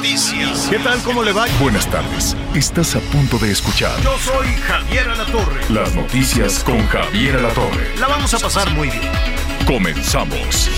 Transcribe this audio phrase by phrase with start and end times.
[0.00, 0.66] Noticias.
[0.70, 0.98] ¿Qué tal?
[1.02, 1.44] ¿Cómo le va?
[1.60, 2.34] Buenas tardes.
[2.54, 5.60] Estás a punto de escuchar Yo soy Javier Alatorre.
[5.68, 7.98] las noticias con Javier Alatorre.
[7.98, 9.10] La vamos a pasar muy bien.
[9.66, 10.70] Comenzamos.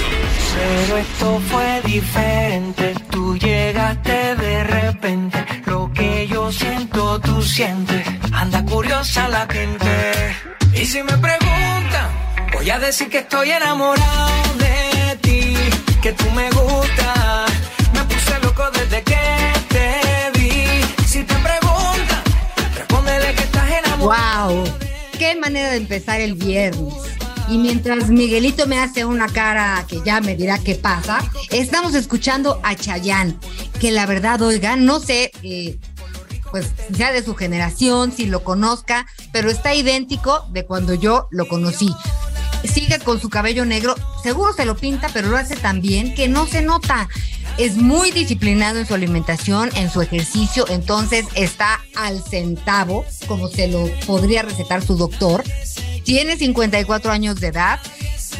[0.56, 8.64] Pero esto fue diferente, tú llegaste de repente, lo que yo siento tú sientes, anda
[8.64, 10.34] curiosa la gente.
[10.74, 12.10] Y si me preguntan,
[12.52, 15.54] voy a decir que estoy enamorado de ti,
[16.02, 17.50] que tú me gustas,
[18.42, 21.06] loco desde que te vi.
[21.06, 21.34] Si te
[23.42, 23.98] estás.
[23.98, 24.64] ¡Wow!
[25.18, 26.94] ¡Qué manera de empezar el viernes!
[27.48, 31.18] Y mientras Miguelito me hace una cara que ya me dirá qué pasa,
[31.50, 33.38] estamos escuchando a Chayán,
[33.80, 35.78] que la verdad, oigan, no sé, eh,
[36.50, 41.46] pues sea de su generación, si lo conozca, pero está idéntico de cuando yo lo
[41.46, 41.94] conocí.
[42.64, 46.28] Sigue con su cabello negro, seguro se lo pinta, pero lo hace tan bien que
[46.28, 47.08] no se nota.
[47.58, 53.68] Es muy disciplinado en su alimentación, en su ejercicio, entonces está al centavo, como se
[53.68, 55.44] lo podría recetar su doctor.
[56.04, 57.78] Tiene 54 años de edad,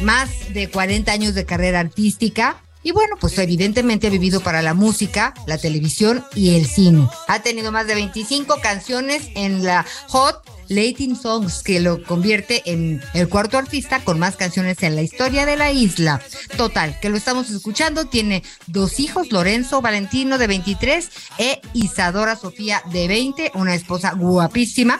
[0.01, 2.57] más de 40 años de carrera artística.
[2.81, 7.07] Y bueno, pues evidentemente ha vivido para la música, la televisión y el cine.
[7.27, 13.01] Ha tenido más de 25 canciones en la Hot Latin Songs, que lo convierte en
[13.13, 16.21] el cuarto artista con más canciones en la historia de la isla.
[16.57, 22.81] Total, que lo estamos escuchando, tiene dos hijos, Lorenzo Valentino de 23 e Isadora Sofía
[22.91, 24.99] de 20, una esposa guapísima.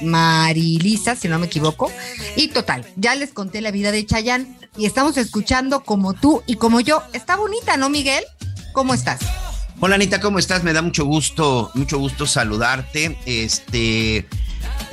[0.00, 1.90] Marilisa, si no me equivoco.
[2.36, 6.56] Y total, ya les conté la vida de Chayanne y estamos escuchando como tú y
[6.56, 7.02] como yo.
[7.12, 8.24] Está bonita, ¿no, Miguel?
[8.72, 9.20] ¿Cómo estás?
[9.80, 10.62] Hola Anita, ¿cómo estás?
[10.62, 13.18] Me da mucho gusto, mucho gusto saludarte.
[13.26, 14.28] Este,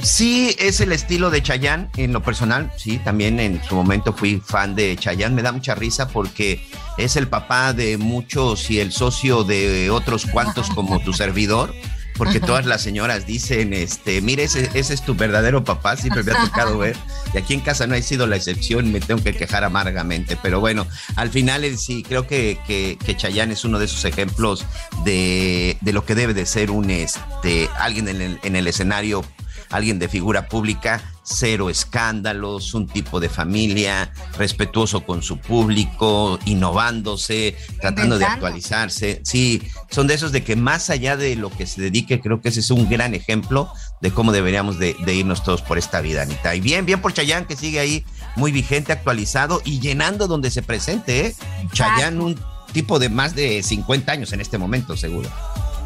[0.01, 4.41] sí es el estilo de Chayanne en lo personal, sí, también en su momento fui
[4.45, 5.35] fan de Chayanne.
[5.35, 6.66] Me da mucha risa porque
[6.97, 11.73] es el papá de muchos y el socio de otros cuantos como tu servidor.
[12.19, 16.44] Porque todas las señoras dicen, este, mire, ese, es tu verdadero papá, siempre me ha
[16.44, 16.97] tocado ver.
[17.34, 20.38] Y aquí en casa no he sido la excepción, me tengo que quejar amargamente.
[20.44, 20.85] Pero bueno,
[21.16, 24.66] al final eh, sí, creo que, que, que Chayanne es uno de esos ejemplos
[25.06, 29.23] de, de lo que debe de ser un este, alguien en el, en el escenario,
[29.69, 37.56] alguien de figura pública, cero escándalos, un tipo de familia, respetuoso con su público, innovándose,
[37.79, 39.22] tratando de actualizarse.
[39.24, 42.50] Sí, son de esos de que más allá de lo que se dedique, creo que
[42.50, 43.72] ese es un gran ejemplo
[44.02, 46.56] de cómo deberíamos de, de irnos todos por esta vida, Anita.
[46.56, 50.62] Y bien, bien por Chayán, que sigue ahí muy vigente, actualizado y llenando donde se
[50.62, 51.35] presente, ¿eh?
[51.74, 52.40] Chayán, un
[52.72, 55.29] tipo de más de 50 años en este momento, seguro.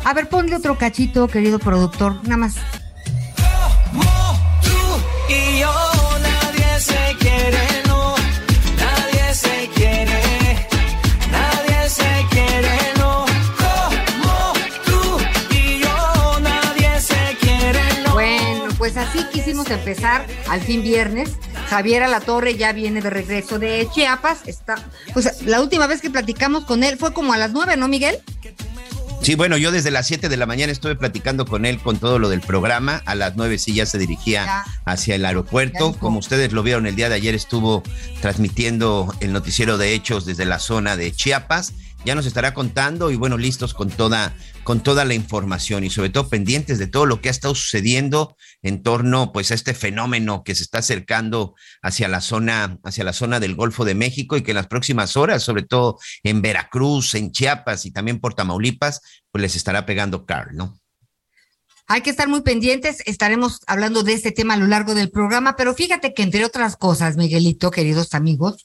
[0.06, 2.56] A ver, ponle otro cachito, querido productor, nada más.
[18.84, 21.38] Pues así quisimos empezar al fin viernes.
[21.70, 24.40] Javier Alatorre ya viene de regreso de Chiapas.
[24.46, 24.75] Está,
[25.14, 28.22] pues la última vez que platicamos con él fue como a las nueve, ¿no, Miguel?
[29.24, 32.20] Sí, bueno, yo desde las 7 de la mañana estuve platicando con él con todo
[32.20, 33.02] lo del programa.
[33.06, 34.66] A las 9 sí ya se dirigía Ya.
[34.84, 35.94] hacia el aeropuerto.
[35.94, 37.84] Como ustedes lo vieron el día de ayer, estuvo
[38.22, 41.72] transmitiendo el noticiero de hechos desde la zona de Chiapas.
[42.04, 46.09] Ya nos estará contando y bueno, listos con toda, con toda la información y sobre
[46.09, 50.44] todo pendientes de todo lo que ha estado sucediendo en torno pues a este fenómeno
[50.44, 54.41] que se está acercando hacia la zona, hacia la zona del Golfo de México y
[54.41, 59.01] que en las próximas horas, sobre todo en Veracruz, en Chiapas y también por Tamaulipas,
[59.31, 60.80] pues les estará pegando Carl, ¿no?
[61.88, 65.57] Hay que estar muy pendientes, estaremos hablando de este tema a lo largo del programa,
[65.57, 68.63] pero fíjate que entre otras cosas, Miguelito, queridos amigos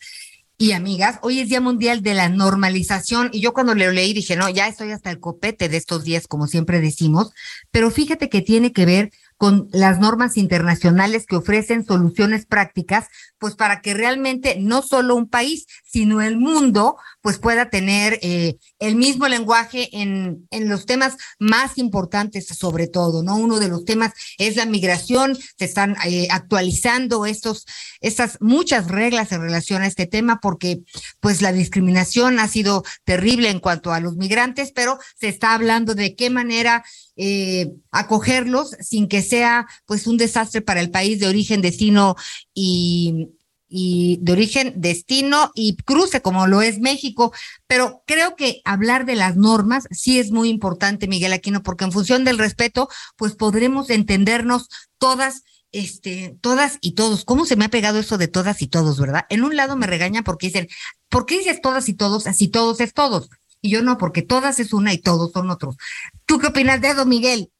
[0.60, 4.34] y amigas, hoy es Día Mundial de la Normalización y yo cuando lo leí dije,
[4.34, 7.30] no, ya estoy hasta el copete de estos días, como siempre decimos,
[7.70, 13.06] pero fíjate que tiene que ver con las normas internacionales que ofrecen soluciones prácticas,
[13.38, 18.56] pues para que realmente no solo un país, sino el mundo, pues pueda tener eh,
[18.78, 23.36] el mismo lenguaje en, en los temas más importantes, sobre todo, ¿no?
[23.36, 27.66] Uno de los temas es la migración, se están eh, actualizando estos,
[28.00, 30.80] estas muchas reglas en relación a este tema, porque
[31.20, 35.94] pues la discriminación ha sido terrible en cuanto a los migrantes, pero se está hablando
[35.94, 36.84] de qué manera
[37.16, 42.14] eh, acogerlos sin que sea pues un desastre para el país de origen, destino
[43.70, 47.32] y, de origen, destino y cruce, como lo es México.
[47.66, 51.92] Pero creo que hablar de las normas sí es muy importante, Miguel Aquino, porque en
[51.92, 54.68] función del respeto, pues podremos entendernos
[54.98, 57.26] todas este, todas y todos.
[57.26, 59.26] ¿Cómo se me ha pegado eso de todas y todos, verdad?
[59.28, 60.68] En un lado me regañan porque dicen,
[61.10, 62.26] ¿por qué dices todas y todos?
[62.26, 63.28] Así todos es todos.
[63.60, 65.76] Y yo no, porque todas es una y todos son otros.
[66.24, 67.50] ¿Tú qué opinas de eso, Miguel?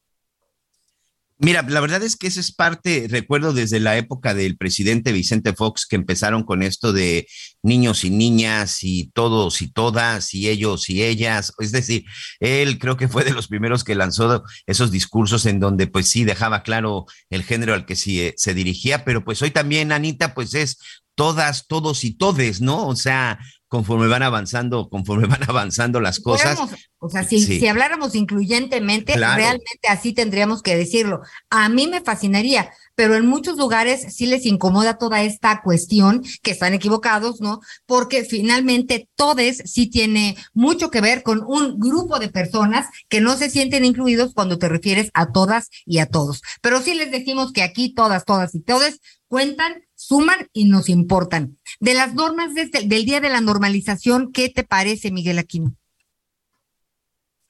[1.41, 5.53] Mira, la verdad es que esa es parte, recuerdo desde la época del presidente Vicente
[5.53, 7.29] Fox que empezaron con esto de
[7.63, 11.53] niños y niñas y todos y todas y ellos y ellas.
[11.59, 12.03] Es decir,
[12.41, 16.25] él creo que fue de los primeros que lanzó esos discursos en donde pues sí
[16.25, 20.53] dejaba claro el género al que sí, se dirigía, pero pues hoy también, Anita, pues
[20.53, 20.77] es
[21.15, 22.85] todas, todos y todes, ¿no?
[22.85, 23.39] O sea,
[23.69, 26.59] conforme van avanzando, conforme van avanzando las cosas.
[26.97, 31.21] O sea, si, si habláramos incluyentemente, realmente así tendríamos que decirlo.
[31.49, 36.51] A mí me fascinaría, pero en muchos lugares sí les incomoda toda esta cuestión, que
[36.51, 37.61] están equivocados, ¿no?
[37.85, 43.37] Porque finalmente todes sí tiene mucho que ver con un grupo de personas que no
[43.37, 46.41] se sienten incluidos cuando te refieres a todas y a todos.
[46.61, 48.99] Pero sí les decimos que aquí todas, todas y todes
[49.29, 51.57] cuentan, suman y nos importan.
[51.79, 55.75] De las normas del día de la normalización, ¿qué te parece, Miguel Aquino?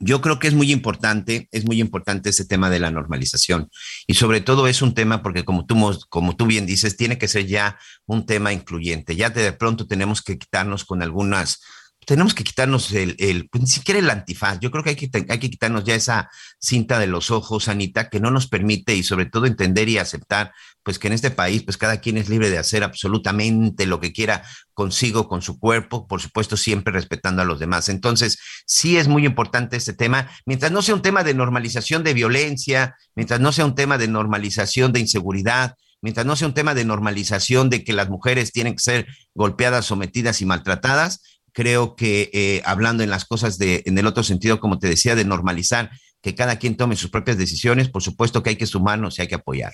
[0.01, 3.69] Yo creo que es muy importante, es muy importante ese tema de la normalización
[4.07, 5.75] y sobre todo es un tema porque como tú,
[6.07, 9.17] como tú bien dices, tiene que ser ya un tema incluyente.
[9.17, 11.59] Ya de pronto tenemos que quitarnos con algunas
[12.09, 14.57] tenemos que quitarnos el, pues ni siquiera el antifaz.
[14.59, 16.27] Yo creo que hay, que hay que quitarnos ya esa
[16.59, 20.51] cinta de los ojos, Anita, que no nos permite y sobre todo entender y aceptar,
[20.81, 24.11] pues que en este país, pues cada quien es libre de hacer absolutamente lo que
[24.11, 24.41] quiera
[24.73, 27.89] consigo, con su cuerpo, por supuesto, siempre respetando a los demás.
[27.89, 32.15] Entonces, sí es muy importante este tema, mientras no sea un tema de normalización de
[32.15, 36.73] violencia, mientras no sea un tema de normalización de inseguridad, mientras no sea un tema
[36.73, 41.21] de normalización de que las mujeres tienen que ser golpeadas, sometidas y maltratadas,
[41.53, 45.15] creo que eh, hablando en las cosas de, en el otro sentido, como te decía,
[45.15, 45.91] de normalizar
[46.21, 49.27] que cada quien tome sus propias decisiones, por supuesto que hay que sumarnos y hay
[49.27, 49.73] que apoyar.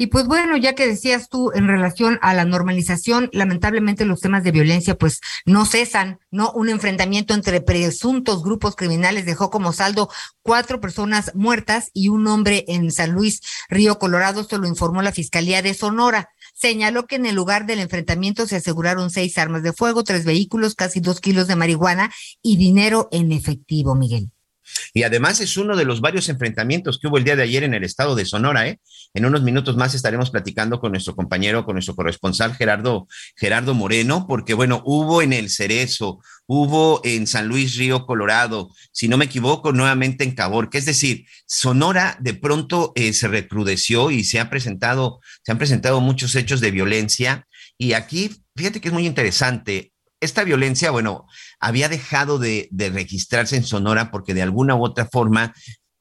[0.00, 4.42] Y pues bueno, ya que decías tú en relación a la normalización, lamentablemente los temas
[4.42, 6.52] de violencia pues no cesan, ¿no?
[6.52, 10.08] Un enfrentamiento entre presuntos grupos criminales dejó como saldo
[10.40, 15.12] cuatro personas muertas y un hombre en San Luis, Río Colorado, esto lo informó la
[15.12, 19.72] Fiscalía de Sonora señaló que en el lugar del enfrentamiento se aseguraron seis armas de
[19.72, 22.12] fuego, tres vehículos, casi dos kilos de marihuana
[22.42, 24.30] y dinero en efectivo, Miguel.
[24.94, 27.74] Y además es uno de los varios enfrentamientos que hubo el día de ayer en
[27.74, 28.68] el estado de Sonora.
[28.68, 28.80] ¿eh?
[29.14, 34.26] En unos minutos más estaremos platicando con nuestro compañero, con nuestro corresponsal Gerardo, Gerardo Moreno,
[34.28, 39.26] porque bueno, hubo en el Cerezo, hubo en San Luis Río Colorado, si no me
[39.26, 44.40] equivoco, nuevamente en Cabor, que es decir, Sonora de pronto eh, se recrudeció y se,
[44.40, 47.46] ha presentado, se han presentado muchos hechos de violencia.
[47.78, 49.89] Y aquí, fíjate que es muy interesante,
[50.20, 51.26] esta violencia, bueno,
[51.58, 55.54] había dejado de, registrarse en Sonora porque de alguna u otra forma,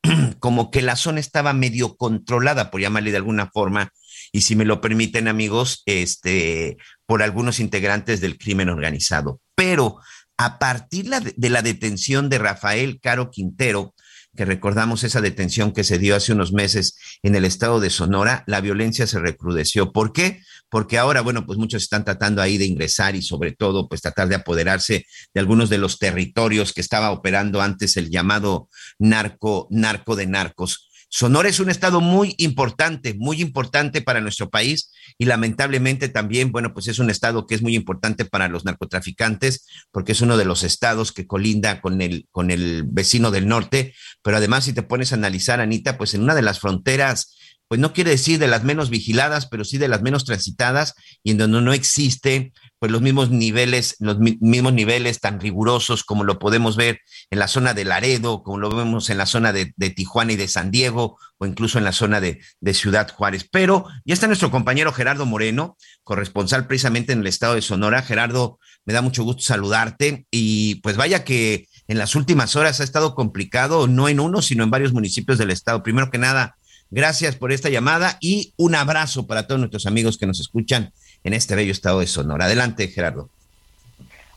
[0.40, 3.92] como que la zona estaba medio controlada, por llamarle de alguna forma,
[4.32, 9.40] y si me lo permiten amigos, este, por algunos integrantes del crimen organizado.
[9.56, 10.00] Pero
[10.38, 13.94] a partir de la detención de Rafael Caro Quintero,
[14.36, 18.44] que recordamos esa detención que se dio hace unos meses en el estado de Sonora,
[18.48, 19.92] la violencia se recrudeció.
[19.92, 20.42] ¿Por qué?
[20.70, 24.28] Porque ahora, bueno, pues muchos están tratando ahí de ingresar y sobre todo, pues tratar
[24.28, 30.16] de apoderarse de algunos de los territorios que estaba operando antes el llamado narco, narco
[30.16, 30.90] de narcos.
[31.12, 36.72] Sonora es un estado muy importante, muy importante para nuestro país y lamentablemente también, bueno,
[36.72, 40.46] pues es un estado que es muy importante para los narcotraficantes porque es uno de
[40.46, 44.84] los estados que colinda con el, con el vecino del norte, pero además si te
[44.84, 47.36] pones a analizar, Anita, pues en una de las fronteras
[47.70, 51.32] pues no quiere decir de las menos vigiladas, pero sí de las menos transitadas y
[51.32, 56.40] en donde no existe pues los mismos niveles, los mismos niveles tan rigurosos como lo
[56.40, 60.32] podemos ver en la zona de Laredo, como lo vemos en la zona de, Tijuana
[60.32, 63.48] y de San Diego, o incluso en la zona de, de, Ciudad Juárez.
[63.52, 68.02] Pero ya está nuestro compañero Gerardo Moreno, corresponsal precisamente en el estado de Sonora.
[68.02, 72.84] Gerardo, me da mucho gusto saludarte y pues vaya que en las últimas horas ha
[72.84, 75.84] estado complicado, no en uno, sino en varios municipios del estado.
[75.84, 76.56] Primero que nada,
[76.92, 80.92] Gracias por esta llamada y un abrazo para todos nuestros amigos que nos escuchan
[81.24, 82.46] en este bello estado de Sonora.
[82.46, 83.30] Adelante, Gerardo.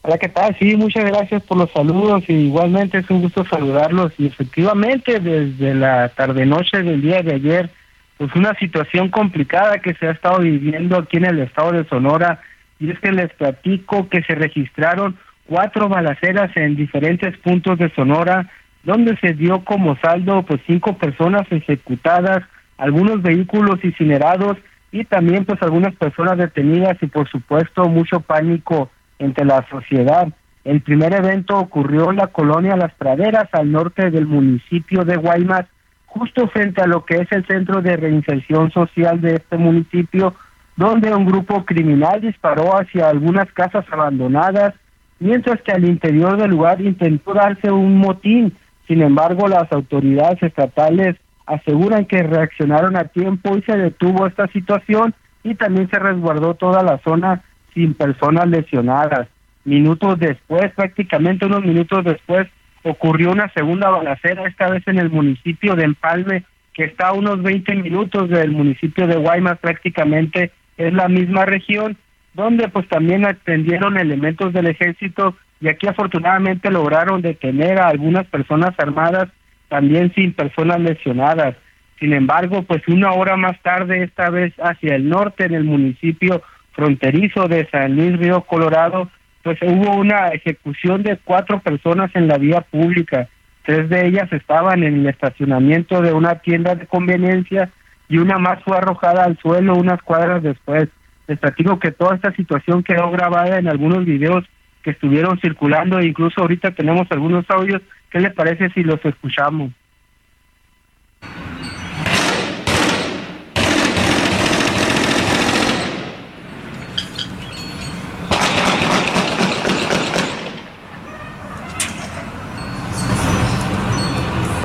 [0.02, 0.56] Hola, ¿qué tal?
[0.59, 5.75] Sí, muchas gracias por los saludos y igualmente es un gusto saludarlos y efectivamente desde
[5.75, 7.71] la tarde-noche del día de ayer,
[8.18, 12.40] pues una situación complicada que se ha estado viviendo aquí en el estado de Sonora
[12.80, 15.16] y es que les platico que se registraron
[15.47, 18.50] cuatro balaceras en diferentes puntos de Sonora
[18.85, 22.43] donde se dio como saldo pues cinco personas ejecutadas,
[22.79, 24.57] algunos vehículos incinerados
[24.91, 30.29] y también pues algunas personas detenidas y por supuesto mucho pánico entre la sociedad.
[30.65, 35.67] El primer evento ocurrió en la colonia Las Praderas al norte del municipio de Guaymas,
[36.07, 40.35] justo frente a lo que es el centro de reinserción social de este municipio,
[40.77, 44.75] donde un grupo criminal disparó hacia algunas casas abandonadas,
[45.19, 48.53] mientras que al interior del lugar intentó darse un motín
[48.87, 55.15] sin embargo, las autoridades estatales aseguran que reaccionaron a tiempo y se detuvo esta situación
[55.43, 57.43] y también se resguardó toda la zona
[57.75, 59.29] sin personas lesionadas.
[59.65, 62.49] Minutos después, prácticamente unos minutos después,
[62.83, 67.43] ocurrió una segunda balacera, esta vez en el municipio de Empalme, que está a unos
[67.43, 71.97] 20 minutos del municipio de Guaymas, prácticamente es la misma región,
[72.35, 78.75] donde pues también atendieron elementos del ejército y aquí afortunadamente lograron detener a algunas personas
[78.78, 79.28] armadas,
[79.69, 81.54] también sin personas lesionadas.
[82.00, 86.42] Sin embargo, pues una hora más tarde, esta vez hacia el norte, en el municipio
[86.73, 89.09] fronterizo de San Luis Río Colorado,
[89.45, 93.28] pues hubo una ejecución de cuatro personas en la vía pública.
[93.64, 97.71] Tres de ellas estaban en el estacionamiento de una tienda de conveniencia
[98.09, 100.88] y una más fue arrojada al suelo unas cuadras después.
[101.28, 101.38] Les
[101.81, 104.45] que toda esta situación quedó grabada en algunos videos
[104.83, 107.83] que estuvieron circulando e incluso ahorita tenemos algunos audios.
[108.11, 109.73] ¿Qué les parece si los escuchamos?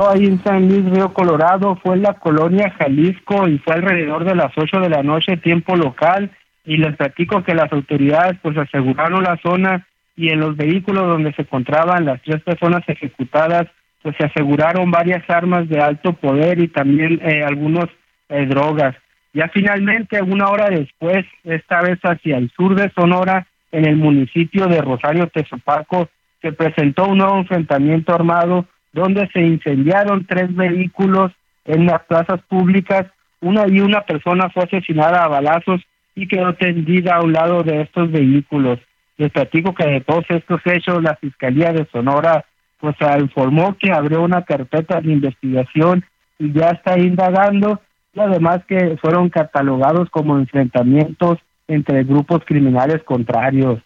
[0.08, 4.34] ahí en San Luis Río Colorado, fue en la colonia Jalisco y fue alrededor de
[4.34, 6.30] las 8 de la noche, tiempo local,
[6.64, 9.86] y les platico que las autoridades pues aseguraron la zona
[10.18, 13.68] y en los vehículos donde se encontraban las tres personas ejecutadas,
[14.02, 17.86] pues se aseguraron varias armas de alto poder y también eh, algunos
[18.28, 18.96] eh, drogas.
[19.32, 24.66] Ya finalmente, una hora después, esta vez hacia el sur de Sonora, en el municipio
[24.66, 26.08] de Rosario Tezopaco,
[26.42, 31.30] se presentó un nuevo enfrentamiento armado donde se incendiaron tres vehículos
[31.64, 33.06] en las plazas públicas,
[33.40, 35.80] una y una persona fue asesinada a balazos
[36.16, 38.80] y quedó tendida a un lado de estos vehículos.
[39.18, 42.44] Les platico que de todos estos hechos la Fiscalía de Sonora
[42.80, 46.04] pues informó que abrió una carpeta de investigación
[46.38, 47.80] y ya está indagando
[48.14, 53.80] y además que fueron catalogados como enfrentamientos entre grupos criminales contrarios.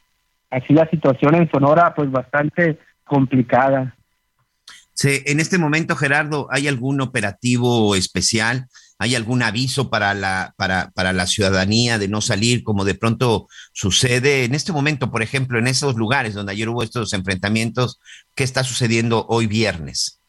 [0.50, 3.94] Así la situación en Sonora pues bastante complicada.
[4.94, 8.68] Sí, en este momento, Gerardo, ¿hay algún operativo especial
[9.02, 13.48] ¿Hay algún aviso para la, para, para la ciudadanía de no salir como de pronto
[13.72, 18.00] sucede en este momento, por ejemplo, en esos lugares donde ayer hubo estos enfrentamientos?
[18.36, 20.20] ¿Qué está sucediendo hoy viernes?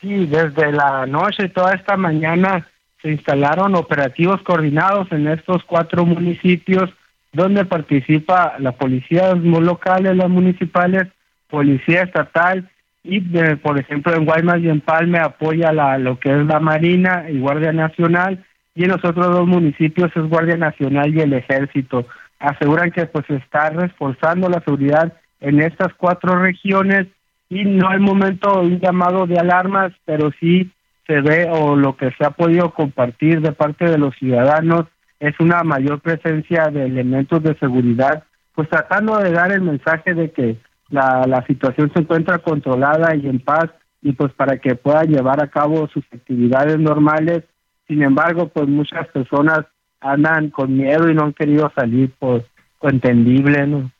[0.00, 2.66] Sí, desde la noche toda esta mañana
[3.02, 6.88] se instalaron operativos coordinados en estos cuatro municipios
[7.34, 11.08] donde participa la policía locales, las municipales,
[11.50, 12.70] policía estatal
[13.08, 13.20] y
[13.56, 17.38] por ejemplo en Guaymas y en Palme apoya la, lo que es la Marina y
[17.38, 18.44] Guardia Nacional
[18.74, 22.06] y en los otros dos municipios es Guardia Nacional y el Ejército.
[22.38, 27.06] Aseguran que pues está reforzando la seguridad en estas cuatro regiones
[27.48, 30.70] y no hay momento un llamado de alarmas, pero sí
[31.06, 34.86] se ve o lo que se ha podido compartir de parte de los ciudadanos
[35.20, 40.30] es una mayor presencia de elementos de seguridad, pues tratando de dar el mensaje de
[40.30, 40.56] que
[40.88, 43.70] la, la situación se encuentra controlada y en paz
[44.02, 47.44] y pues para que pueda llevar a cabo sus actividades normales.
[47.88, 49.66] Sin embargo, pues muchas personas
[50.00, 52.44] andan con miedo y no han querido salir, pues,
[52.82, 53.90] entendible, ¿no?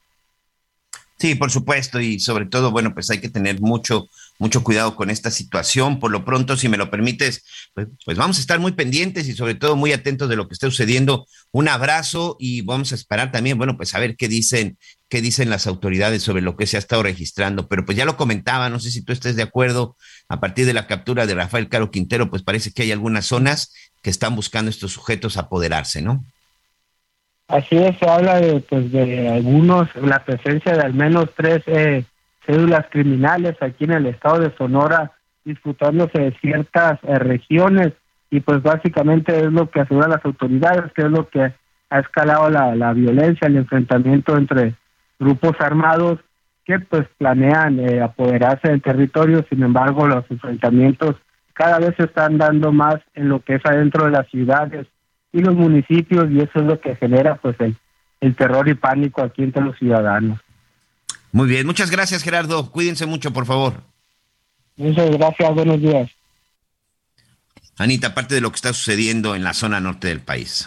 [1.19, 4.07] Sí, por supuesto, y sobre todo, bueno, pues hay que tener mucho,
[4.38, 5.99] mucho cuidado con esta situación.
[5.99, 9.35] Por lo pronto, si me lo permites, pues, pues, vamos a estar muy pendientes y
[9.35, 11.26] sobre todo muy atentos de lo que esté sucediendo.
[11.52, 14.78] Un abrazo y vamos a esperar también, bueno, pues a ver qué dicen,
[15.09, 17.69] qué dicen las autoridades sobre lo que se ha estado registrando.
[17.69, 19.97] Pero pues ya lo comentaba, no sé si tú estés de acuerdo,
[20.28, 23.73] a partir de la captura de Rafael Caro Quintero, pues parece que hay algunas zonas
[24.02, 26.25] que están buscando estos sujetos apoderarse, ¿no?
[27.49, 32.05] Así es, se habla de, pues, de algunos, la presencia de al menos tres eh,
[32.47, 35.12] cédulas criminales aquí en el estado de Sonora,
[35.45, 37.93] disputándose de ciertas eh, regiones.
[38.31, 41.53] y pues básicamente es lo que aseguran las autoridades, que es lo que
[41.91, 44.75] ha escalado la, la violencia, el enfrentamiento entre
[45.19, 46.19] grupos armados
[46.65, 51.17] que pues planean eh, apoderarse del territorio, sin embargo los enfrentamientos
[51.57, 54.87] cada vez se están dando más en lo que es adentro de las ciudades
[55.33, 57.75] y los municipios y eso es lo que genera pues el,
[58.21, 60.38] el terror y pánico aquí entre los ciudadanos.
[61.37, 63.83] Muy bien, muchas gracias Gerardo, cuídense mucho por favor.
[64.76, 66.11] Muchas gracias, buenos días.
[67.76, 70.66] Anita, aparte de lo que está sucediendo en la zona norte del país.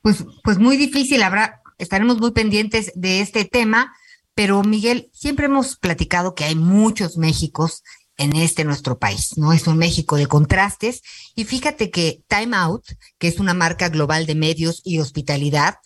[0.00, 3.92] Pues, pues muy difícil, habrá, estaremos muy pendientes de este tema,
[4.36, 7.82] pero Miguel, siempre hemos platicado que hay muchos Méxicos
[8.18, 9.52] en este nuestro país, ¿no?
[9.52, 11.02] Es un México de contrastes.
[11.34, 12.84] Y fíjate que Time Out,
[13.18, 15.78] que es una marca global de medios y hospitalidad,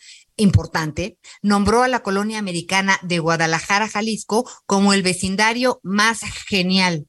[0.42, 7.06] importante, nombró a la colonia americana de Guadalajara, Jalisco, como el vecindario más genial.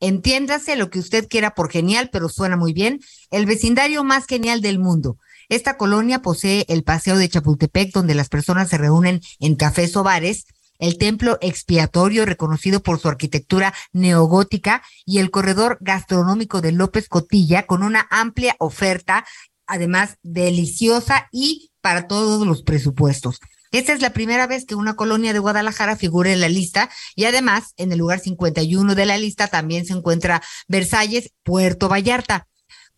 [0.00, 4.60] Entiéndase lo que usted quiera por genial, pero suena muy bien, el vecindario más genial
[4.60, 5.16] del mundo.
[5.48, 10.02] Esta colonia posee el Paseo de Chapultepec, donde las personas se reúnen en cafés o
[10.02, 10.46] bares,
[10.78, 17.66] el templo expiatorio reconocido por su arquitectura neogótica y el corredor gastronómico de López Cotilla
[17.66, 19.24] con una amplia oferta,
[19.66, 23.40] además deliciosa y para todos los presupuestos.
[23.72, 27.24] Esta es la primera vez que una colonia de Guadalajara figura en la lista y
[27.24, 32.46] además en el lugar 51 de la lista también se encuentra Versalles, Puerto Vallarta.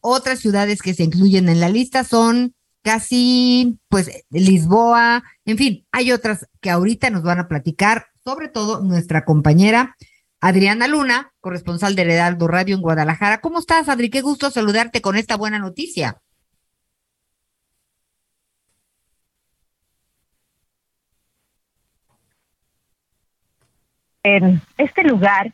[0.01, 6.13] Otras ciudades que se incluyen en la lista son casi, pues, Lisboa, en fin, hay
[6.13, 9.97] otras que ahorita nos van a platicar, sobre todo nuestra compañera
[10.45, 13.41] Adriana Luna, corresponsal de Heraldo Radio en Guadalajara.
[13.41, 14.11] ¿Cómo estás, Adri?
[14.11, 16.21] Qué gusto saludarte con esta buena noticia.
[24.25, 25.53] En este lugar,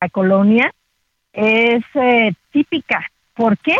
[0.00, 0.72] la colonia,
[1.32, 3.04] es eh, típica.
[3.34, 3.76] ¿Por qué?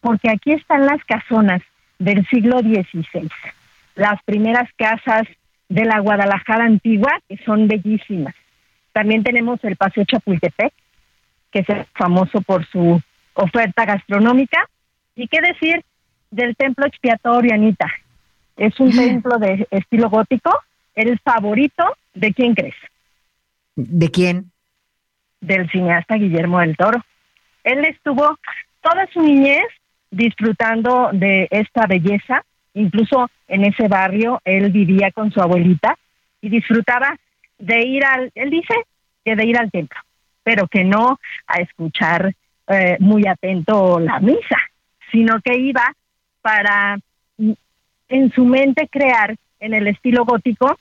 [0.00, 1.62] Porque aquí están las casonas
[1.98, 3.30] del siglo XVI.
[3.94, 5.26] Las primeras casas
[5.68, 8.34] de la Guadalajara antigua, que son bellísimas.
[8.92, 10.72] También tenemos el Paseo Chapultepec,
[11.52, 13.00] que es famoso por su
[13.34, 14.68] oferta gastronómica.
[15.14, 15.84] ¿Y qué decir
[16.30, 17.90] del templo expiatorio, Anita?
[18.56, 20.50] Es un templo de estilo gótico,
[20.94, 22.74] el favorito de quién crees?
[23.76, 24.50] ¿De quién?
[25.40, 27.04] Del cineasta Guillermo del Toro.
[27.62, 28.38] Él estuvo
[28.80, 29.66] toda su niñez
[30.10, 32.42] disfrutando de esta belleza.
[32.74, 35.96] Incluso en ese barrio él vivía con su abuelita
[36.40, 37.16] y disfrutaba
[37.58, 38.74] de ir al, él dice
[39.24, 39.98] que de ir al templo,
[40.42, 42.34] pero que no a escuchar
[42.68, 44.58] eh, muy atento la misa,
[45.10, 45.92] sino que iba
[46.42, 46.98] para
[47.38, 47.52] mm,
[48.08, 50.78] en su mente crear en el estilo gótico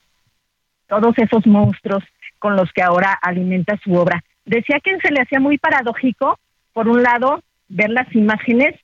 [0.88, 2.04] todos esos monstruos
[2.40, 4.24] con los que ahora alimenta su obra.
[4.46, 6.40] Decía que se le hacía muy paradójico,
[6.74, 8.76] por un lado, ver las imágenes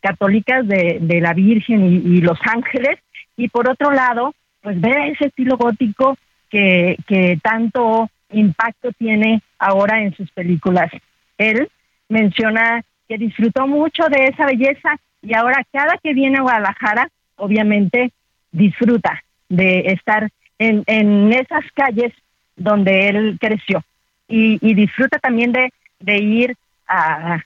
[0.00, 2.98] católicas de, de la Virgen y, los ángeles,
[3.36, 6.16] y por otro lado, pues ver ese estilo gótico
[6.48, 10.90] que, que tanto impacto tiene ahora en sus películas.
[11.36, 11.68] Él
[12.08, 18.12] menciona que disfrutó mucho de esa belleza y ahora cada que viene a Guadalajara, obviamente
[18.50, 22.12] disfruta de estar en, en esas calles
[22.56, 23.82] donde él creció
[24.28, 26.56] y, y disfruta también de, ir
[26.88, 27.38] a,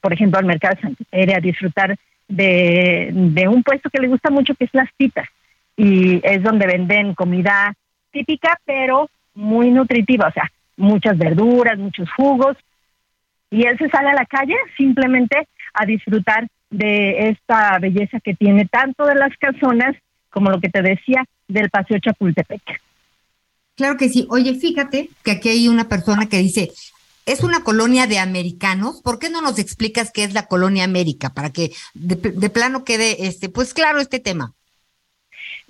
[0.00, 1.96] por ejemplo, al mercado de Santa a disfrutar
[2.28, 5.28] de, un puesto que le gusta mucho, que es las pitas.
[5.76, 7.74] Y es donde venden comida
[8.10, 12.56] típica, pero muy nutritiva, o sea, muchas verduras, muchos jugos.
[13.50, 18.66] Y él se sale a la calle simplemente a disfrutar de esta belleza que tiene
[18.66, 19.94] tanto de las casonas
[20.30, 22.62] como lo que te decía del Paseo Chapultepec.
[23.82, 24.28] Claro que sí.
[24.30, 26.70] Oye, fíjate que aquí hay una persona que dice,
[27.26, 29.02] es una colonia de americanos.
[29.02, 32.16] ¿Por qué no nos explicas qué es la colonia América para que de,
[32.48, 34.52] plano quede, este, pues claro, este tema?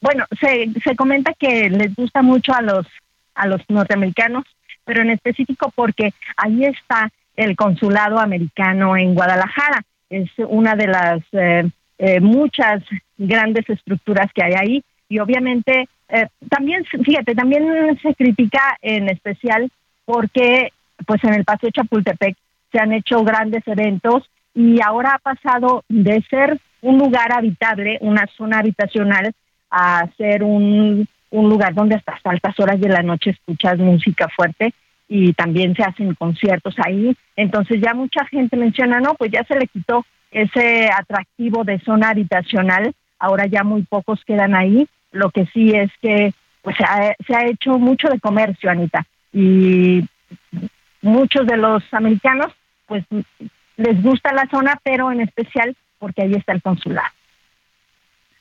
[0.03, 2.87] Bueno, se, se comenta que les gusta mucho a los
[3.35, 4.44] a los norteamericanos,
[4.85, 9.87] pero en específico porque ahí está el consulado americano en Guadalajara.
[10.11, 12.83] Es una de las eh, eh, muchas
[13.16, 19.70] grandes estructuras que hay ahí y obviamente eh, también, fíjate, también se critica en especial
[20.05, 20.70] porque
[21.07, 22.37] pues en el Paseo Chapultepec
[22.70, 28.27] se han hecho grandes eventos y ahora ha pasado de ser un lugar habitable, una
[28.37, 29.33] zona habitacional,
[29.70, 34.75] a ser un, un lugar donde hasta altas horas de la noche escuchas música fuerte
[35.09, 37.16] y también se hacen conciertos ahí.
[37.37, 42.11] Entonces ya mucha gente menciona, no, pues ya se le quitó ese atractivo de zona
[42.11, 44.87] habitacional, ahora ya muy pocos quedan ahí.
[45.12, 50.05] Lo que sí es que pues se ha, hecho mucho de comercio, Anita, y
[51.01, 52.53] muchos de los americanos
[52.87, 53.05] pues
[53.77, 57.09] les gusta la zona, pero en especial porque ahí está el consulado.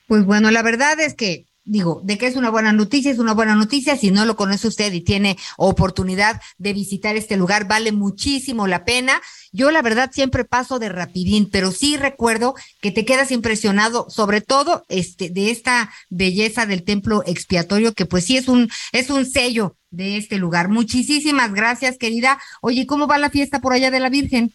[0.08, 3.34] Pues bueno, la verdad es que digo, de que es una buena noticia, es una
[3.34, 3.96] buena noticia.
[3.96, 8.84] Si no lo conoce usted y tiene oportunidad de visitar este lugar, vale muchísimo la
[8.84, 9.22] pena.
[9.52, 14.42] Yo la verdad siempre paso de rapidín, pero sí recuerdo que te quedas impresionado, sobre
[14.42, 19.26] todo este, de esta belleza del templo expiatorio, que pues sí es un, es un
[19.26, 20.70] sello de este lugar.
[20.70, 22.40] Muchísimas gracias, querida.
[22.62, 24.52] Oye, ¿cómo va la fiesta por allá de la Virgen?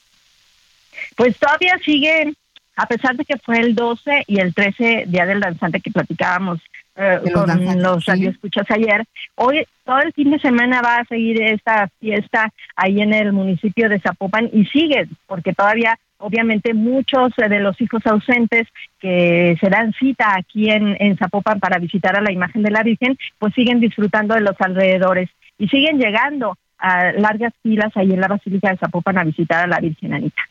[1.15, 2.35] Pues todavía sigue,
[2.75, 6.61] a pesar de que fue el 12 y el 13, Día del Danzante que platicábamos
[6.97, 9.05] eh, con los radioescuchas ayer.
[9.35, 13.89] Hoy, todo el fin de semana va a seguir esta fiesta ahí en el municipio
[13.89, 18.67] de Zapopan y sigue, porque todavía, obviamente, muchos de los hijos ausentes
[18.99, 22.83] que se dan cita aquí en, en Zapopan para visitar a la imagen de la
[22.83, 25.29] Virgen, pues siguen disfrutando de los alrededores
[25.59, 29.67] y siguen llegando a largas filas ahí en la Basílica de Zapopan a visitar a
[29.67, 30.43] la Virgen Anita.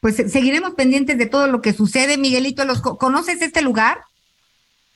[0.00, 2.16] Pues seguiremos pendientes de todo lo que sucede.
[2.16, 3.98] Miguelito, ¿los ¿conoces este lugar?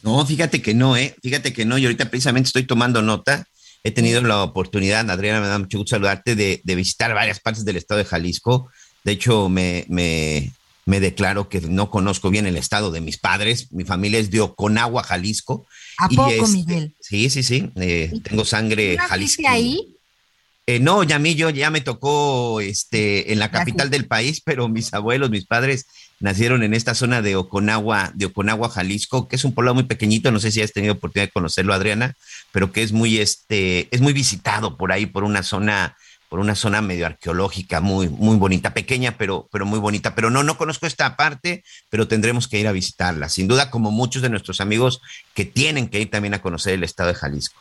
[0.04, 1.16] No, fíjate que no, ¿eh?
[1.22, 1.78] Fíjate que no.
[1.78, 3.48] Y ahorita precisamente estoy tomando nota.
[3.82, 7.76] He tenido la oportunidad, Adriana, me da mucho gusto saludarte, de, visitar varias partes del
[7.76, 8.68] estado de Jalisco.
[9.02, 10.52] De hecho, me, me,
[10.84, 13.72] me, declaro que no conozco bien el estado de mis padres.
[13.72, 15.66] Mi familia es de Oconagua, Jalisco.
[15.96, 16.94] ¿A poco, Miguel?
[17.00, 17.70] Sí, sí, sí.
[17.76, 19.42] Eh, tengo sangre jalisco.
[19.48, 19.93] ahí?
[20.66, 24.40] Eh, no, ya a mí yo ya me tocó este, en la capital del país,
[24.40, 25.86] pero mis abuelos, mis padres
[26.20, 30.32] nacieron en esta zona de Oconagua, de Oconagua, Jalisco, que es un pueblo muy pequeñito,
[30.32, 32.14] no sé si has tenido oportunidad de conocerlo, Adriana,
[32.50, 35.98] pero que es muy, este, es muy visitado por ahí, por una zona,
[36.30, 40.14] por una zona medio arqueológica, muy, muy bonita, pequeña, pero, pero muy bonita.
[40.14, 43.90] Pero no, no conozco esta parte, pero tendremos que ir a visitarla, sin duda, como
[43.90, 45.02] muchos de nuestros amigos
[45.34, 47.60] que tienen que ir también a conocer el estado de Jalisco.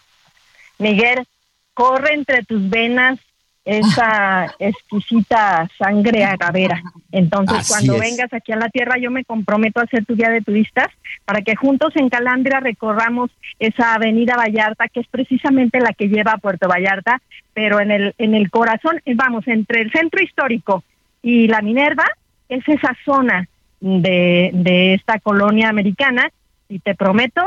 [0.79, 1.27] Miguel,
[1.73, 3.19] corre entre tus venas
[3.65, 6.81] esa exquisita sangre agavera.
[7.11, 10.41] Entonces, cuando vengas aquí a la tierra, yo me comprometo a hacer tu guía de
[10.41, 10.87] turistas
[11.25, 16.33] para que juntos en Calandria recorramos esa avenida Vallarta, que es precisamente la que lleva
[16.33, 17.21] a Puerto Vallarta,
[17.53, 20.83] pero en el, en el corazón, eh, vamos, entre el centro histórico
[21.21, 22.05] y la Minerva,
[22.49, 23.47] es esa zona
[23.79, 26.29] de, de esta colonia americana,
[26.67, 27.41] y te prometo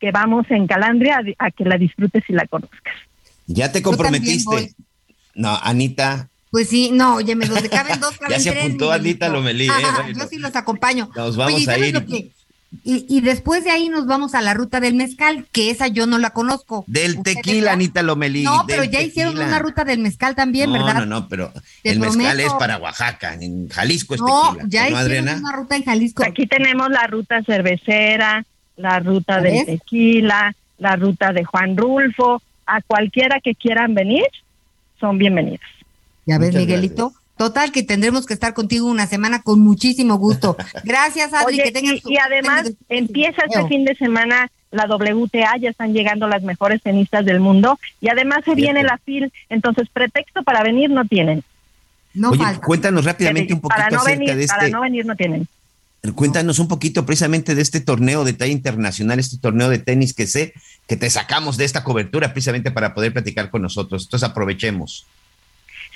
[0.00, 2.94] que vamos en Calandria a, a que la disfrutes y la conozcas.
[3.46, 4.74] Ya te comprometiste.
[5.34, 6.28] No, Anita.
[6.50, 10.14] Pues sí, no, oye, donde caben dos, caben Ya se apuntó Anita Lomelí, ¿eh?
[10.14, 11.10] Yo sí los acompaño.
[11.14, 12.32] Nos vamos a ir.
[12.84, 16.06] Y, y, después de ahí nos vamos a la ruta del mezcal, que esa yo
[16.06, 16.84] no la conozco.
[16.86, 18.42] Del tequila, Anita Lomelí.
[18.42, 20.94] No, pero ya hicieron una ruta del mezcal también, ¿verdad?
[20.94, 21.52] No, no, pero
[21.84, 26.24] el mezcal es para Oaxaca, en Jalisco es no, Ya hicieron una ruta en Jalisco.
[26.24, 28.44] Aquí tenemos la ruta cervecera,
[28.76, 34.26] la ruta del tequila, la ruta de Juan Rulfo, a cualquiera que quieran venir,
[35.00, 35.60] son bienvenidos.
[36.26, 37.12] Ya ves, Miguelito.
[37.36, 40.56] Total, que tendremos que estar contigo una semana con muchísimo gusto.
[40.84, 45.70] Gracias, Adri, que tengas y, y además empieza este fin de semana la WTA, ya
[45.70, 50.42] están llegando las mejores tenistas del mundo y además se viene la FIL, entonces pretexto
[50.42, 51.42] para venir no tienen.
[52.14, 54.56] No Oye, cuéntanos rápidamente un poquito para no acerca venir, de este.
[54.56, 55.46] Para no venir no tienen.
[56.14, 60.26] Cuéntanos un poquito precisamente de este torneo de talla internacional, este torneo de tenis que
[60.26, 60.54] sé
[60.86, 64.04] que te sacamos de esta cobertura precisamente para poder platicar con nosotros.
[64.04, 65.06] Entonces aprovechemos.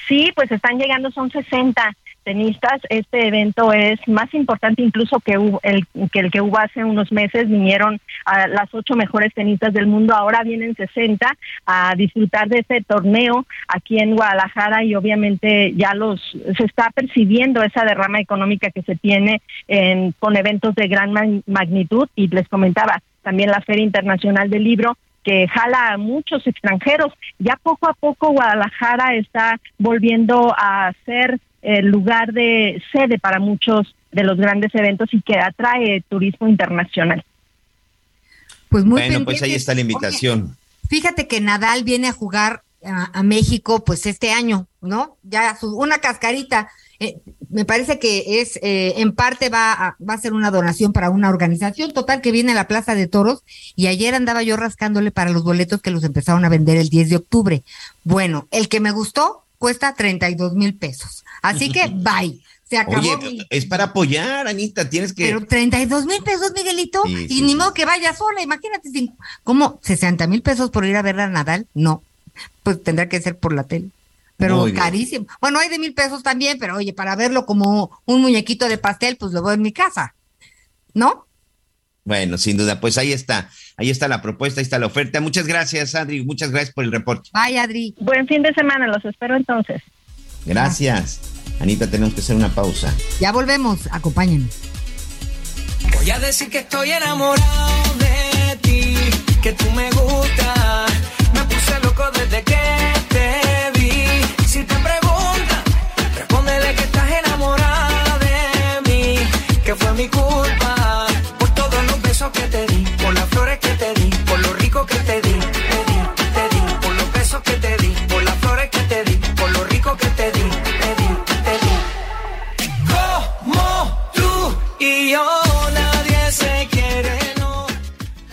[0.09, 2.81] Sí, pues están llegando, son 60 tenistas.
[2.89, 7.49] Este evento es más importante incluso que, el, que el que hubo hace unos meses.
[7.49, 11.27] Vinieron a las ocho mejores tenistas del mundo, ahora vienen 60
[11.67, 16.21] a disfrutar de este torneo aquí en Guadalajara y obviamente ya los
[16.57, 22.09] se está percibiendo esa derrama económica que se tiene en, con eventos de gran magnitud
[22.15, 27.13] y les comentaba también la Feria Internacional del Libro que jala a muchos extranjeros.
[27.39, 33.95] Ya poco a poco Guadalajara está volviendo a ser el lugar de sede para muchos
[34.13, 37.25] de los grandes eventos y que atrae turismo internacional.
[38.69, 40.57] Pues muy bueno, pues ahí está la invitación.
[40.89, 45.17] fíjate que Nadal viene a jugar a, México pues este año, ¿no?
[45.23, 46.71] Ya su, una cascarita.
[47.01, 50.93] Eh, me parece que es eh, en parte va a, va a ser una donación
[50.93, 53.43] para una organización total que viene a la Plaza de Toros
[53.75, 57.09] y ayer andaba yo rascándole para los boletos que los empezaron a vender el 10
[57.09, 57.63] de octubre.
[58.05, 61.25] Bueno, el que me gustó cuesta 32 mil pesos.
[61.43, 62.41] Así que bye.
[62.69, 63.01] Se acabó.
[63.01, 65.25] Oye, es para apoyar, Anita, tienes que.
[65.25, 68.89] Pero 32 mil pesos, Miguelito, y ni modo que vaya sola, imagínate,
[69.43, 69.81] ¿cómo?
[69.81, 71.67] ¿60 mil pesos por ir a ver a Nadal?
[71.75, 72.05] No,
[72.63, 73.89] pues tendrá que ser por la tele.
[74.41, 75.27] Pero carísimo.
[75.41, 79.17] Bueno, hay de mil pesos también, pero oye, para verlo como un muñequito de pastel,
[79.17, 80.15] pues lo voy en mi casa.
[80.95, 81.27] ¿No?
[82.05, 85.21] Bueno, sin duda, pues ahí está, ahí está la propuesta, ahí está la oferta.
[85.21, 87.31] Muchas gracias, Adri, muchas gracias por el reporte.
[87.33, 87.95] Bye, Adri.
[88.01, 89.83] Buen fin de semana, los espero entonces.
[90.47, 91.21] Gracias.
[91.61, 92.93] Anita, tenemos que hacer una pausa.
[93.21, 94.57] Ya volvemos, acompáñenos.
[95.95, 98.97] Voy a decir que estoy enamorado de ti,
[99.43, 100.93] que tú me gustas.
[101.35, 103.00] Me puse loco desde que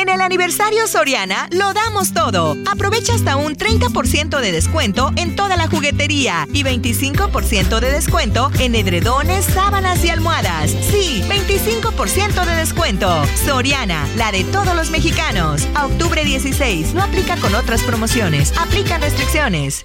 [0.00, 2.56] En el aniversario Soriana lo damos todo.
[2.72, 8.76] Aprovecha hasta un 30% de descuento en toda la juguetería y 25% de descuento en
[8.76, 10.70] edredones, sábanas y almohadas.
[10.70, 13.12] Sí, 25% de descuento.
[13.44, 15.68] Soriana, la de todos los mexicanos.
[15.74, 18.54] A octubre 16, no aplica con otras promociones.
[18.56, 19.84] Aplica restricciones.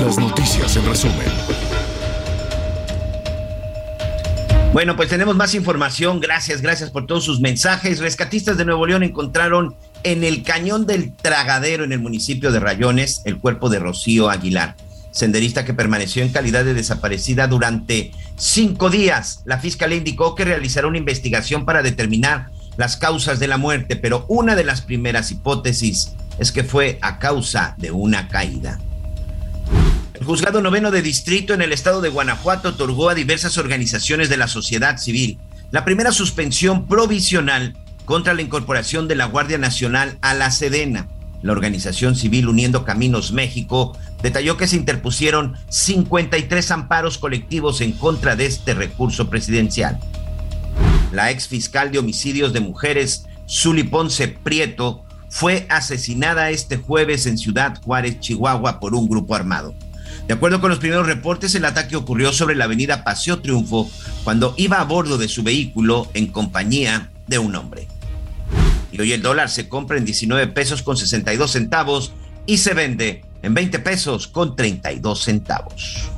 [0.00, 1.59] Las noticias en resumen.
[4.80, 6.20] Bueno, pues tenemos más información.
[6.20, 7.98] Gracias, gracias por todos sus mensajes.
[7.98, 13.20] Rescatistas de Nuevo León encontraron en el cañón del Tragadero, en el municipio de Rayones,
[13.26, 14.76] el cuerpo de Rocío Aguilar,
[15.10, 19.42] senderista que permaneció en calidad de desaparecida durante cinco días.
[19.44, 24.24] La fiscalía indicó que realizará una investigación para determinar las causas de la muerte, pero
[24.28, 28.80] una de las primeras hipótesis es que fue a causa de una caída.
[30.20, 34.36] El juzgado noveno de distrito en el estado de Guanajuato otorgó a diversas organizaciones de
[34.36, 35.38] la sociedad civil
[35.70, 41.08] la primera suspensión provisional contra la incorporación de la Guardia Nacional a la Sedena.
[41.40, 48.36] La organización civil Uniendo Caminos México detalló que se interpusieron 53 amparos colectivos en contra
[48.36, 49.98] de este recurso presidencial.
[51.12, 57.38] La ex fiscal de homicidios de mujeres, Zuli Ponce Prieto, fue asesinada este jueves en
[57.38, 59.74] Ciudad Juárez, Chihuahua, por un grupo armado.
[60.26, 63.90] De acuerdo con los primeros reportes, el ataque ocurrió sobre la avenida Paseo Triunfo
[64.24, 67.88] cuando iba a bordo de su vehículo en compañía de un hombre.
[68.92, 72.12] Y hoy el dólar se compra en 19 pesos con 62 centavos
[72.46, 76.10] y se vende en 20 pesos con 32 centavos.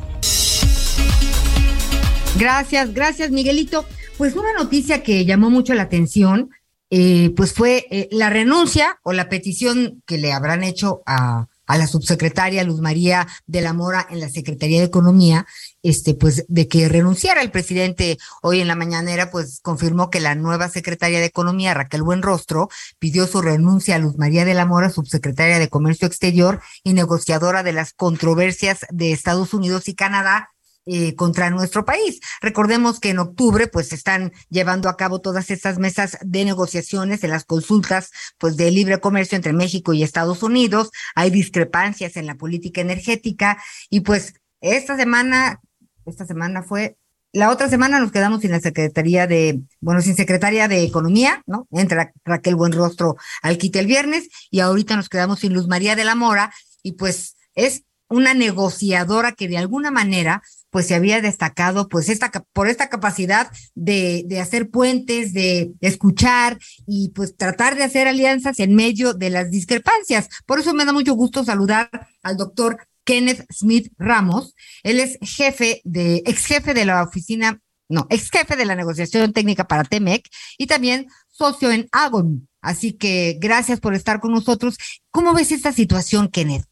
[2.38, 3.84] Gracias, gracias Miguelito.
[4.16, 6.50] Pues una noticia que llamó mucho la atención,
[6.90, 11.78] eh, pues fue eh, la renuncia o la petición que le habrán hecho a, a
[11.78, 15.46] la subsecretaria Luz María de la Mora en la Secretaría de Economía,
[15.82, 17.40] este, pues, de que renunciara.
[17.40, 22.02] El presidente hoy en la mañanera, pues confirmó que la nueva secretaria de Economía, Raquel
[22.02, 26.92] Buenrostro, pidió su renuncia a Luz María de la Mora, subsecretaria de Comercio Exterior y
[26.92, 30.51] negociadora de las controversias de Estados Unidos y Canadá
[30.86, 32.20] eh, contra nuestro país.
[32.40, 37.30] Recordemos que en octubre pues están llevando a cabo todas estas mesas de negociaciones en
[37.30, 40.90] las consultas pues de libre comercio entre México y Estados Unidos.
[41.14, 45.60] Hay discrepancias en la política energética y pues esta semana,
[46.04, 46.96] esta semana fue
[47.32, 51.66] la otra semana nos quedamos sin la Secretaría de, bueno, sin Secretaria de Economía, ¿no?
[51.70, 56.04] Entra Raquel Buenrostro al quite el viernes y ahorita nos quedamos sin Luz María de
[56.04, 60.42] la Mora y pues es una negociadora que de alguna manera
[60.72, 66.58] pues se había destacado pues esta por esta capacidad de, de hacer puentes, de escuchar
[66.86, 70.28] y pues tratar de hacer alianzas en medio de las discrepancias.
[70.46, 71.90] Por eso me da mucho gusto saludar
[72.22, 74.54] al doctor Kenneth Smith Ramos.
[74.82, 79.34] Él es jefe de, ex jefe de la oficina, no, ex jefe de la negociación
[79.34, 82.48] técnica para TEMEC y también socio en Agon.
[82.62, 84.78] Así que gracias por estar con nosotros.
[85.10, 86.64] ¿Cómo ves esta situación, Kenneth?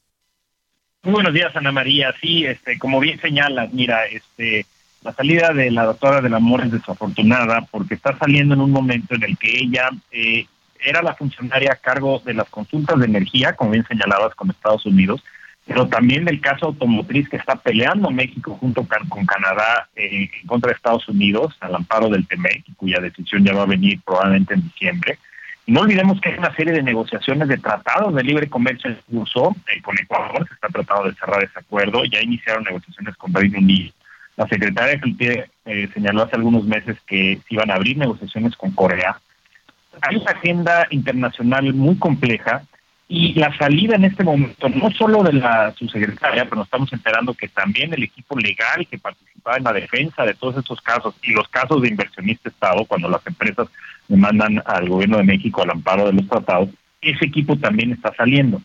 [1.02, 2.14] Muy buenos días, Ana María.
[2.20, 4.66] Sí, este, como bien señalas, mira, este,
[5.02, 9.14] la salida de la doctora del amor es desafortunada porque está saliendo en un momento
[9.14, 10.44] en el que ella eh,
[10.78, 14.84] era la funcionaria a cargo de las consultas de energía, como bien señalabas, con Estados
[14.84, 15.24] Unidos,
[15.66, 20.68] pero también del caso automotriz que está peleando México junto con Canadá eh, en contra
[20.68, 24.64] de Estados Unidos al amparo del TEMEC, cuya decisión ya va a venir probablemente en
[24.64, 25.18] diciembre.
[25.70, 29.54] No olvidemos que hay una serie de negociaciones de tratados de libre comercio en curso
[29.72, 33.58] eh, con Ecuador, se está tratando de cerrar ese acuerdo, ya iniciaron negociaciones con Reino
[33.58, 33.92] Unido.
[34.36, 38.72] La secretaria de eh, señaló hace algunos meses que se iban a abrir negociaciones con
[38.72, 39.20] Corea.
[40.02, 42.64] Hay una agenda internacional muy compleja
[43.12, 47.34] Y la salida en este momento, no solo de la subsecretaria, pero nos estamos enterando
[47.34, 51.32] que también el equipo legal que participaba en la defensa de todos estos casos y
[51.32, 53.66] los casos de inversionista Estado, cuando las empresas
[54.06, 56.68] demandan al gobierno de México al amparo de los tratados,
[57.00, 58.62] ese equipo también está saliendo.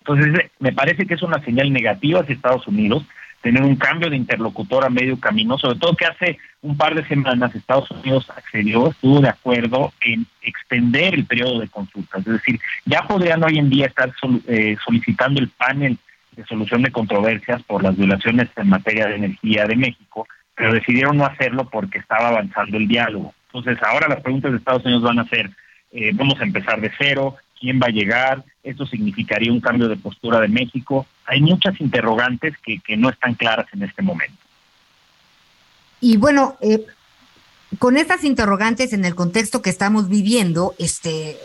[0.00, 3.02] Entonces, me parece que es una señal negativa hacia Estados Unidos
[3.46, 7.06] tener un cambio de interlocutor a medio camino, sobre todo que hace un par de
[7.06, 12.26] semanas Estados Unidos accedió, estuvo de acuerdo en extender el periodo de consultas.
[12.26, 14.12] Es decir, ya podrían hoy en día estar
[14.48, 15.96] eh, solicitando el panel
[16.32, 21.16] de solución de controversias por las violaciones en materia de energía de México, pero decidieron
[21.16, 23.32] no hacerlo porque estaba avanzando el diálogo.
[23.52, 25.50] Entonces, ahora las preguntas de Estados Unidos van a ser,
[25.92, 29.96] eh, vamos a empezar de cero, quién va a llegar, esto significaría un cambio de
[29.96, 31.06] postura de México.
[31.26, 34.36] Hay muchas interrogantes que, no están claras en este momento.
[36.00, 36.84] Y bueno, eh,
[37.78, 41.38] con estas interrogantes en el contexto que estamos viviendo, este,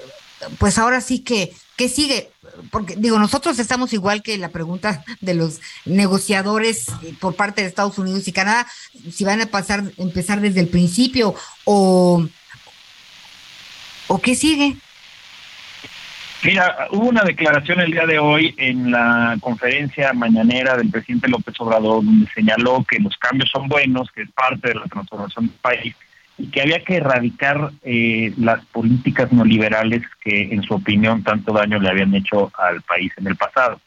[0.58, 2.32] pues ahora sí que, ¿qué sigue?
[2.70, 7.68] Porque digo, nosotros estamos igual que la pregunta de los negociadores eh, por parte de
[7.68, 8.68] Estados Unidos y Canadá,
[9.12, 12.26] si van a pasar, empezar desde el principio o,
[14.08, 14.78] o qué sigue.
[16.44, 21.54] Mira, hubo una declaración el día de hoy en la conferencia mañanera del presidente López
[21.60, 25.56] Obrador, donde señaló que los cambios son buenos, que es parte de la transformación del
[25.58, 25.96] país
[26.40, 31.80] y que había que erradicar eh, las políticas neoliberales que, en su opinión, tanto daño
[31.80, 33.80] le habían hecho al país en el pasado.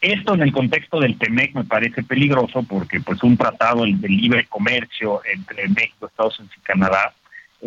[0.00, 4.46] Esto en el contexto del TEMEC me parece peligroso porque pues un tratado de libre
[4.46, 7.14] comercio entre México, Estados Unidos y Canadá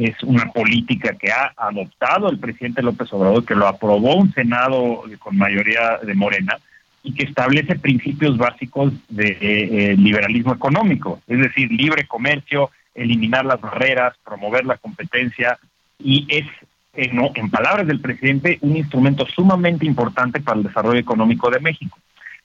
[0.06, 5.04] es una política que ha adoptado el presidente López Obrador, que lo aprobó un Senado
[5.20, 6.58] con mayoría de Morena
[7.04, 13.60] y que establece principios básicos de eh, liberalismo económico, es decir, libre comercio, eliminar las
[13.62, 15.58] barreras, promover la competencia
[15.98, 16.46] y es,
[16.94, 21.98] en palabras del presidente, un instrumento sumamente importante para el desarrollo económico de México.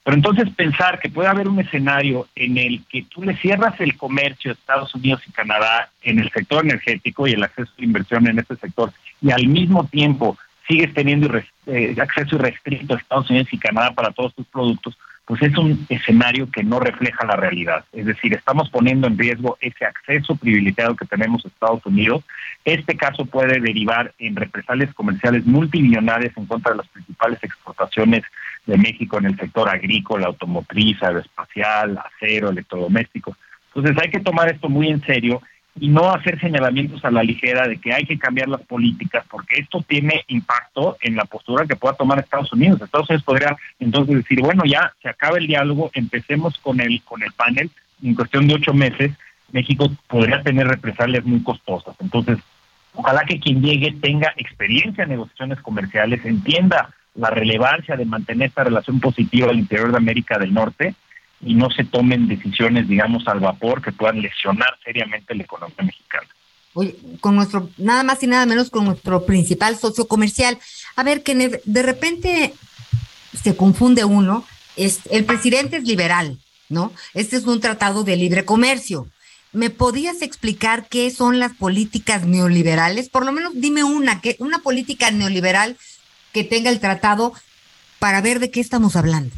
[0.05, 3.97] Pero entonces pensar que puede haber un escenario en el que tú le cierras el
[3.97, 8.27] comercio a Estados Unidos y Canadá en el sector energético y el acceso a inversión
[8.27, 10.37] en este sector y al mismo tiempo
[10.67, 15.41] sigues teniendo eh, acceso irrestricto a Estados Unidos y Canadá para todos tus productos, pues
[15.41, 17.83] es un escenario que no refleja la realidad.
[17.91, 22.23] Es decir, estamos poniendo en riesgo ese acceso privilegiado que tenemos a Estados Unidos.
[22.63, 28.23] Este caso puede derivar en represalias comerciales multimillonarias en contra de las principales exportaciones
[28.65, 33.37] de México en el sector agrícola, automotriz, aeroespacial, acero, electrodomésticos.
[33.73, 35.41] Entonces hay que tomar esto muy en serio
[35.77, 39.59] y no hacer señalamientos a la ligera de que hay que cambiar las políticas, porque
[39.59, 42.81] esto tiene impacto en la postura que pueda tomar Estados Unidos.
[42.81, 47.21] Estados Unidos podría entonces decir, bueno, ya se acaba el diálogo, empecemos con el, con
[47.23, 47.69] el panel,
[48.03, 49.11] en cuestión de ocho meses,
[49.51, 51.95] México podría tener represalias muy costosas.
[51.99, 52.37] Entonces,
[52.93, 58.63] ojalá que quien llegue tenga experiencia en negociaciones comerciales, entienda la relevancia de mantener esta
[58.63, 60.95] relación positiva al interior de América del Norte
[61.41, 66.27] y no se tomen decisiones, digamos, al vapor que puedan lesionar seriamente la economía mexicana.
[66.73, 70.57] Oye, con nuestro, nada más y nada menos con nuestro principal socio comercial.
[70.97, 72.53] A ver, que de repente
[73.41, 76.91] se confunde uno, es, el presidente es liberal, ¿no?
[77.13, 79.07] Este es un tratado de libre comercio.
[79.53, 83.07] ¿Me podías explicar qué son las políticas neoliberales?
[83.07, 85.77] Por lo menos dime una, que una política neoliberal
[86.35, 87.31] que tenga el tratado
[87.97, 89.33] para ver de qué estamos hablando.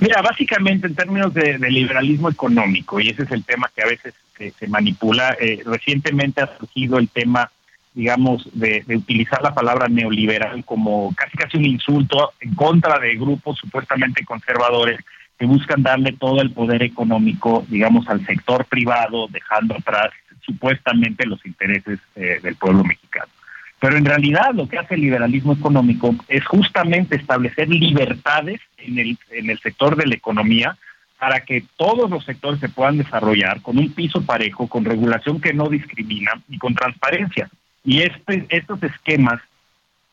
[0.00, 4.14] Mira, básicamente en términos de, liberalismo económico, y ese es el tema que a veces
[4.36, 7.50] se, manipula, eh, recientemente ha surgido el tema,
[7.92, 13.58] digamos, de, utilizar la palabra neoliberal como casi casi un insulto en contra de grupos
[13.58, 15.00] supuestamente conservadores
[15.36, 20.10] que buscan darle todo el poder económico, digamos, al sector privado, dejando atrás
[20.46, 23.32] supuestamente los intereses eh, del pueblo mexicano.
[23.80, 29.18] Pero en realidad lo que hace el liberalismo económico es justamente establecer libertades en el,
[29.30, 30.76] en el sector de la economía
[31.18, 35.52] para que todos los sectores se puedan desarrollar con un piso parejo, con regulación que
[35.52, 37.48] no discrimina y con transparencia.
[37.84, 39.40] Y este, estos esquemas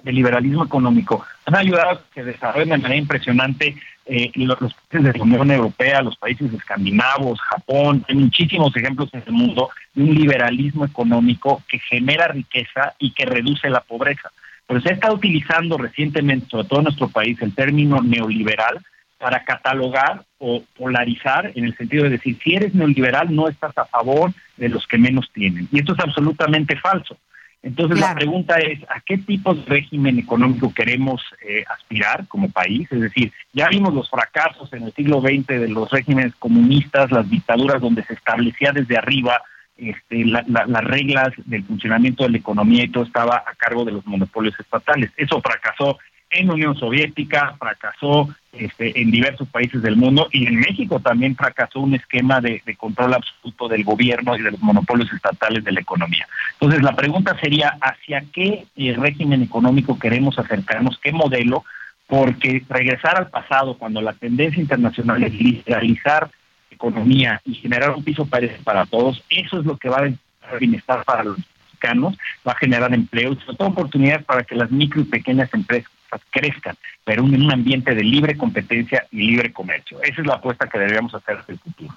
[0.04, 5.18] de liberalismo económico han ayudado a que desarrollen de manera impresionante eh, los, países de
[5.18, 10.14] la Unión Europea, los países escandinavos, Japón, hay muchísimos ejemplos en el mundo de un
[10.14, 14.32] liberalismo económico que genera riqueza y que reduce la pobreza.
[14.68, 18.80] Pero se estado utilizando recientemente, sobre todo en nuestro país, el término neoliberal
[19.18, 23.86] para catalogar o polarizar en el sentido de decir, si eres neoliberal no estás a
[23.86, 25.68] favor de los que menos tienen.
[25.72, 27.18] Y esto es absolutamente falso.
[27.64, 32.88] Entonces la pregunta es, ¿a qué tipo de régimen económico queremos eh, aspirar como país?
[32.92, 37.28] Es decir, ya vimos los fracasos en el siglo XX de los regímenes comunistas, las
[37.30, 39.42] dictaduras donde se establecía desde arriba
[39.78, 44.06] este, las reglas del funcionamiento de la economía y todo estaba a cargo de los
[44.06, 45.12] monopolios estatales.
[45.18, 45.98] Eso fracasó
[46.36, 51.36] en la Unión Soviética, fracasó este, en diversos países del mundo y en México también
[51.36, 55.82] fracasó un esquema de, control absoluto del gobierno y de los monopolios estatales de la
[55.82, 56.28] economía.
[56.54, 61.00] Entonces, la pregunta sería, ¿hacia qué eh, régimen económico queremos acercarnos?
[61.00, 61.64] ¿Qué modelo?
[62.08, 66.30] Porque regresar al pasado, cuando la tendencia internacional es liberalizar
[66.70, 70.60] economía y generar un piso parejo para todos, eso es lo que va a dar
[70.60, 72.18] bienestar para los mexicanos,
[72.48, 75.92] va a generar empleo y sobre todo oportunidades para que las micro y pequeñas empresas
[76.30, 80.02] crezcan, pero en un ambiente de libre competencia y libre comercio.
[80.02, 81.96] Esa es la apuesta que deberíamos hacer hacia el futuro.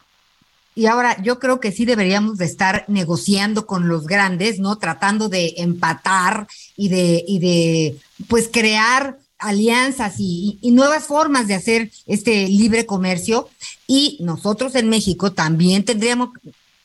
[0.74, 4.76] Y ahora yo creo que sí deberíamos de estar negociando con los grandes, ¿no?
[4.76, 6.46] Tratando de empatar
[6.76, 7.96] y de, y de
[8.28, 13.48] pues crear alianzas y, nuevas formas de hacer este libre comercio.
[13.86, 16.30] Y nosotros en México también tendríamos,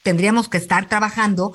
[0.01, 1.53] tendríamos que estar trabajando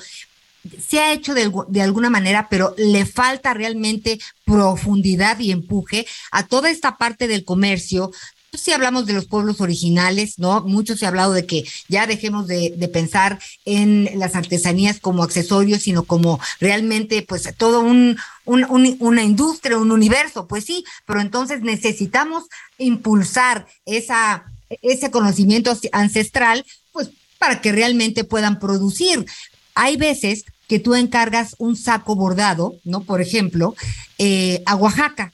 [0.87, 6.71] se ha hecho de, alguna manera, pero le falta realmente profundidad y empuje a toda
[6.71, 8.11] esta parte del comercio.
[8.53, 10.63] Si hablamos de los pueblos originales, ¿no?
[10.63, 15.23] Mucho se ha hablado de que ya dejemos de, de, pensar en las artesanías como
[15.23, 18.17] accesorios, sino como realmente, pues, todo un,
[18.47, 20.47] un, un, una industria, un universo.
[20.49, 22.45] Pues sí, pero entonces necesitamos
[22.79, 24.45] impulsar esa,
[24.81, 29.27] ese conocimiento ancestral, pues, para que realmente puedan producir.
[29.75, 33.01] Hay veces que tú encargas un saco bordado, ¿no?
[33.01, 33.75] Por ejemplo,
[34.19, 35.33] eh, a Oaxaca.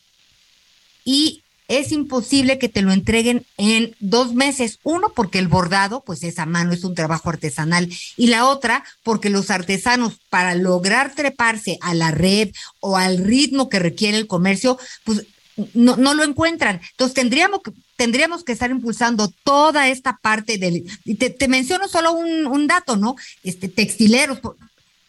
[1.05, 4.79] Y es imposible que te lo entreguen en dos meses.
[4.83, 7.91] Uno, porque el bordado, pues es a mano, es un trabajo artesanal.
[8.17, 13.69] Y la otra, porque los artesanos, para lograr treparse a la red o al ritmo
[13.69, 15.27] que requiere el comercio, pues
[15.75, 16.81] no, no lo encuentran.
[16.91, 20.85] Entonces tendríamos que, tendríamos que estar impulsando toda esta parte del...
[21.19, 23.17] Te, te menciono solo un, un, dato, ¿no?
[23.43, 24.39] Este, textileros,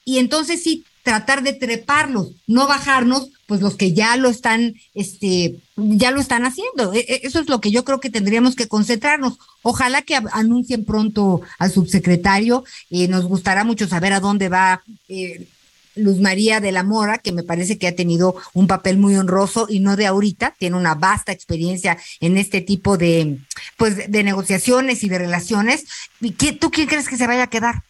[0.05, 5.59] y entonces sí tratar de treparlos, no bajarnos, pues los que ya lo están, este,
[5.75, 6.93] ya lo están haciendo.
[6.93, 9.37] E, e, eso es lo que yo creo que tendríamos que concentrarnos.
[9.61, 12.63] Ojalá que anuncien pronto al subsecretario.
[12.89, 15.47] Eh, nos gustará mucho saber a dónde va eh,
[15.95, 19.67] Luz María de la Mora, que me parece que ha tenido un papel muy honroso
[19.69, 23.37] y no de ahorita, tiene una vasta experiencia en este tipo de,
[23.77, 25.85] pues, de negociaciones y de relaciones.
[26.19, 27.83] ¿Y qué, tú quién crees que se vaya a quedar?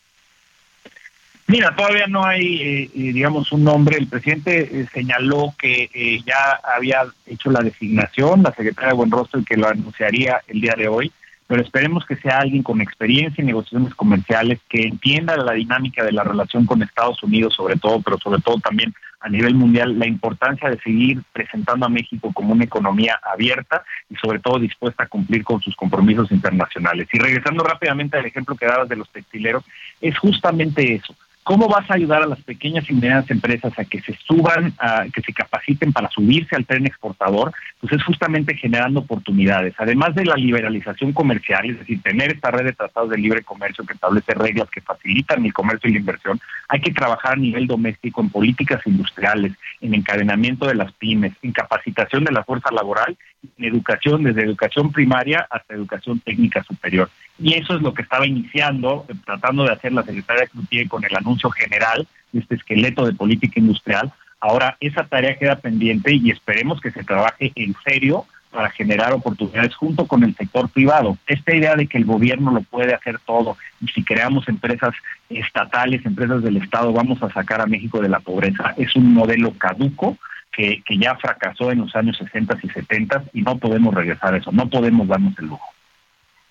[1.48, 3.98] Mira, todavía no hay, eh, eh, digamos, un nombre.
[3.98, 5.90] El presidente eh, señaló que
[6.26, 10.88] ya había hecho la designación, la secretaria de Buenrostro, que lo anunciaría el día de
[10.88, 11.12] hoy,
[11.46, 16.14] pero esperemos que sea alguien con experiencia en negociaciones comerciales, que entienda la dinámica de
[16.14, 20.08] la relación con Estados Unidos, sobre todo, pero sobre todo también a nivel mundial, la
[20.08, 25.08] importancia de seguir presentando a México como una economía abierta y sobre todo dispuesta a
[25.08, 27.08] cumplir con sus compromisos internacionales.
[27.14, 29.64] Y regresando rápidamente al ejemplo que dabas de los textileros,
[30.02, 31.16] es justamente eso
[31.46, 35.06] ¿Cómo vas a ayudar a las pequeñas y medianas empresas a que se suban, a
[35.14, 37.54] que se capaciten para subirse al tren exportador?
[37.80, 39.76] Pues es justamente generando oportunidades.
[39.78, 43.86] Además de la liberalización comercial, es decir, tener esta red de tratados de libre comercio
[43.86, 47.68] que establece reglas que facilitan el comercio y la inversión, hay que trabajar a nivel
[47.68, 53.16] doméstico en políticas industriales, en encadenamiento de las pymes, en capacitación de la fuerza laboral,
[53.60, 57.08] en educación, desde educación primaria hasta educación técnica superior.
[57.38, 61.16] Y eso es lo que estaba iniciando, tratando de hacer la secretaria Cloutier con el
[61.36, 64.14] anuncio general de este esqueleto de política industrial.
[64.40, 69.76] Ahora esa tarea queda pendiente y esperemos que se trabaje en serio para generar oportunidades
[69.76, 71.18] junto con el sector privado.
[71.28, 74.94] Esta idea de que el gobierno lo puede hacer todo y si creamos empresas
[75.30, 79.52] estatales, empresas del Estado, vamos a sacar a México de la pobreza, es un modelo
[79.58, 80.18] caduco
[80.54, 84.54] que, ya fracasó en los años 60 y 70 y no podemos regresar a eso,
[84.54, 85.70] no podemos darnos el lujo.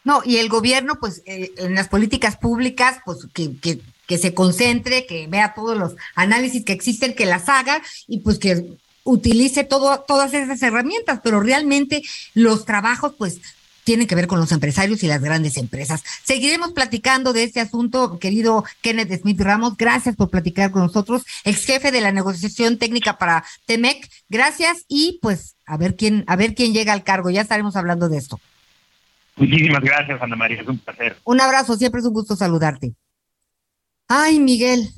[0.05, 5.07] No, y el gobierno, pues, eh, en las políticas públicas, pues, que, que se concentre,
[5.07, 10.01] que vea todos los análisis que existen, que las haga y pues que utilice todo,
[10.01, 12.03] todas esas herramientas, pero realmente
[12.35, 13.41] los trabajos, pues,
[13.85, 16.03] tienen que ver con los empresarios y las grandes empresas.
[16.25, 19.77] Seguiremos platicando de este asunto, querido Kenneth Smith Ramos.
[19.77, 24.09] Gracias por platicar con nosotros, ex jefe de la negociación técnica para Temec.
[24.29, 27.29] Gracias y pues a ver quién, a ver quién llega al cargo.
[27.31, 28.41] Ya estaremos hablando de esto.
[29.37, 31.19] Muchísimas gracias, Ana María, es un placer.
[31.25, 32.95] Un abrazo, siempre es un gusto saludarte.
[34.09, 34.91] Ay, Miguel,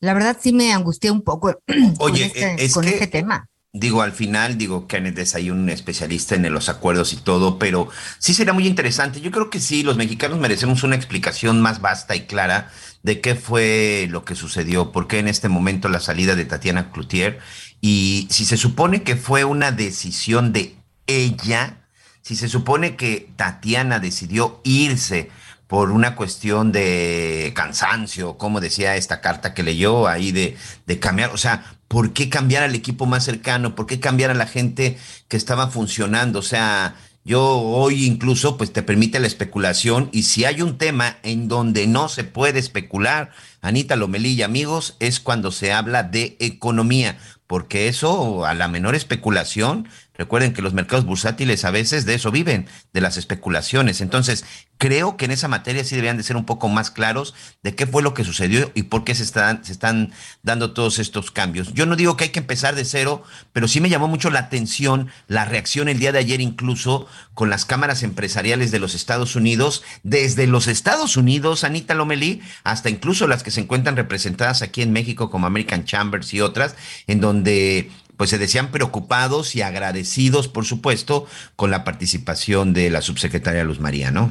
[0.00, 1.58] la verdad sí me angustié un poco
[1.98, 3.48] Oye, con, este, es con que, este tema.
[3.72, 7.88] Digo, al final, digo, Kenneth es ahí un especialista en los acuerdos y todo, pero
[8.18, 9.20] sí será muy interesante.
[9.20, 12.70] Yo creo que sí, los mexicanos merecemos una explicación más vasta y clara
[13.02, 16.90] de qué fue lo que sucedió, por qué en este momento la salida de Tatiana
[16.90, 17.38] Cloutier,
[17.82, 20.76] y si se supone que fue una decisión de
[21.06, 21.86] ella,
[22.22, 25.30] si se supone que Tatiana decidió irse
[25.66, 30.56] por una cuestión de cansancio, como decía esta carta que leyó ahí de,
[30.86, 33.74] de cambiar, o sea, ¿por qué cambiar al equipo más cercano?
[33.74, 34.98] ¿Por qué cambiar a la gente
[35.28, 36.38] que estaba funcionando?
[36.38, 36.94] O sea,
[37.26, 41.88] yo hoy incluso pues te permite la especulación y si hay un tema en donde
[41.88, 48.46] no se puede especular, Anita Lomelilla, amigos, es cuando se habla de economía, porque eso
[48.46, 49.88] a la menor especulación
[50.18, 54.00] Recuerden que los mercados bursátiles a veces de eso viven, de las especulaciones.
[54.00, 54.44] Entonces,
[54.78, 57.86] creo que en esa materia sí deberían de ser un poco más claros de qué
[57.86, 60.12] fue lo que sucedió y por qué se están, se están
[60.42, 61.72] dando todos estos cambios.
[61.74, 64.40] Yo no digo que hay que empezar de cero, pero sí me llamó mucho la
[64.40, 69.36] atención la reacción el día de ayer incluso con las cámaras empresariales de los Estados
[69.36, 74.82] Unidos, desde los Estados Unidos, Anita Lomelí, hasta incluso las que se encuentran representadas aquí
[74.82, 80.48] en México como American Chambers y otras, en donde pues se decían preocupados y agradecidos,
[80.48, 84.30] por supuesto, con la participación de la subsecretaria Luz María, ¿no?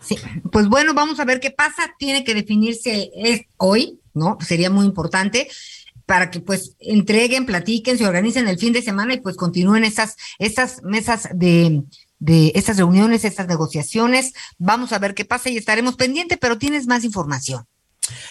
[0.00, 0.16] Sí,
[0.52, 1.94] pues bueno, vamos a ver qué pasa.
[1.98, 3.10] Tiene que definirse
[3.56, 4.38] hoy, ¿no?
[4.40, 5.48] Sería muy importante
[6.06, 10.16] para que pues entreguen, platiquen, se organicen el fin de semana y pues continúen esas,
[10.38, 11.82] esas mesas de,
[12.18, 14.32] de estas reuniones, estas negociaciones.
[14.56, 17.66] Vamos a ver qué pasa y estaremos pendientes, pero tienes más información.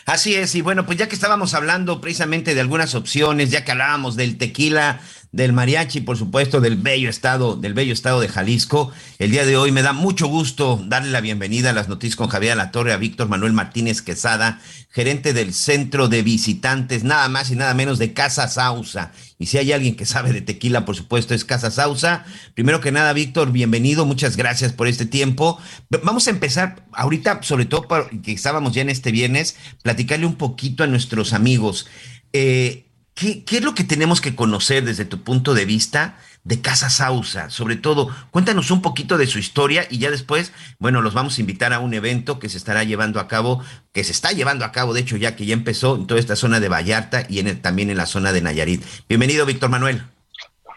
[0.06, 3.72] Así es, y bueno, pues ya que estábamos hablando precisamente de algunas opciones, ya que
[3.72, 5.02] hablábamos del tequila,
[5.32, 8.92] del mariachi, por supuesto, del bello estado, del bello estado de Jalisco.
[9.20, 12.30] El día de hoy me da mucho gusto darle la bienvenida a las noticias con
[12.30, 17.52] Javier La Torre, a Víctor Manuel Martínez Quesada, gerente del Centro de Visitantes, nada más
[17.52, 19.12] y nada menos de Casa Sausa.
[19.38, 22.26] Y si hay alguien que sabe de tequila, por supuesto, es Casa Sausa.
[22.56, 25.60] Primero que nada, Víctor, bienvenido, muchas gracias por este tiempo.
[26.04, 30.84] Vamos a empezar ahorita, sobre todo porque estábamos ya en este viernes, platicarle un poquito
[30.84, 31.88] a nuestros amigos.
[32.34, 32.87] Eh,
[33.18, 37.50] ¿Qué, es lo que tenemos que conocer desde tu punto de vista de Casa Sausa?
[37.50, 41.42] Sobre todo, cuéntanos un poquito de su historia y ya después, bueno, los vamos a
[41.42, 44.72] invitar a un evento que se estará llevando a cabo, que se está llevando a
[44.72, 47.60] cabo, de hecho, ya que ya empezó en toda esta zona de Vallarta y en
[47.60, 48.84] también en la zona de Nayarit.
[49.10, 50.04] Bienvenido, Víctor Manuel.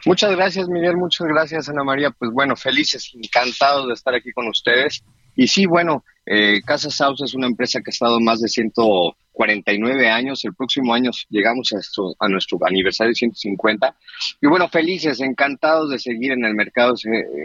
[0.06, 0.96] Muchas gracias, Miguel.
[0.96, 2.10] Muchas gracias, Ana María.
[2.10, 5.04] Pues bueno, felices, encantados de estar aquí con ustedes.
[5.36, 8.48] Y sí, bueno, eh, Casa Sausa es una empresa que ha estado más de
[9.40, 10.44] 149 años.
[10.44, 11.72] El próximo año llegamos
[12.18, 13.96] a, nuestro aniversario 150.
[14.40, 16.94] Y bueno, felices, encantados de seguir en el mercado,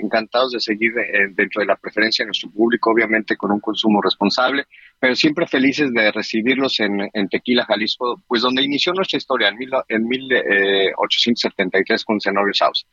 [0.04, 4.02] encantados de seguir eh, dentro de la preferencia de nuestro público, obviamente con un consumo
[4.02, 4.66] responsable,
[5.00, 10.08] pero siempre felices de recibirlos en, Tequila, Jalisco, pues donde inició nuestra historia en, en
[10.08, 12.86] 1873 con Zenobio Sausa.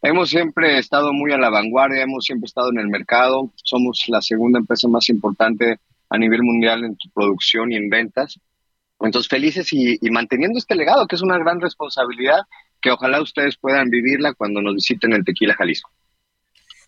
[0.00, 4.22] Hemos siempre estado muy a la vanguardia, hemos siempre estado en el mercado, somos la
[4.22, 5.80] segunda empresa más importante
[6.10, 8.38] a nivel mundial en producción y en ventas.
[9.00, 12.40] Entonces, felices y, manteniendo este legado, que es una gran responsabilidad,
[12.80, 15.90] que ojalá ustedes puedan vivirla cuando nos visiten el Tequila Jalisco.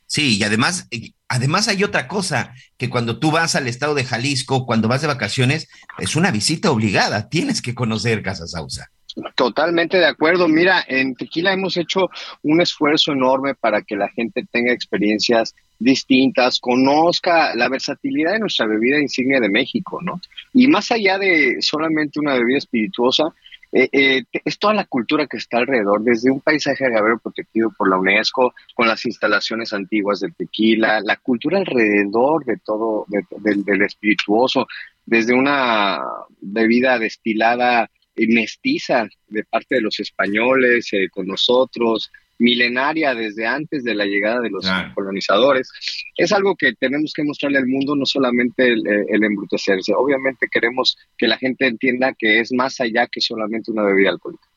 [0.07, 0.89] Sí, y además,
[1.29, 5.07] además hay otra cosa, que cuando tú vas al estado de Jalisco, cuando vas de
[5.07, 5.69] vacaciones,
[5.99, 8.91] es una visita obligada, tienes que conocer Casa Sausa.
[9.35, 10.49] Totalmente de acuerdo.
[10.49, 12.11] Mira, en Tequila hemos hecho
[12.43, 18.67] un esfuerzo enorme para que la gente tenga experiencias distintas, conozca la versatilidad de nuestra
[18.67, 20.21] bebida insignia de México, ¿no?
[20.53, 23.25] Y más allá de solamente una bebida espirituosa,
[23.73, 27.89] eh, eh, es toda la cultura que está alrededor, desde un paisaje agravero protegido por
[27.89, 34.67] la UNESCO, con las instalaciones antiguas del tequila, la cultura alrededor de todo, del espirituoso,
[35.07, 36.01] desde una
[36.41, 37.89] bebida destilada
[38.29, 42.11] mestiza de parte de los españoles eh, con nosotros,
[42.41, 45.71] milenaria desde antes de la llegada de los colonizadores.
[46.17, 49.93] Es algo que tenemos que mostrarle al mundo, no solamente el, eh, el, embrutecerse.
[49.95, 54.49] Obviamente queremos que la gente entienda que es más allá que solamente una bebida alcohólica.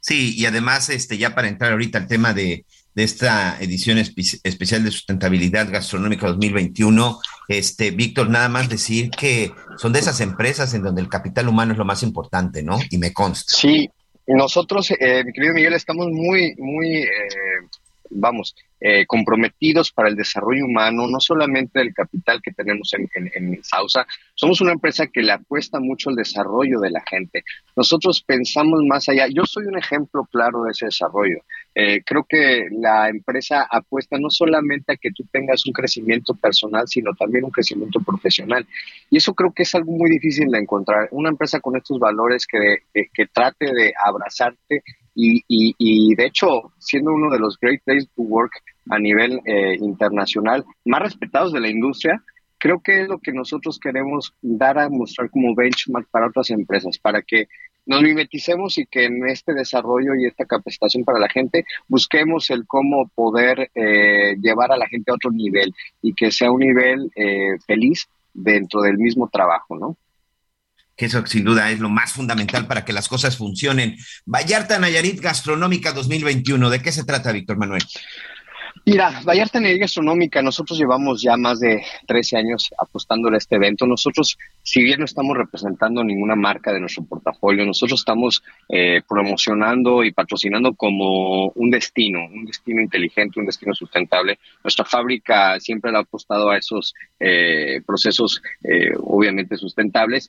[0.00, 2.64] Sí, y además, este, ya para entrar ahorita al tema de,
[2.96, 7.20] de esta edición especial de sustentabilidad gastronómica 2021.
[7.46, 11.72] Este, Víctor, nada más decir que son de esas empresas en donde el capital humano
[11.72, 12.78] es lo más importante, ¿no?
[12.90, 13.52] Y me consta.
[13.52, 13.90] Sí,
[14.26, 17.08] nosotros, eh, mi querido Miguel, estamos muy, muy, eh,
[18.08, 23.62] vamos, eh, comprometidos para el desarrollo humano, no solamente el capital que tenemos en, en,
[23.62, 27.44] Sausa, somos una empresa que le apuesta mucho al desarrollo de la gente.
[27.74, 29.26] Nosotros pensamos más allá.
[29.28, 31.42] Yo soy un ejemplo claro de ese desarrollo.
[31.78, 36.88] Eh, creo que la empresa apuesta no solamente a que tú tengas un crecimiento personal,
[36.88, 38.66] sino también un crecimiento profesional.
[39.10, 41.08] Y eso creo que es algo muy difícil de encontrar.
[41.10, 44.82] Una empresa con estos valores que, que trate de abrazarte
[45.14, 48.52] y, y, de hecho, siendo uno de los Great Places to Work
[48.88, 52.22] a nivel eh, internacional, más respetados de la industria,
[52.58, 56.98] creo que es lo que nosotros queremos dar a mostrar como benchmark para otras empresas,
[56.98, 57.48] para que
[57.86, 62.66] nos mimeticemos y que en este desarrollo y esta capacitación para la gente busquemos el
[62.66, 65.72] cómo poder eh, llevar a la gente a otro nivel
[66.02, 69.96] y que sea un nivel eh, feliz dentro del mismo trabajo, ¿no?
[70.96, 73.96] que eso sin duda es lo más fundamental para que las cosas funcionen.
[74.24, 77.82] Vallarta Nayarit Gastronómica 2021, ¿de qué se trata, Víctor Manuel?
[78.84, 83.86] Mira, Vallarta Energía Gastronómica, nosotros llevamos ya más de 13 años apostándole a este evento.
[83.86, 90.04] Nosotros, si bien no estamos representando ninguna marca de nuestro portafolio, nosotros estamos eh, promocionando
[90.04, 94.38] y patrocinando como un destino, un destino inteligente, un destino sustentable.
[94.62, 100.28] Nuestra fábrica siempre ha apostado a esos eh, procesos, eh, obviamente sustentables.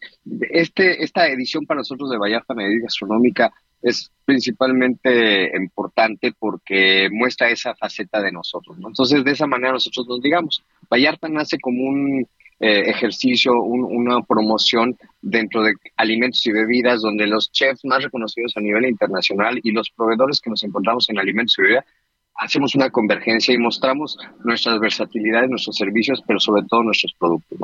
[0.49, 3.51] Este, esta edición para nosotros de Vallarta Energía Gastronómica
[3.81, 8.77] es principalmente importante porque muestra esa faceta de nosotros.
[8.85, 12.27] Entonces, de esa manera nosotros nos digamos, Vallarta nace como un
[12.59, 18.61] eh, ejercicio, una promoción dentro de alimentos y bebidas, donde los chefs más reconocidos a
[18.61, 21.85] nivel internacional y los proveedores que nos encontramos en alimentos y bebidas
[22.37, 27.57] hacemos una convergencia y mostramos nuestras versatilidades, nuestros servicios, pero sobre todo nuestros productos.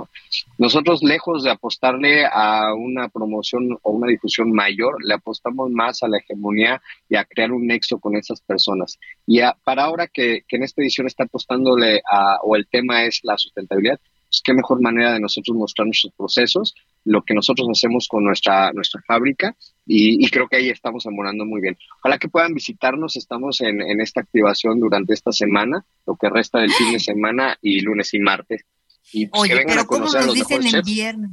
[0.58, 6.08] Nosotros, lejos de apostarle a una promoción o una difusión mayor, le apostamos más a
[6.08, 9.00] la hegemonía y a crear un nexo con esas personas.
[9.28, 13.20] Y para ahora que, que, en esta edición está apostándole a, o el tema es
[13.24, 14.00] la sustentabilidad,
[14.34, 16.74] pues qué mejor manera de nosotros mostrar nuestros procesos,
[17.06, 19.56] lo que nosotros hacemos con nuestra, nuestra fábrica
[19.86, 21.78] y, creo que ahí estamos amorando muy bien.
[22.00, 26.60] Ojalá que puedan visitarnos, estamos en, en esta activación durante esta semana, lo que resta
[26.60, 28.66] del fin de semana y lunes y martes.
[29.12, 31.32] Y pues, Oye, pero ¿cómo nos dicen en viernes?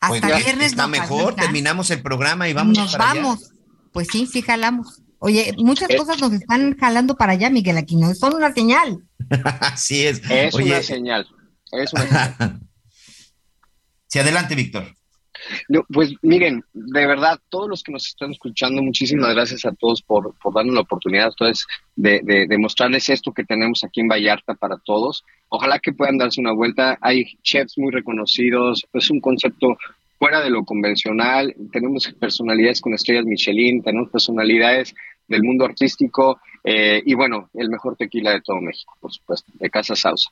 [0.00, 3.52] Hasta pues viernes está mejor, terminamos el programa y vamos Nos vamos.
[3.92, 5.02] Pues sí, sí jalamos.
[5.18, 5.96] Oye, muchas Eh.
[5.96, 8.12] cosas nos están jalando para allá, Miguel Aquino.
[8.14, 9.04] Son una señal.
[9.60, 10.20] Así es.
[10.28, 11.28] Es Oye, una señal.
[11.70, 12.60] Es una señal.
[14.08, 14.92] sí, adelante, Víctor.
[15.92, 20.34] Pues miren, de verdad, todos los que nos están escuchando, muchísimas gracias a todos por,
[20.38, 21.66] por darnos la oportunidad entonces,
[21.96, 25.24] de mostrarles esto que tenemos aquí en Vallarta para todos.
[25.48, 26.96] Ojalá que puedan darse una vuelta.
[27.02, 29.76] Hay chefs muy reconocidos, es un concepto
[30.18, 31.54] fuera de lo convencional.
[31.70, 34.94] Tenemos personalidades con estrellas Michelin, tenemos personalidades
[35.28, 39.68] del mundo artístico eh, y bueno, el mejor tequila de todo México, por supuesto, de
[39.68, 40.30] Casa Sausa.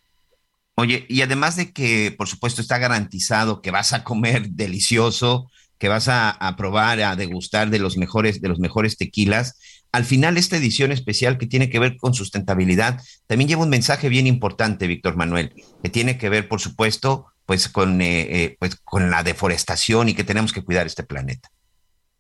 [0.77, 5.89] Oye, y además de que, por supuesto, está garantizado que vas a comer delicioso, que
[5.89, 9.59] vas a, probar, a degustar de los mejores, de los mejores tequilas.
[9.93, 14.11] Al final, esta edición especial que tiene que ver con sustentabilidad también lleva un mensaje
[14.11, 18.77] bien importante, Víctor Manuel, que tiene que ver, por supuesto, pues con, eh, eh, pues
[18.77, 21.49] con la deforestación y que tenemos que cuidar este planeta.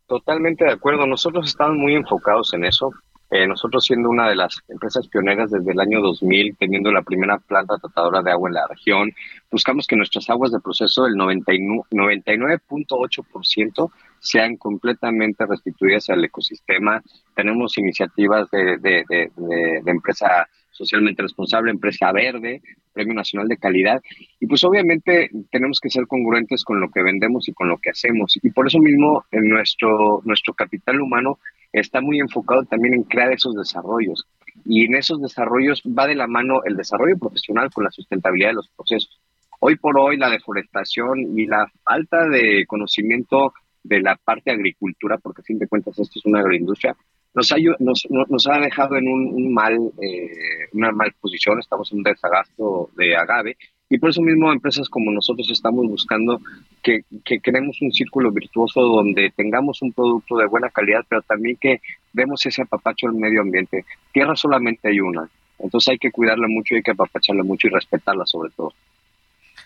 [0.07, 1.07] Totalmente de acuerdo.
[1.07, 2.91] Nosotros estamos muy enfocados en eso.
[3.31, 7.39] Eh, nosotros siendo una de las empresas pioneras desde el año 2000, teniendo la primera
[7.39, 9.13] planta tratadora de agua en la región,
[9.51, 17.01] buscamos que nuestras aguas de proceso, el 99.8%, sean completamente restituidas al ecosistema.
[17.35, 22.63] Tenemos iniciativas de, de, de, de, empresa socialmente responsable, empresa verde,
[22.93, 24.03] Premio Nacional de Calidad.
[24.41, 27.91] Y pues obviamente tenemos que ser congruentes con lo que vendemos y con lo que
[27.91, 28.39] hacemos.
[28.43, 31.39] Y por eso mismo en nuestro, nuestro capital humano
[31.73, 34.27] está muy enfocado también en crear esos desarrollos.
[34.65, 38.55] Y en esos desarrollos va de la mano el desarrollo profesional con la sustentabilidad de
[38.55, 39.21] los procesos.
[39.61, 43.53] Hoy por hoy la deforestación y la falta de conocimiento
[43.83, 46.97] de la parte de agricultura, porque a fin de cuentas esto es una agroindustria,
[47.35, 51.91] nos ha, nos, nos ha dejado en un, un mal, eh, una mal posición, estamos
[51.93, 53.57] en un desagasto de agave,
[53.91, 56.41] y por eso mismo empresas como nosotros estamos buscando
[56.81, 61.59] que, que creemos un círculo virtuoso donde tengamos un producto de buena calidad, pero también
[61.61, 61.81] que
[62.13, 63.85] demos ese apapacho al medio ambiente.
[64.13, 65.29] Tierra solamente hay una,
[65.59, 68.73] entonces hay que cuidarla mucho y hay que apapacharla mucho y respetarla sobre todo.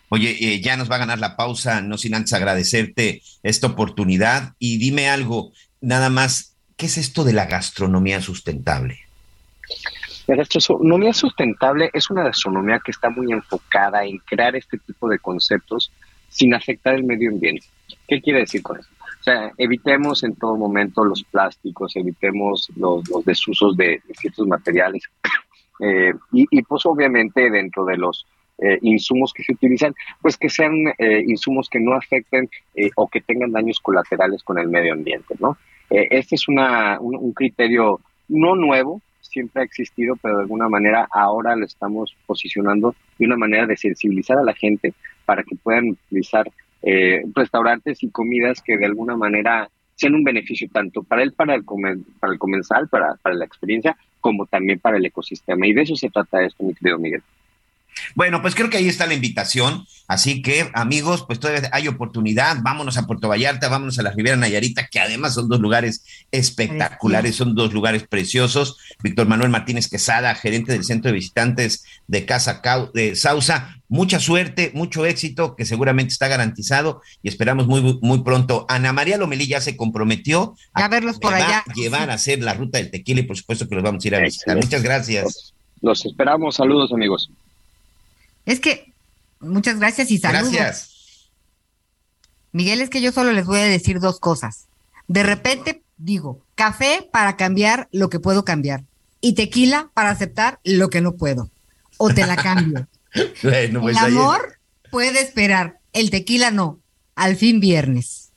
[0.08, 4.54] Oye, eh, ya nos va a ganar la pausa, no sin antes agradecerte esta oportunidad
[4.58, 5.52] y dime algo,
[5.82, 9.00] nada más, ¿qué es esto de la gastronomía sustentable?
[10.26, 15.18] La gastronomía sustentable es una gastronomía que está muy enfocada en crear este tipo de
[15.18, 15.92] conceptos
[16.28, 17.66] sin afectar el medio ambiente.
[18.08, 18.88] ¿Qué quiere decir con eso?
[19.20, 25.02] O sea, evitemos en todo momento los plásticos, evitemos los, desusos de, ciertos materiales
[25.80, 28.26] eh, y, pues obviamente dentro de los
[28.58, 33.08] eh, insumos que se utilizan, pues que sean eh, insumos que no afecten eh, o
[33.08, 35.56] que tengan daños colaterales con el medio ambiente, ¿no?
[35.90, 39.00] este es una, un, un, criterio no nuevo,
[39.34, 43.76] siempre ha existido, pero de alguna manera ahora lo estamos posicionando de una manera de
[43.76, 44.94] sensibilizar a la gente
[45.26, 46.50] para que puedan utilizar
[47.34, 51.64] restaurantes y comidas que de alguna manera sean un beneficio tanto para él, para el,
[51.64, 55.66] para el comensal, para, para la experiencia, como también para el ecosistema.
[55.66, 57.22] Y de eso se trata esto, mi querido Miguel.
[58.14, 59.86] Bueno, pues creo que ahí está la invitación.
[60.06, 62.58] Así que, amigos, pues todavía hay oportunidad.
[62.62, 67.36] Vámonos a Puerto Vallarta, vámonos a la Riviera Nayarita, que además son dos lugares espectaculares,
[67.36, 68.76] son dos lugares preciosos.
[69.02, 72.60] Víctor Manuel Martínez Quesada, gerente del Centro de Visitantes de Casa
[72.92, 73.76] de Sausa.
[73.88, 78.66] Mucha suerte, mucho éxito, que seguramente está garantizado y esperamos muy, muy pronto.
[78.68, 81.64] Ana María Lomelí ya se comprometió a, verlos por allá.
[81.74, 84.14] llevar a hacer la ruta del tequila y por supuesto que los vamos a ir
[84.16, 84.56] a visitar.
[84.56, 85.54] Muchas gracias.
[85.80, 86.56] Los, esperamos.
[86.56, 87.30] Saludos, amigos.
[88.46, 88.92] Es que,
[89.40, 90.52] muchas gracias y saludos.
[90.52, 91.30] Gracias.
[92.52, 94.66] Miguel, es que yo solo les voy a decir dos cosas.
[95.08, 98.84] De repente digo, café para cambiar lo que puedo cambiar
[99.20, 101.50] y tequila para aceptar lo que no puedo.
[101.96, 102.86] O te la cambio.
[103.14, 104.58] el pues amor
[104.90, 106.80] puede esperar, el tequila no.
[107.14, 108.32] Al fin viernes.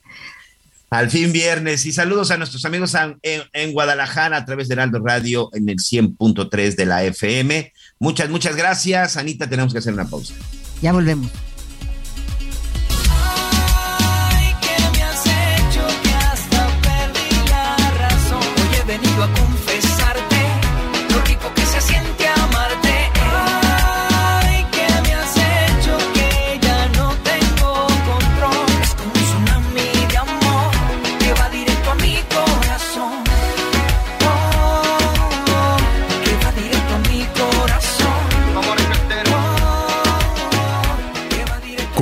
[0.90, 1.84] Al fin viernes.
[1.84, 6.76] Y saludos a nuestros amigos en, Guadalajara a través de Heraldo Radio en el 100.3
[6.76, 7.72] de la FM.
[8.00, 9.16] Muchas, muchas gracias.
[9.16, 10.34] Anita, tenemos que hacer una pausa.
[10.80, 11.30] Ya volvemos.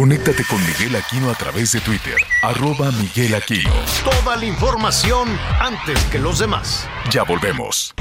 [0.06, 3.72] Conéctate con Miguel Aquino a través de Twitter, arroba Miguel Aquino.
[4.04, 5.28] Toda la información
[5.58, 6.88] antes que los demás.
[7.10, 7.92] Ya volvemos.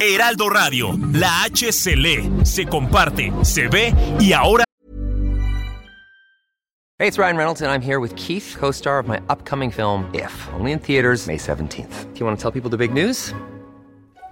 [0.00, 4.62] Heraldo Radio, la H se lee, se comparte, se ve y ahora...
[7.00, 10.32] Hey, it's Ryan Reynolds and I'm here with Keith, co-star of my upcoming film, If,
[10.54, 12.14] only in theaters May 17th.
[12.14, 13.34] Do you want to tell people the big news?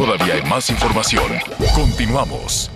[0.00, 1.30] Todavía hay más información.
[1.74, 2.70] Continuamos.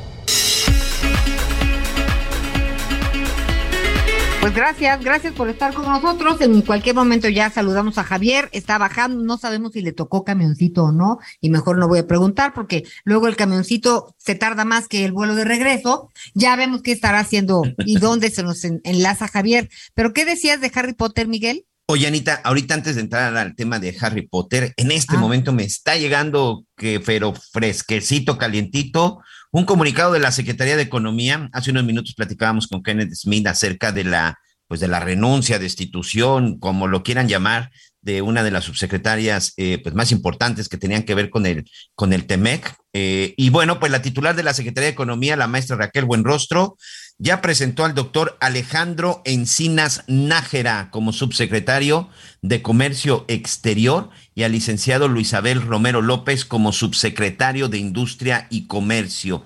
[4.42, 6.38] Pues gracias, gracias por estar con nosotros.
[6.42, 10.84] En cualquier momento ya saludamos a Javier, está bajando, no sabemos si le tocó camioncito
[10.84, 14.86] o no, y mejor no voy a preguntar porque luego el camioncito se tarda más
[14.86, 16.10] que el vuelo de regreso.
[16.34, 19.70] Ya vemos qué estará haciendo y dónde se nos enlaza Javier.
[19.94, 21.64] Pero ¿qué decías de Harry Potter, Miguel?
[21.86, 25.18] Oye, Anita, ahorita antes de entrar al tema de Harry Potter, en este ah.
[25.18, 29.20] momento me está llegando que, pero fresquecito, calientito,
[29.52, 31.50] un comunicado de la Secretaría de Economía.
[31.52, 36.58] Hace unos minutos platicábamos con Kenneth Smith acerca de la, pues de la renuncia, destitución,
[36.58, 37.70] como lo quieran llamar,
[38.00, 41.70] de una de las subsecretarias eh, pues más importantes que tenían que ver con el,
[41.94, 42.74] con el TEMEC.
[42.94, 46.76] Eh, y bueno, pues la titular de la Secretaría de Economía, la maestra Raquel Buenrostro,
[47.18, 52.08] ya presentó al doctor Alejandro Encinas Nájera como subsecretario
[52.42, 58.66] de Comercio Exterior y al licenciado Luis Abel Romero López como subsecretario de Industria y
[58.66, 59.44] Comercio.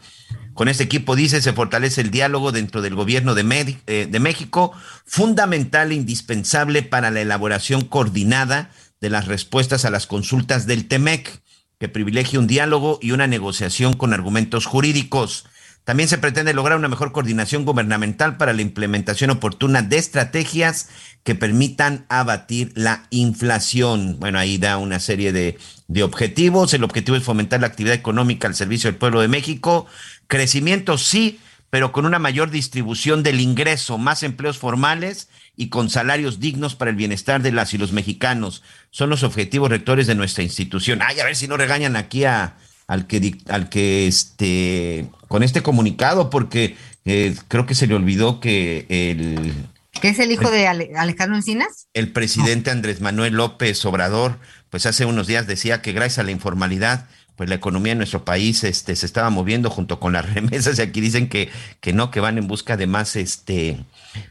[0.54, 4.72] Con este equipo, dice, se fortalece el diálogo dentro del gobierno de, eh, de México,
[5.04, 11.42] fundamental e indispensable para la elaboración coordinada de las respuestas a las consultas del TEMEC,
[11.78, 15.44] que privilegia un diálogo y una negociación con argumentos jurídicos.
[15.88, 20.90] También se pretende lograr una mejor coordinación gubernamental para la implementación oportuna de estrategias
[21.24, 24.20] que permitan abatir la inflación.
[24.20, 25.56] Bueno, ahí da una serie de,
[26.02, 26.74] objetivos.
[26.74, 29.86] El objetivo es fomentar la actividad económica al servicio del pueblo de México.
[30.26, 36.38] Crecimiento sí, pero con una mayor distribución del ingreso, más empleos formales y con salarios
[36.38, 38.62] dignos para el bienestar de las y los mexicanos.
[38.90, 41.00] Son los objetivos rectores de nuestra institución.
[41.00, 42.58] Ay, a ver si no regañan aquí a,
[42.88, 48.40] al que, al que este, con este comunicado, porque eh, creo que se le olvidó
[48.40, 49.54] que el...
[50.00, 51.88] ¿Qué es el hijo de Alejandro Encinas?
[51.92, 54.38] El presidente Andrés Manuel López Obrador,
[54.70, 58.24] pues hace unos días decía que gracias a la informalidad, pues la economía en nuestro
[58.24, 62.10] país este, se estaba moviendo junto con las remesas y aquí dicen que, que no,
[62.10, 63.84] que van en busca de más, este,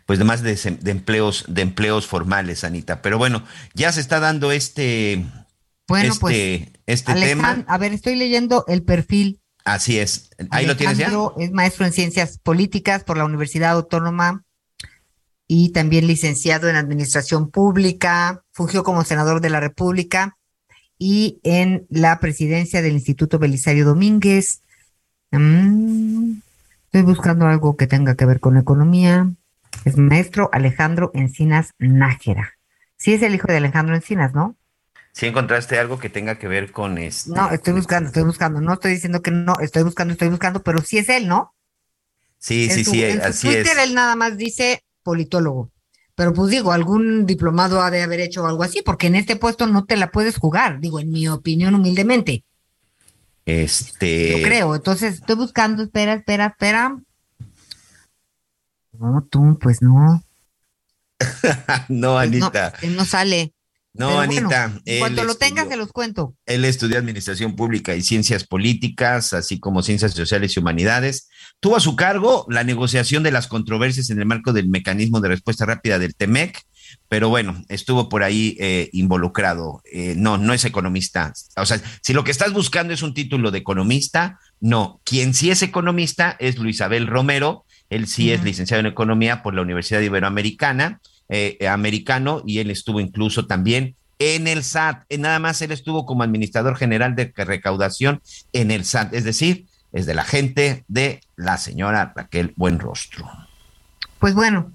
[0.05, 3.01] pues de más de, de empleos, de empleos formales, Anita.
[3.01, 3.43] Pero bueno,
[3.75, 5.25] ya se está dando este,
[5.87, 7.63] bueno, pues, este, este tema.
[7.67, 9.39] A ver, estoy leyendo el perfil.
[9.63, 10.29] Así es.
[10.49, 11.11] Ahí lo tienes ya.
[11.37, 14.43] Es maestro en ciencias políticas por la Universidad Autónoma
[15.47, 18.43] y también licenciado en administración pública.
[18.51, 20.37] Fungió como senador de la República
[20.97, 24.61] y en la presidencia del Instituto Belisario Domínguez.
[25.31, 26.37] Mm,
[26.85, 29.29] estoy buscando algo que tenga que ver con economía.
[29.85, 32.53] Es maestro Alejandro Encinas Nájera.
[32.97, 34.55] Sí es el hijo de Alejandro Encinas, ¿no?
[35.17, 37.31] Si encontraste algo que tenga que ver con este.
[37.31, 38.61] No, estoy buscando, estoy buscando.
[38.61, 41.55] No estoy diciendo que no, estoy buscando, estoy buscando, pero sí es él, ¿no?
[42.37, 43.83] Sí, sí, sí, en así Twitter es.
[43.85, 45.71] él nada más dice politólogo.
[46.13, 49.65] Pero pues digo, algún diplomado ha de haber hecho algo así, porque en este puesto
[49.65, 52.45] no te la puedes jugar, digo, en mi opinión humildemente.
[53.43, 54.37] Este.
[54.37, 54.75] Yo creo.
[54.75, 56.95] Entonces estoy buscando, espera, espera, espera.
[58.91, 60.21] No, tú, pues no.
[61.87, 62.73] no, Anita.
[62.83, 63.55] No, no sale.
[63.97, 64.67] No, Pero Anita.
[64.67, 66.35] bueno, cuanto lo estudió- tengas, se los cuento.
[66.45, 71.29] Él estudió Administración Pública y Ciencias Políticas, así como Ciencias Sociales y Humanidades.
[71.59, 75.29] Tuvo a su cargo la negociación de las controversias en el marco del mecanismo de
[75.29, 76.61] respuesta rápida del TEMEC,
[77.09, 79.81] pero bueno, estuvo por ahí eh, involucrado.
[79.91, 81.33] Eh, no, no es economista.
[81.55, 85.01] O sea, si lo que estás buscando es un título de economista, no.
[85.03, 87.65] Quien sí es economista es Luisabel Romero.
[87.89, 92.71] Él sí es licenciado en Economía por la Universidad Iberoamericana, eh, eh, americano, y él
[92.71, 95.03] estuvo incluso también en el SAT.
[95.09, 98.21] Eh, Nada más él estuvo como administrador general de recaudación
[98.53, 103.29] en el SAT, es decir, es de la gente de la señora Raquel Buenrostro.
[104.19, 104.71] Pues bueno,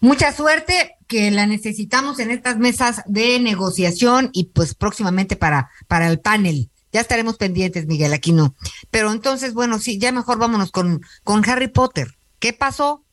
[0.00, 6.08] mucha suerte que la necesitamos en estas mesas de negociación y pues próximamente para, para
[6.08, 6.70] el panel.
[6.92, 8.54] Ya estaremos pendientes, Miguel Aquino.
[8.90, 12.16] Pero entonces, bueno, sí, ya mejor vámonos con, con Harry Potter.
[12.38, 13.04] ¿Qué pasó?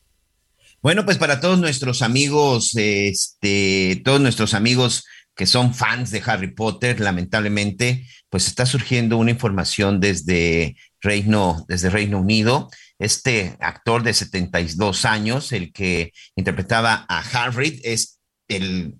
[0.84, 6.52] Bueno, pues para todos nuestros amigos, este, todos nuestros amigos que son fans de Harry
[6.54, 12.68] Potter, lamentablemente, pues está surgiendo una información desde Reino, desde Reino Unido.
[12.98, 18.96] Este actor de 72 años, el que interpretaba a Harry, es el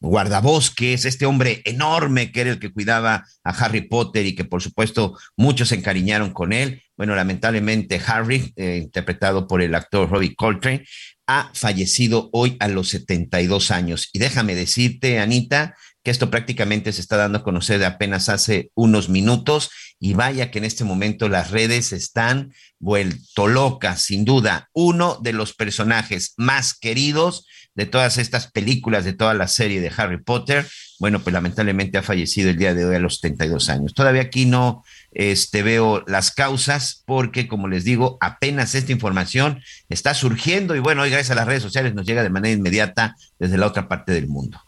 [0.00, 4.62] guardabosques, este hombre enorme que era el que cuidaba a Harry Potter y que por
[4.62, 6.82] supuesto muchos se encariñaron con él.
[6.96, 10.84] Bueno, lamentablemente Harry, eh, interpretado por el actor Robbie Coltrane,
[11.26, 14.08] ha fallecido hoy a los 72 años.
[14.12, 18.70] Y déjame decirte, Anita, que esto prácticamente se está dando a conocer de apenas hace
[18.74, 19.70] unos minutos
[20.00, 24.68] y vaya que en este momento las redes están vuelto locas, sin duda.
[24.72, 29.92] Uno de los personajes más queridos de todas estas películas, de toda la serie de
[29.96, 30.66] Harry Potter,
[30.98, 33.94] bueno, pues lamentablemente ha fallecido el día de hoy a los 72 años.
[33.94, 40.14] Todavía aquí no este, veo las causas porque, como les digo, apenas esta información está
[40.14, 43.58] surgiendo y bueno, hoy gracias a las redes sociales nos llega de manera inmediata desde
[43.58, 44.60] la otra parte del mundo.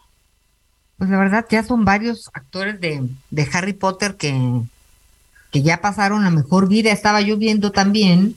[0.97, 4.61] Pues la verdad, ya son varios actores de, de Harry Potter que,
[5.51, 6.91] que ya pasaron la mejor vida.
[6.91, 8.35] Estaba yo viendo también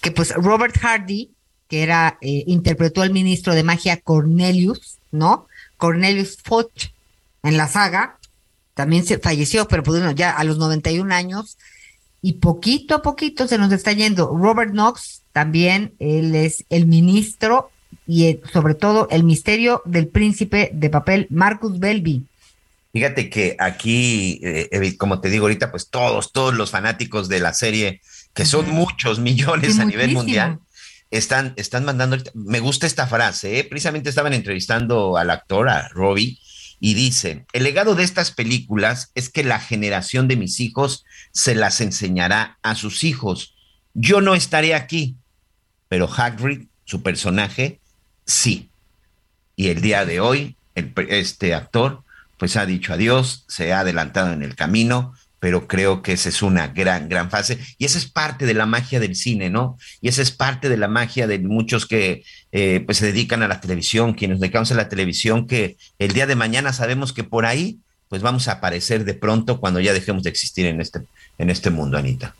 [0.00, 1.30] que pues Robert Hardy,
[1.68, 5.46] que era, eh, interpretó al ministro de magia Cornelius, ¿no?
[5.78, 6.90] Cornelius Foch
[7.42, 8.18] en la saga,
[8.74, 11.56] también se falleció, pero pues bueno, ya a los 91 años,
[12.20, 14.28] y poquito a poquito se nos está yendo.
[14.36, 17.70] Robert Knox, también, él es el ministro
[18.06, 22.24] y eh, sobre todo el misterio del príncipe de papel Marcus Belby.
[22.92, 27.54] Fíjate que aquí, eh, como te digo ahorita, pues todos, todos los fanáticos de la
[27.54, 28.02] serie,
[28.34, 30.58] que son muchos millones Sí, a nivel mundial,
[31.10, 33.64] están, están mandando, me gusta esta frase, ¿eh?
[33.64, 36.38] precisamente estaban entrevistando al actor, a Robbie,
[36.80, 41.54] y dice, el legado de estas películas es que la generación de mis hijos se
[41.54, 43.54] las enseñará a sus hijos.
[43.94, 45.16] Yo no estaré aquí,
[45.88, 47.78] pero Hagrid, su personaje,
[48.26, 48.68] sí.
[49.54, 52.02] Y el día de hoy, el, este actor,
[52.42, 56.42] pues ha dicho adiós, se ha adelantado en el camino, pero creo que esa es
[56.42, 57.56] una gran, gran fase.
[57.78, 59.78] Y esa es parte de la magia del cine, ¿no?
[60.00, 63.46] Y esa es parte de la magia de muchos que eh, pues se dedican a
[63.46, 67.46] la televisión, quienes dedicamos a la televisión, que el día de mañana sabemos que por
[67.46, 67.78] ahí,
[68.08, 71.02] pues vamos a aparecer de pronto cuando ya dejemos de existir en este,
[71.38, 72.34] en este mundo, Anita.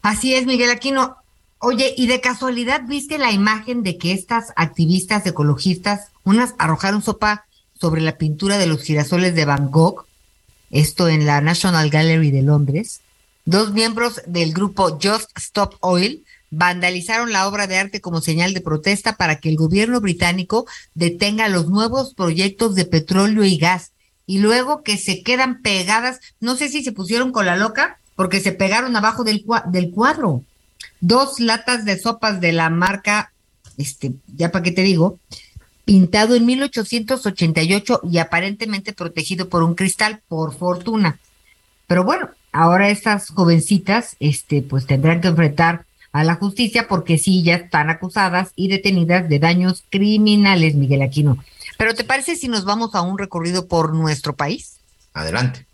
[0.00, 1.18] Así es, Miguel Aquino.
[1.58, 7.45] Oye, ¿y de casualidad viste la imagen de que estas activistas ecologistas, unas arrojaron sopa
[7.80, 10.06] sobre la pintura de los girasoles de Van Gogh,
[10.70, 13.00] esto en la National Gallery de Londres?
[13.44, 18.60] Dos miembros del grupo Just Stop Oil vandalizaron la obra de arte como señal de
[18.60, 23.92] protesta para que el gobierno británico detenga los nuevos proyectos de petróleo y gas.
[24.26, 28.40] Y luego que se quedan pegadas, no sé si se pusieron con la loca, porque
[28.40, 30.42] se pegaron abajo del, del cuadro.
[31.00, 33.32] Dos latas de sopas de la marca,
[33.76, 35.20] este, ya para qué te digo,
[35.86, 41.18] pintado en 1888 y aparentemente protegido por un cristal, por fortuna.
[41.86, 47.42] Pero bueno, ahora estas jovencitas, este, pues tendrán que enfrentar a la justicia porque sí,
[47.44, 51.38] ya están acusadas y detenidas de daños criminales, Miguel Aquino.
[51.78, 54.80] Pero ¿te parece si nos vamos a un recorrido por nuestro país?
[55.14, 55.66] Adelante.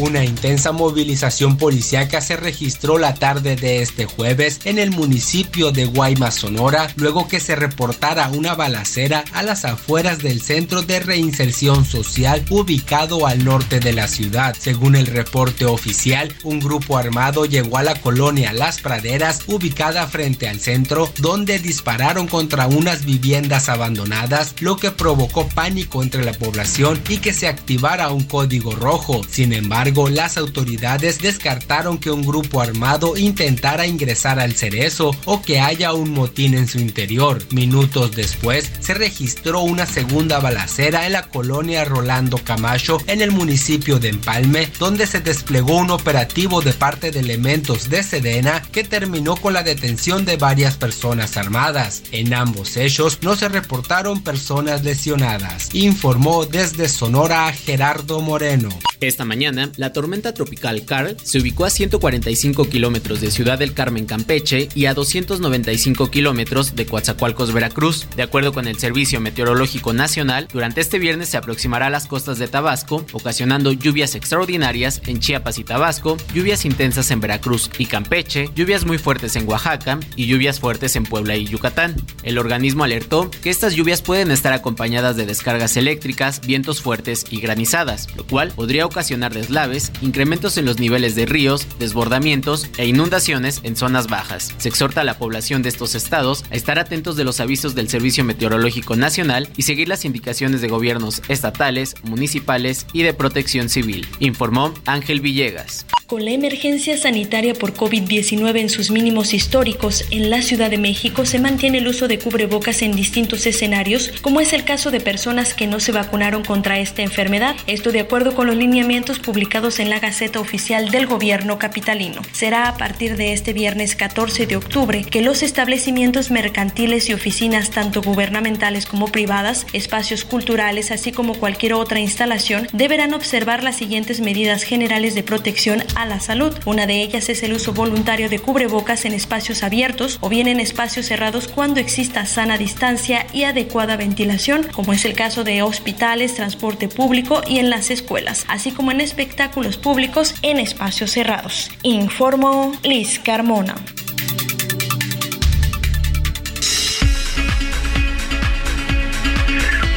[0.00, 5.84] Una intensa movilización policíaca se registró la tarde de este jueves en el municipio de
[5.84, 11.84] Guaymas, Sonora, luego que se reportara una balacera a las afueras del centro de reinserción
[11.84, 14.56] social ubicado al norte de la ciudad.
[14.58, 20.48] Según el reporte oficial, un grupo armado llegó a la colonia Las Praderas, ubicada frente
[20.48, 27.00] al centro, donde dispararon contra unas viviendas abandonadas, lo que provocó pánico entre la población
[27.08, 29.22] y que se activara un código rojo.
[29.30, 35.60] Sin embargo, las autoridades descartaron que un grupo armado intentara ingresar al cerezo o que
[35.60, 37.42] haya un motín en su interior.
[37.50, 43.98] Minutos después, se registró una segunda balacera en la colonia Rolando Camacho en el municipio
[43.98, 49.36] de Empalme, donde se desplegó un operativo de parte de elementos de Sedena que terminó
[49.36, 52.02] con la detención de varias personas armadas.
[52.10, 58.70] En ambos hechos no se reportaron personas lesionadas, informó desde Sonora Gerardo Moreno.
[59.00, 64.06] Esta mañana, la tormenta tropical Carl se ubicó a 145 kilómetros de Ciudad del Carmen,
[64.06, 68.06] Campeche y a 295 kilómetros de Coatzacoalcos, Veracruz.
[68.16, 72.38] De acuerdo con el Servicio Meteorológico Nacional, durante este viernes se aproximará a las costas
[72.38, 78.50] de Tabasco, ocasionando lluvias extraordinarias en Chiapas y Tabasco, lluvias intensas en Veracruz y Campeche,
[78.54, 81.96] lluvias muy fuertes en Oaxaca y lluvias fuertes en Puebla y Yucatán.
[82.22, 87.40] El organismo alertó que estas lluvias pueden estar acompañadas de descargas eléctricas, vientos fuertes y
[87.40, 89.63] granizadas, lo cual podría ocasionar deslaves
[90.02, 94.54] incrementos en los niveles de ríos, desbordamientos e inundaciones en zonas bajas.
[94.58, 97.88] Se exhorta a la población de estos estados a estar atentos de los avisos del
[97.88, 104.06] Servicio Meteorológico Nacional y seguir las indicaciones de gobiernos estatales, municipales y de protección civil,
[104.20, 105.86] informó Ángel Villegas.
[106.06, 111.24] Con la emergencia sanitaria por COVID-19 en sus mínimos históricos, en la Ciudad de México
[111.24, 115.54] se mantiene el uso de cubrebocas en distintos escenarios, como es el caso de personas
[115.54, 117.56] que no se vacunaron contra esta enfermedad.
[117.66, 122.20] Esto de acuerdo con los lineamientos publicados en la Gaceta Oficial del Gobierno Capitalino.
[122.32, 127.70] Será a partir de este viernes 14 de octubre que los establecimientos mercantiles y oficinas,
[127.70, 134.20] tanto gubernamentales como privadas, espacios culturales, así como cualquier otra instalación, deberán observar las siguientes
[134.20, 136.54] medidas generales de protección a la salud.
[136.64, 140.60] Una de ellas es el uso voluntario de cubrebocas en espacios abiertos o bien en
[140.60, 146.34] espacios cerrados cuando exista sana distancia y adecuada ventilación, como es el caso de hospitales,
[146.34, 151.70] transporte público y en las escuelas, así como en espectáculos públicos en espacios cerrados.
[151.82, 153.74] Informó Liz Carmona.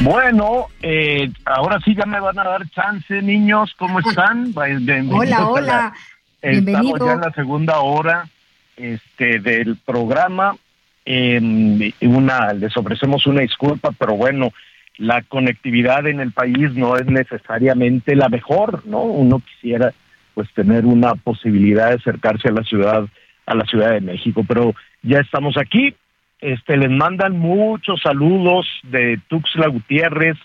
[0.08, 3.74] Bueno, eh, ahora sí ya me van a dar chance, niños.
[3.76, 4.54] ¿Cómo están?
[5.12, 5.92] Hola, hola.
[6.40, 8.26] Estamos ya en la segunda hora
[8.78, 10.56] este, del programa.
[11.04, 14.54] Eh, una, les ofrecemos una disculpa, pero bueno,
[14.96, 19.02] la conectividad en el país no es necesariamente la mejor, ¿no?
[19.02, 19.92] Uno quisiera
[20.32, 23.04] pues tener una posibilidad de acercarse a la ciudad
[23.44, 25.94] a la Ciudad de México, pero ya estamos aquí.
[26.40, 30.36] Este les mandan muchos saludos de Tuxla Gutiérrez.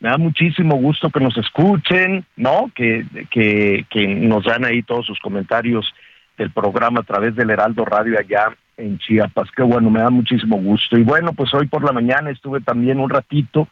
[0.00, 2.70] Me da muchísimo gusto que nos escuchen, ¿no?
[2.74, 5.92] Que, que, que nos dan ahí todos sus comentarios
[6.38, 9.50] del programa a través del Heraldo Radio allá en Chiapas.
[9.54, 10.98] Qué bueno, me da muchísimo gusto.
[10.98, 13.68] Y bueno, pues hoy por la mañana estuve también un ratito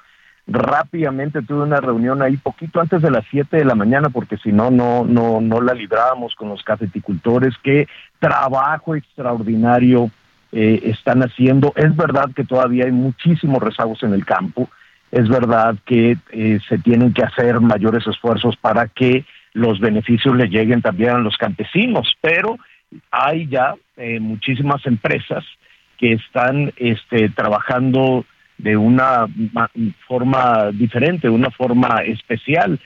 [0.47, 4.51] rápidamente tuve una reunión ahí poquito antes de las 7 de la mañana porque si
[4.51, 7.87] no no no no la librábamos con los cafeticultores qué
[8.19, 10.11] trabajo extraordinario
[10.53, 14.69] eh, están haciendo es verdad que todavía hay muchísimos rezagos en el campo
[15.11, 20.49] es verdad que eh, se tienen que hacer mayores esfuerzos para que los beneficios le
[20.49, 22.57] lleguen también a los campesinos pero
[23.11, 25.45] hay ya eh, muchísimas empresas
[25.99, 28.25] que están este, trabajando
[28.63, 29.27] de una
[30.07, 32.79] forma diferente, de una forma especial,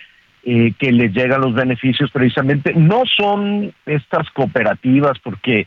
[0.44, 2.74] eh, que les llegan los beneficios precisamente.
[2.74, 5.66] No son estas cooperativas, porque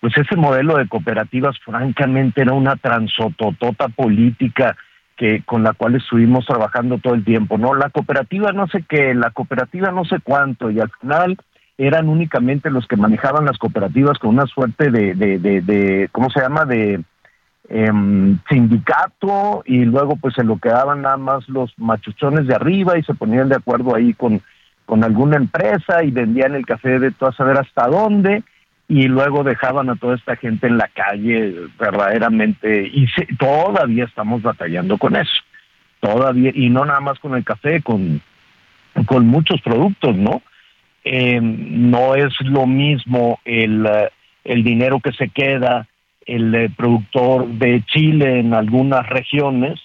[0.00, 4.76] pues ese modelo de cooperativas francamente era una transototota política
[5.16, 7.74] que con la cual estuvimos trabajando todo el tiempo, ¿no?
[7.74, 11.36] La cooperativa no sé qué, la cooperativa no sé cuánto, y al final
[11.76, 16.30] eran únicamente los que manejaban las cooperativas con una suerte de, de, de, de ¿cómo
[16.30, 17.02] se llama?, de
[17.70, 23.02] Em, sindicato y luego pues se lo quedaban nada más los machuchones de arriba y
[23.02, 24.40] se ponían de acuerdo ahí con,
[24.86, 28.42] con alguna empresa y vendían el café de todo a saber hasta dónde
[28.88, 34.96] y luego dejaban a toda esta gente en la calle verdaderamente y todavía estamos batallando
[34.96, 35.42] con eso
[36.00, 38.22] todavía y no nada más con el café con
[39.06, 40.42] con muchos productos no
[41.04, 43.86] em, no es lo mismo el
[44.44, 45.86] el dinero que se queda
[46.24, 49.78] el eh, productor de Chile en algunas regiones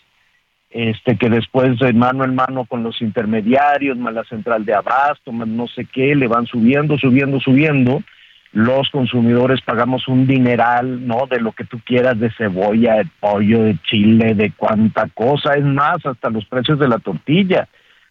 [0.74, 5.32] este que después de mano en mano con los intermediarios, más la central de abasto,
[5.32, 8.02] más no sé qué, le van subiendo, subiendo, subiendo.
[8.54, 11.26] Los consumidores pagamos un dineral, ¿no?
[11.28, 15.66] De lo que tú quieras, de cebolla, de pollo, de chile, de cuánta cosa, es
[15.66, 17.68] más, hasta los precios de la tortilla.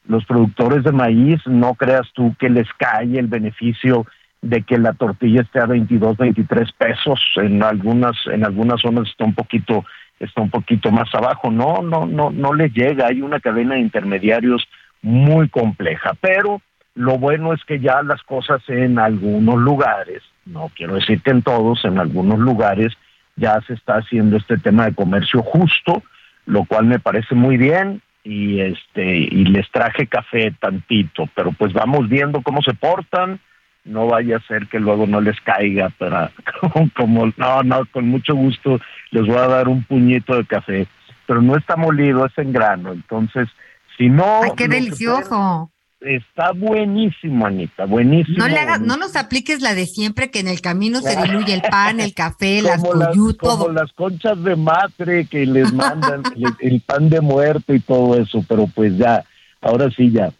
[0.08, 4.04] Los productores de maíz, no creas tú que les cae el beneficio
[4.40, 9.24] de que la tortilla esté a 22, 23 pesos, en algunas en algunas zonas está
[9.24, 9.84] un poquito
[10.18, 11.50] está un poquito más abajo.
[11.50, 13.06] No, no, no, no le llega.
[13.06, 14.66] Hay una cadena de intermediarios
[15.02, 16.14] muy compleja.
[16.20, 16.60] Pero
[16.94, 21.42] lo bueno es que ya las cosas en algunos lugares, no quiero decir que en
[21.42, 22.92] todos, en algunos lugares
[23.36, 26.02] ya se está haciendo este tema de comercio justo,
[26.46, 31.72] lo cual me parece muy bien y este y les traje café tantito, pero pues
[31.72, 33.40] vamos viendo cómo se portan
[33.84, 36.30] no vaya a ser que luego no les caiga, pero
[36.96, 38.80] como, no, no, con mucho gusto
[39.10, 40.86] les voy a dar un puñito de café,
[41.26, 43.48] pero no está molido, es en grano, entonces,
[43.96, 44.42] si no...
[44.44, 45.71] ¡Ay, qué delicioso!
[46.04, 48.38] Está buenísimo, Anita, buenísimo.
[48.38, 51.54] No, le hagas, no nos apliques la de siempre que en el camino se diluye
[51.54, 56.22] el pan, el café, las cuyú, Como las conchas de matre que les mandan,
[56.60, 59.24] el pan de muerte y todo eso, pero pues ya,
[59.60, 60.32] ahora sí ya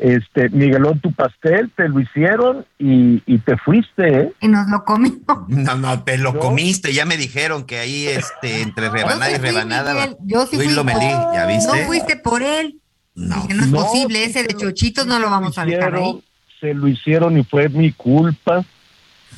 [0.00, 4.32] este, Miguelón, tu pastel te lo hicieron y, te fuiste, ¿eh?
[4.40, 5.20] Y nos lo comimos.
[5.48, 10.16] No, no, te lo comiste, ya me dijeron que ahí, este, entre rebanada y rebanada.
[10.20, 11.66] yo sí fui, lo ¿ya viste?
[11.66, 12.80] No fuiste por él.
[13.18, 16.22] No, no es posible, ese de chochitos no lo vamos a dejar ahí.
[16.60, 18.64] Se lo hicieron y fue mi culpa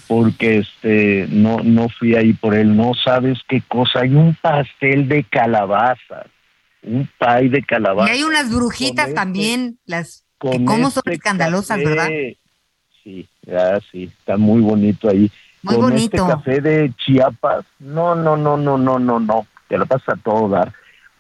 [0.07, 5.09] porque este no no fui ahí por él, no sabes qué cosa, hay un pastel
[5.09, 6.26] de calabaza,
[6.83, 8.11] un pay de calabaza.
[8.11, 12.09] Y hay unas brujitas este también, las ¿Cómo son este escandalosas, verdad?
[13.03, 15.31] Sí, ya sí, está muy bonito ahí.
[15.62, 16.16] Muy Con este bonito.
[16.16, 20.16] Este café de Chiapas, no, no, no, no, no, no, no, te lo pasa a
[20.16, 20.72] todo dar.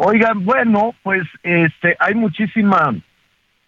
[0.02, 2.94] Oigan, bueno, pues este, hay muchísima,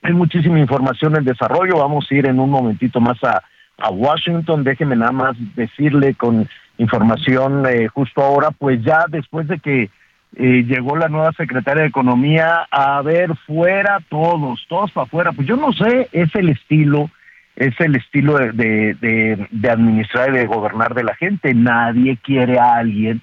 [0.01, 1.77] hay muchísima información en desarrollo.
[1.77, 3.43] Vamos a ir en un momentito más a,
[3.91, 4.65] Washington.
[4.65, 9.91] Déjeme nada más decirle con información eh, justo ahora, pues ya después de que
[10.37, 15.33] eh, llegó la nueva secretaria de Economía a ver fuera todos, todos para afuera.
[15.33, 17.11] Pues yo no sé, es el estilo,
[17.57, 21.53] es el estilo de, de, de, administrar y de gobernar de la gente.
[21.53, 23.21] Nadie quiere a alguien,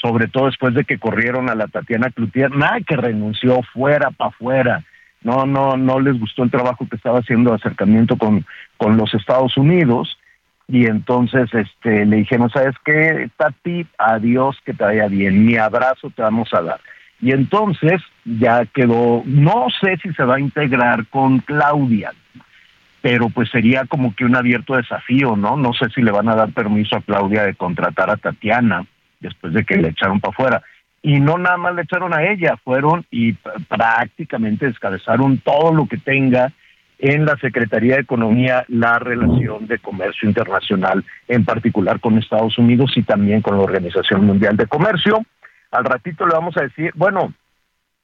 [0.00, 4.30] sobre todo después de que corrieron a la Tatiana Cloutier, nada que renunció fuera para
[4.30, 4.84] afuera.
[5.22, 8.46] No, no, no les gustó el trabajo que estaba haciendo de acercamiento con,
[8.78, 10.18] con los Estados Unidos
[10.66, 13.86] y entonces este le dijimos, ¿sabes qué, Tati?
[13.98, 16.80] Adiós, que te vaya bien, mi abrazo te vamos a dar.
[17.20, 22.12] Y entonces ya quedó, no sé si se va a integrar con Claudia,
[23.02, 25.56] pero pues sería como que un abierto desafío, ¿no?
[25.56, 28.86] No sé si le van a dar permiso a Claudia de contratar a Tatiana
[29.20, 30.62] después de que le echaron para afuera.
[31.02, 33.32] Y no nada más le echaron a ella, fueron y
[33.68, 36.52] prácticamente descabezaron todo lo que tenga
[36.98, 42.92] en la Secretaría de Economía la relación de comercio internacional, en particular con Estados Unidos
[42.96, 45.24] y también con la Organización Mundial de Comercio.
[45.70, 47.32] Al ratito le vamos a decir, bueno,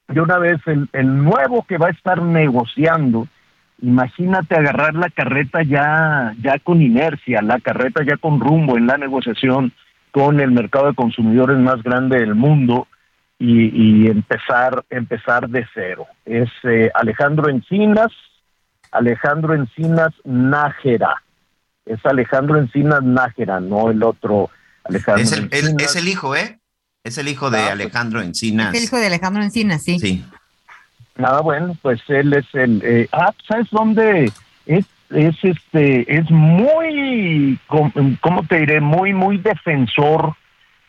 [0.07, 3.27] de una vez el, el nuevo que va a estar negociando,
[3.81, 8.97] imagínate agarrar la carreta ya, ya con inercia, la carreta ya con rumbo en la
[8.97, 9.73] negociación
[10.11, 12.87] con el mercado de consumidores más grande del mundo
[13.39, 16.07] y, y empezar, empezar de cero.
[16.25, 18.11] Es eh, Alejandro Encinas,
[18.91, 21.23] Alejandro Encinas Nájera.
[21.85, 24.49] Es Alejandro Encinas Nájera, no el otro
[24.83, 25.23] Alejandro.
[25.23, 26.59] Es el, es el hijo, ¿eh?
[27.03, 28.73] Es el hijo de ah, Alejandro Encinas.
[28.73, 29.97] Es el hijo de Alejandro Encinas, sí.
[29.99, 30.25] Sí.
[31.15, 32.81] Nada, bueno, pues él es el.
[32.83, 34.31] Eh, ah, ¿sabes dónde?
[34.65, 38.81] Es, es este, es muy, ¿cómo te diré?
[38.81, 40.33] Muy, muy defensor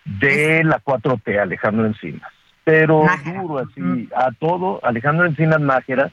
[0.04, 2.30] de la 4T, Alejandro Encinas.
[2.64, 6.10] Pero duro así, a todo, Alejandro Encinas Nájera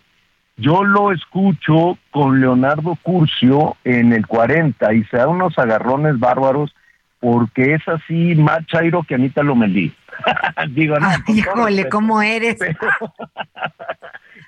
[0.58, 6.74] yo lo escucho con Leonardo Curcio en el 40 y se da unos agarrones bárbaros
[7.20, 9.93] porque es así más chairo que Anita Lomelí.
[10.70, 11.09] digo, no.
[11.28, 12.57] híjole, ¿cómo eres?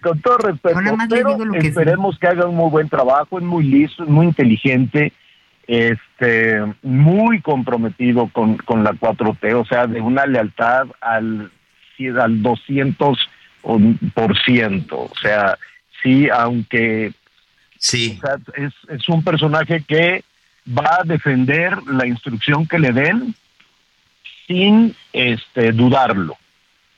[0.01, 4.09] con todo respeto, pero esperemos que haga un muy buen trabajo, es muy listo, es
[4.09, 5.11] muy inteligente,
[5.67, 11.51] este, muy comprometido con, con la 4T, o sea, de una lealtad al,
[11.99, 15.57] al 200%, o sea,
[16.01, 17.13] sí, aunque
[17.77, 18.19] sí.
[18.55, 20.23] es, un personaje que
[20.67, 23.35] va a defender la instrucción que le den
[24.47, 26.37] sin este dudarlo.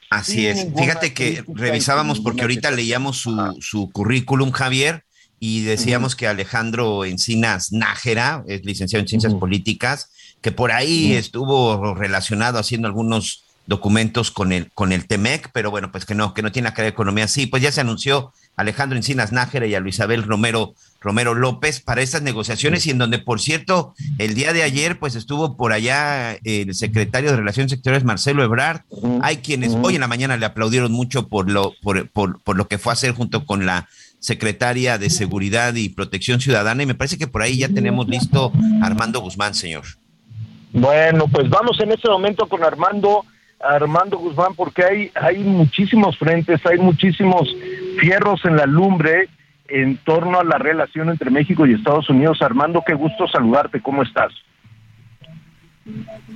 [0.10, 0.68] Así es.
[0.76, 5.04] Fíjate que revisábamos porque ahorita leíamos su, su currículum, Javier,
[5.40, 11.94] y decíamos que Alejandro Encinas Nájera es licenciado en Ciencias Políticas, que por ahí estuvo
[11.96, 16.42] relacionado haciendo algunos documentos con el, con el TEMEC, pero bueno, pues que no, que
[16.42, 17.28] no tiene que ver economía.
[17.28, 22.02] Sí, pues ya se anunció Alejandro Encinas Nájera y a Luisabel Romero, Romero López para
[22.02, 26.34] estas negociaciones y en donde, por cierto, el día de ayer, pues estuvo por allá
[26.44, 28.82] el secretario de Relaciones Exteriores, Marcelo Ebrard.
[29.22, 32.68] Hay quienes hoy en la mañana le aplaudieron mucho por lo, por, por, por lo
[32.68, 33.88] que fue a hacer junto con la
[34.20, 38.52] secretaria de Seguridad y Protección Ciudadana y me parece que por ahí ya tenemos listo
[38.82, 39.84] Armando Guzmán, señor.
[40.74, 43.26] Bueno, pues vamos en este momento con Armando,
[43.60, 47.50] Armando Guzmán, porque hay, hay muchísimos frentes, hay muchísimos
[48.00, 49.30] fierros en la lumbre
[49.70, 52.42] en torno a la relación entre México y Estados Unidos.
[52.42, 54.32] Armando, qué gusto saludarte, ¿cómo estás?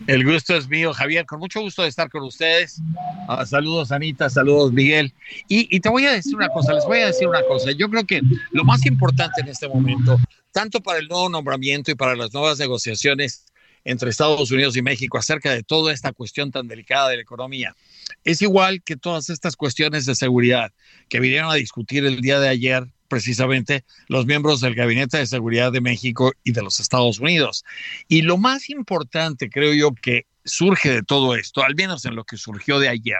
[0.07, 1.25] El gusto es mío, Javier.
[1.25, 2.81] Con mucho gusto de estar con ustedes.
[3.27, 4.29] Ah, saludos, Anita.
[4.29, 5.13] Saludos, Miguel.
[5.47, 7.71] Y, y, te voy a decir una cosa, les voy a decir una cosa.
[7.71, 10.17] Yo creo que lo más importante en este momento,
[10.51, 13.45] tanto para el nuevo nombramiento y para las nuevas negociaciones
[13.85, 17.75] entre Estados Unidos y México acerca de toda esta cuestión tan delicada de la economía,
[18.23, 20.71] es igual que todas estas cuestiones de seguridad
[21.09, 25.71] que vinieron a discutir el día de ayer precisamente los miembros del Gabinete de Seguridad
[25.71, 27.63] de México y de los Estados Unidos.
[28.07, 32.23] Y lo más importante, creo yo, que surge de todo esto, al menos en lo
[32.23, 33.19] que surgió de ayer,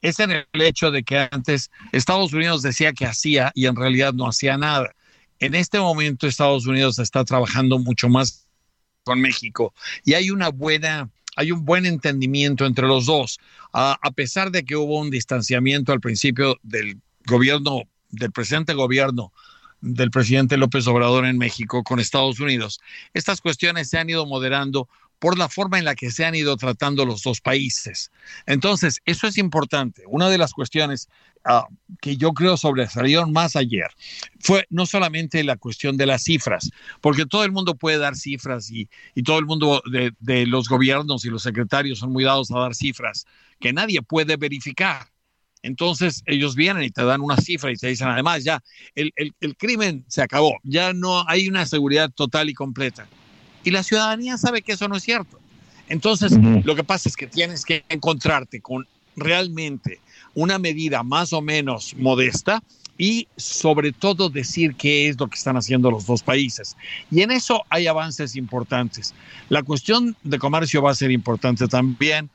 [0.00, 4.14] es en el hecho de que antes Estados Unidos decía que hacía y en realidad
[4.14, 4.90] no hacía nada.
[5.38, 8.46] En este momento Estados Unidos está trabajando mucho más
[9.04, 13.38] con México y hay una buena hay un buen entendimiento entre los dos,
[13.72, 19.32] a pesar de que hubo un distanciamiento al principio del gobierno del presente gobierno
[19.80, 22.80] del presidente López Obrador en México con Estados Unidos,
[23.14, 24.88] estas cuestiones se han ido moderando
[25.20, 28.10] por la forma en la que se han ido tratando los dos países.
[28.46, 30.02] Entonces, eso es importante.
[30.06, 31.08] Una de las cuestiones
[31.44, 33.88] uh, que yo creo sobresalieron más ayer
[34.40, 36.70] fue no solamente la cuestión de las cifras,
[37.02, 41.24] porque todo el mundo puede dar cifras y, y todo el mundo de los gobiernos
[41.24, 43.26] y los secretarios son muy dados a dar cifras
[43.60, 45.06] que nadie puede verificar.
[45.62, 48.62] Entonces ellos vienen y te dan una cifra y te dicen, además, ya
[48.94, 53.06] el, el, el, crimen se acabó, ya no hay una seguridad total y completa.
[53.62, 55.38] Y la ciudadanía sabe que eso no es cierto.
[55.88, 56.32] Entonces,
[56.64, 59.98] lo que pasa es que tienes que encontrarte con realmente
[60.34, 62.62] una medida más o menos modesta
[62.96, 66.76] y sobre todo decir qué es lo que están haciendo los dos países.
[67.10, 69.14] Y en eso hay avances importantes.
[69.48, 72.30] La cuestión de comercio va a ser importante también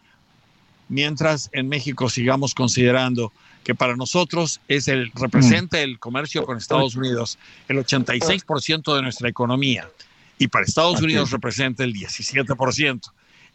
[0.89, 3.31] mientras en México sigamos considerando
[3.63, 9.27] que para nosotros es el representa el comercio con Estados Unidos el 86% de nuestra
[9.27, 9.89] economía
[10.37, 13.01] y para Estados Unidos representa el 17%.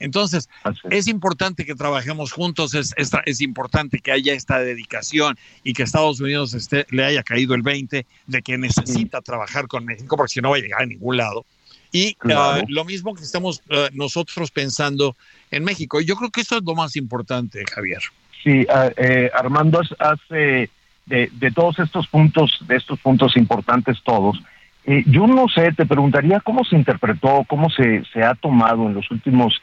[0.01, 0.48] Entonces,
[0.90, 5.82] es importante que trabajemos juntos, es, es, es, importante que haya esta dedicación y que
[5.82, 10.32] Estados Unidos esté, le haya caído el 20 de que necesita trabajar con México porque
[10.32, 11.44] si no va a llegar a ningún lado.
[11.93, 12.62] Y claro.
[12.62, 15.16] uh, lo mismo que estamos uh, nosotros pensando
[15.51, 16.01] en México.
[16.01, 18.02] Yo creo que eso es lo más importante, Javier.
[18.43, 20.70] Sí, uh, eh, Armando, hace
[21.06, 24.40] de, de, todos estos puntos, de estos puntos importantes todos,
[24.85, 28.94] eh, yo no sé, te preguntaría cómo se interpretó, cómo se, se ha tomado en
[28.94, 29.60] los últimos,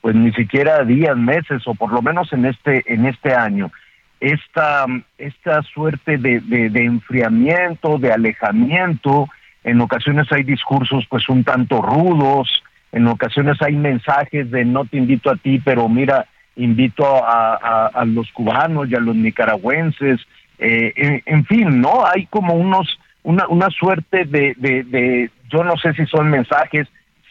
[0.00, 3.72] pues ni siquiera días, meses, o por lo menos en este, en este año,
[4.20, 4.86] esta,
[5.18, 9.28] esta suerte de, de, de enfriamiento, de alejamiento,
[9.64, 12.62] en ocasiones hay discursos pues un tanto rudos,
[12.92, 16.26] en ocasiones hay mensajes de no te invito a ti, pero mira,
[16.56, 20.20] invito a, a, los cubanos y a los nicaragüenses,
[20.58, 22.04] eh, en, fin, ¿no?
[22.06, 26.88] Hay como unos, una, una suerte de, de, de, yo no sé si son mensajes,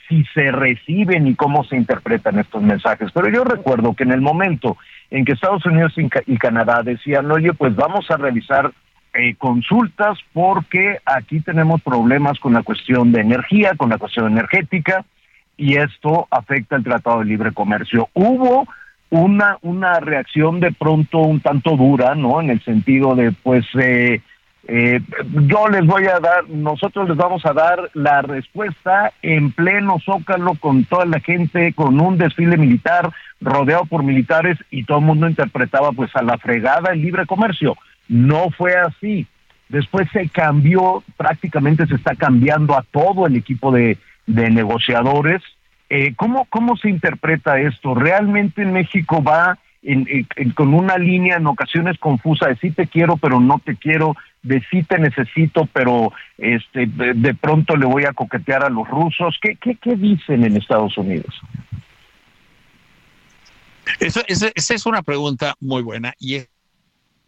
[0.08, 4.22] si se reciben y cómo se interpretan estos mensajes, pero yo recuerdo que en el
[4.22, 4.78] momento
[5.12, 8.72] en que Estados Unidos y, Canadá decían, oye, pues vamos a revisar
[9.14, 15.06] eh, consultas porque aquí tenemos problemas con la cuestión de energía, con la cuestión energética
[15.60, 18.08] y esto afecta el Tratado de Libre Comercio.
[18.14, 18.66] Hubo
[19.10, 22.40] una una reacción de pronto un tanto dura, ¿no?
[22.40, 24.22] En el sentido de pues eh,
[24.68, 25.02] eh,
[25.48, 30.54] yo les voy a dar, nosotros les vamos a dar la respuesta en pleno zócalo
[30.56, 33.12] con toda la gente, con un desfile militar
[33.42, 37.76] rodeado por militares y todo el mundo interpretaba pues a la fregada el libre comercio.
[38.08, 39.28] No fue así.
[39.68, 43.98] Después se cambió, prácticamente se está cambiando a todo el equipo de,
[44.30, 45.42] de negociadores.
[45.90, 47.96] Eh, ¿cómo, ¿Cómo se interpreta esto?
[47.96, 50.06] ¿Realmente en México va en,
[50.56, 54.62] con una línea en ocasiones confusa de sí te quiero pero no te quiero, de
[54.70, 59.38] sí te necesito pero este de, de pronto le voy a coquetear a los rusos?
[59.42, 61.42] ¿Qué, qué, qué dicen en Estados Unidos?
[64.00, 66.50] Eso, esa, esa es una pregunta muy buena y es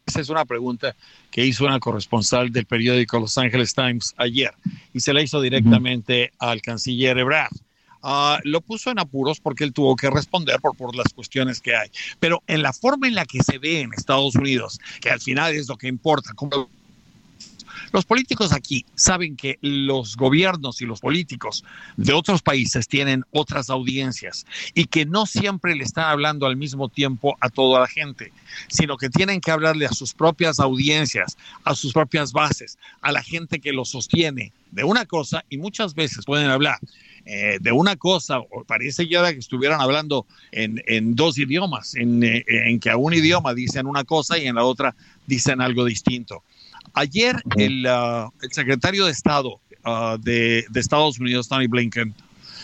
[0.06, 0.96] esa es una pregunta
[1.30, 4.52] que hizo una corresponsal del periódico Los Angeles Times ayer
[4.94, 6.50] y se la hizo directamente uh -huh.
[6.50, 7.52] al canciller Ebrard.
[8.04, 11.76] ah, lo puso en apuros porque él tuvo que responder por, por las cuestiones que
[11.76, 11.90] hay.
[12.20, 15.54] Pero en la forma en la que se ve en Estados Unidos, que al final
[15.54, 16.68] es lo que importa, como
[17.92, 21.64] los políticos aquí saben que los gobiernos y los políticos
[21.98, 26.90] de otros países tienen otras audiencias y que no siempre le están hablando al mismo
[26.90, 28.32] tiempo a toda la gente,
[28.68, 33.24] sino que tienen que hablarle a sus propias audiencias, a sus propias bases, a la
[33.24, 36.80] gente que lo sostiene de una cosa y muchas veces pueden hablar
[37.26, 42.24] eh, de una cosa, o parece ya que estuvieran hablando en, en dos idiomas, en,
[42.24, 44.96] eh, en que a un idioma dicen una cosa y en la otra
[45.28, 46.44] dicen algo distinto.
[46.94, 52.14] Ayer el, uh, el secretario de Estado uh, de, de, Estados Unidos, Tony Blinken,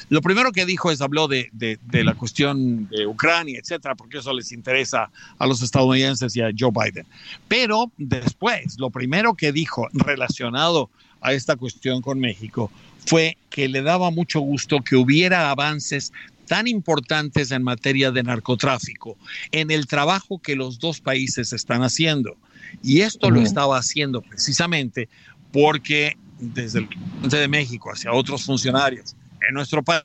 [0.10, 4.20] lo primero que dijo es habló de, de, de, la cuestión de Ucrania, etcétera, porque
[4.20, 7.06] eso les interesa a los estadounidenses y a Joe Biden.
[7.48, 10.90] Pero después, lo primero que dijo relacionado
[11.20, 12.72] a esta cuestión con México
[13.06, 16.14] fue que le daba mucho gusto que hubiera avances
[16.48, 19.18] tan importantes en materia de narcotráfico
[19.52, 22.38] en el trabajo que los dos países están haciendo.
[22.82, 25.10] Y esto lo estaba haciendo precisamente
[25.52, 29.16] porque desde el presidente de México hacia otros funcionarios
[29.48, 30.04] en nuestro país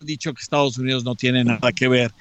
[0.00, 2.12] han dicho que Estados Unidos no tiene nada que ver,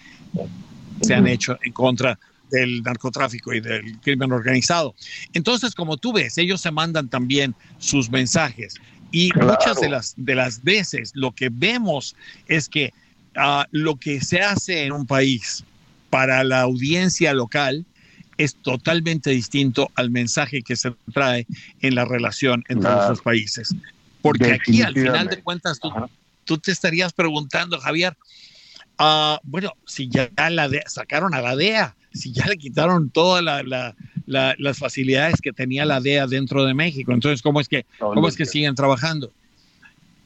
[1.01, 2.19] se han hecho en contra
[2.51, 4.95] del narcotráfico y del crimen organizado.
[5.33, 8.75] Entonces, como tú ves, ellos se mandan también sus mensajes
[9.11, 9.53] y claro.
[9.53, 12.15] muchas de las, de las veces lo que vemos
[12.47, 12.93] es que
[13.37, 15.63] uh, lo que se hace en un país
[16.09, 17.85] para la audiencia local
[18.37, 21.45] es totalmente distinto al mensaje que se trae
[21.81, 23.09] en la relación entre claro.
[23.09, 23.75] los países.
[24.21, 25.91] Porque aquí, al final de cuentas, tú,
[26.45, 28.15] tú te estarías preguntando, Javier,
[28.99, 33.43] uh, bueno, si ya la de, sacaron a la DEA, si ya le quitaron todas
[33.43, 33.95] la, la,
[34.25, 38.27] la, las facilidades que tenía la DEA dentro de México, entonces, ¿cómo es que, cómo
[38.27, 39.31] es que siguen trabajando?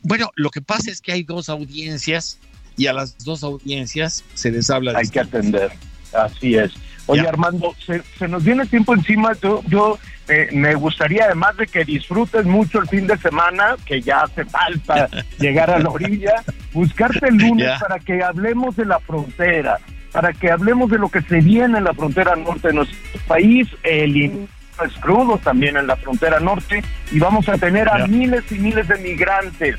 [0.04, 2.38] Bueno, lo que pasa es que hay dos audiencias
[2.78, 4.94] y a las dos audiencias se les habla.
[4.98, 5.72] Hay que atender,
[6.14, 6.74] así es.
[7.06, 7.30] Oye, ya.
[7.30, 9.34] Armando, se, se, nos viene tiempo encima.
[9.42, 14.02] Yo, yo eh, me gustaría, además de que disfrutes mucho el fin de semana, que
[14.02, 15.10] ya hace falta
[15.40, 17.80] llegar a la orilla, buscarte el lunes ya.
[17.80, 19.80] para que hablemos de la frontera,
[20.14, 22.98] para que hablemos de lo que se viene en la frontera norte de nuestro
[23.28, 24.48] país, el
[24.84, 28.88] es crudo también en la frontera norte, y vamos a tener a miles y miles
[28.88, 29.76] de migrantes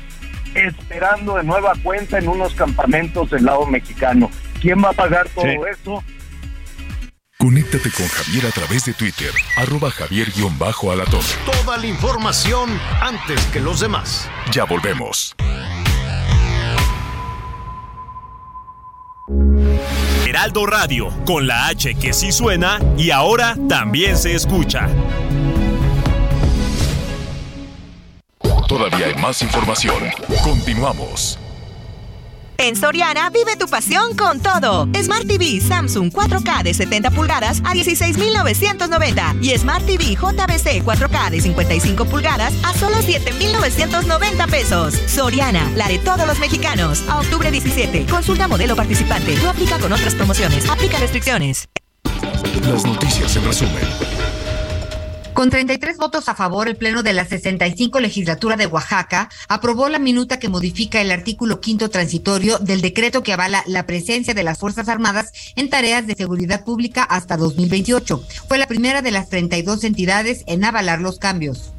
[0.55, 4.31] esperando de nueva cuenta en unos campamentos del lado mexicano.
[4.61, 5.57] ¿Quién va a pagar todo sí.
[5.71, 6.03] eso?
[7.37, 11.21] Conéctate con Javier a través de Twitter, arroba javier-alatón.
[11.45, 12.69] Toda la información
[13.01, 14.29] antes que los demás.
[14.51, 15.35] Ya volvemos.
[20.25, 24.87] Heraldo Radio, con la H que sí suena y ahora también se escucha.
[28.75, 29.95] Todavía hay más información.
[30.43, 31.39] Continuamos.
[32.57, 34.89] En Soriana vive tu pasión con todo.
[35.01, 41.39] Smart TV Samsung 4K de 70 pulgadas a 16,990 y Smart TV JBC 4K de
[41.39, 44.93] 55 pulgadas a solo 7,990 pesos.
[45.07, 47.05] Soriana, la de todos los mexicanos.
[47.07, 48.05] A octubre 17.
[48.07, 49.37] Consulta modelo participante.
[49.41, 50.69] No aplica con otras promociones.
[50.69, 51.69] Aplica restricciones.
[52.67, 54.24] Las noticias en resumen.
[55.35, 59.99] Con 33 votos a favor, el Pleno de la 65 legislatura de Oaxaca aprobó la
[59.99, 64.59] minuta que modifica el artículo quinto transitorio del decreto que avala la presencia de las
[64.59, 68.23] Fuerzas Armadas en tareas de seguridad pública hasta 2028.
[68.47, 71.74] Fue la primera de las 32 entidades en avalar los cambios.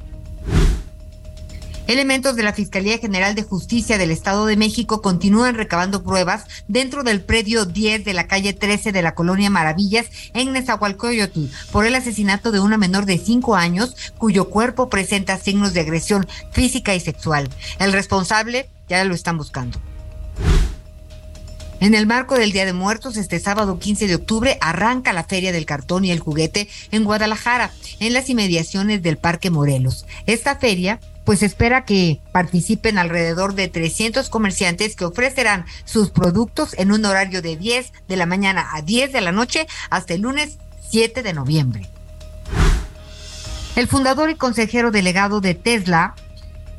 [1.86, 7.04] Elementos de la Fiscalía General de Justicia del Estado de México continúan recabando pruebas dentro
[7.04, 11.94] del predio 10 de la calle 13 de la colonia Maravillas en Nezahualcóyotl por el
[11.94, 16.98] asesinato de una menor de 5 años cuyo cuerpo presenta signos de agresión física y
[16.98, 17.48] sexual.
[17.78, 19.80] El responsable ya lo están buscando.
[21.78, 25.52] En el marco del Día de Muertos, este sábado 15 de octubre arranca la Feria
[25.52, 30.04] del Cartón y el Juguete en Guadalajara, en las inmediaciones del Parque Morelos.
[30.26, 36.92] Esta feria pues espera que participen alrededor de 300 comerciantes que ofrecerán sus productos en
[36.92, 40.58] un horario de 10 de la mañana a 10 de la noche hasta el lunes
[40.88, 41.90] 7 de noviembre.
[43.74, 46.14] El fundador y consejero delegado de Tesla,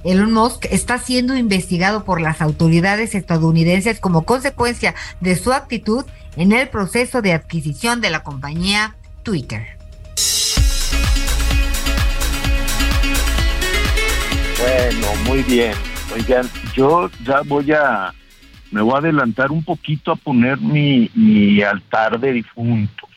[0.05, 6.05] Elon Musk, está siendo investigado por las autoridades estadounidenses como consecuencia de su actitud
[6.37, 9.76] en el proceso de adquisición de la compañía Twitter.
[14.59, 15.73] Bueno, muy bien.
[16.13, 18.13] Oigan, yo ya voy a,
[18.71, 23.09] me voy a adelantar un poquito a poner mi, mi altar de difuntos.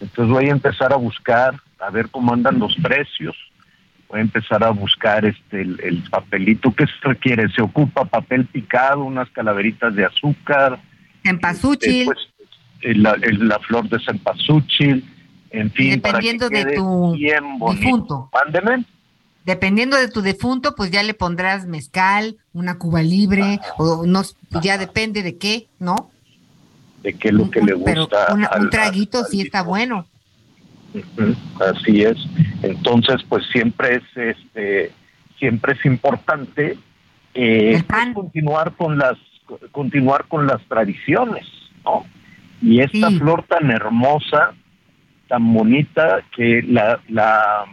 [0.00, 3.36] Entonces voy a empezar a buscar, a ver cómo andan los precios
[4.08, 7.48] voy a empezar a buscar este el, papelito que se requiere.
[7.50, 10.80] Se ocupa papel picado, unas calaveritas de azúcar.
[11.22, 12.06] Cempasúchil.
[12.06, 12.18] Pues,
[12.96, 15.04] la, la, flor de cempasúchil,
[15.50, 16.00] en fin.
[16.00, 18.30] dependiendo de tu difunto.
[19.48, 24.20] Dependiendo de tu defunto, pues ya le pondrás mezcal, una cuba libre, o no,
[24.60, 26.10] ya depende de qué, ¿no?
[27.02, 28.26] De qué es lo que le gusta.
[28.26, 30.06] Pero un traguito sí está bueno.
[31.66, 32.18] Así es.
[32.62, 34.92] Entonces, pues siempre es, este,
[35.38, 36.76] siempre es importante
[37.32, 39.16] eh, pues, continuar con las,
[39.72, 41.46] continuar con las tradiciones,
[41.86, 42.04] ¿no?
[42.60, 44.52] Y esta flor tan hermosa,
[45.26, 47.64] tan bonita, que la, la,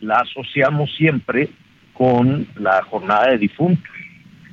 [0.00, 1.48] la asociamos siempre
[1.94, 3.92] con la jornada de difuntos.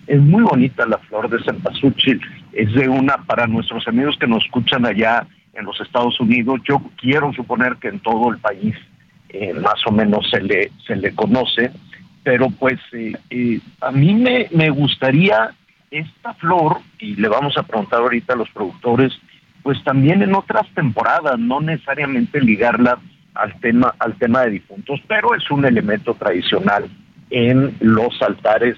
[0.08, 2.22] Es muy bonita la flor de cempasúchil.
[2.54, 6.60] Es de una, para nuestros amigos que nos escuchan allá en los Estados Unidos.
[6.68, 8.76] Yo quiero suponer que en todo el país
[9.30, 11.72] eh, más o menos se le, se le conoce,
[12.24, 15.52] pero pues eh, eh, a mí me, me gustaría
[15.92, 19.14] esta flor, y le vamos a preguntar ahorita a los productores,
[19.64, 23.00] pues también en otras temporadas, no necesariamente ligarla
[23.36, 26.90] al tema, al tema de difuntos, pero es un elemento tradicional
[27.30, 28.78] en los altares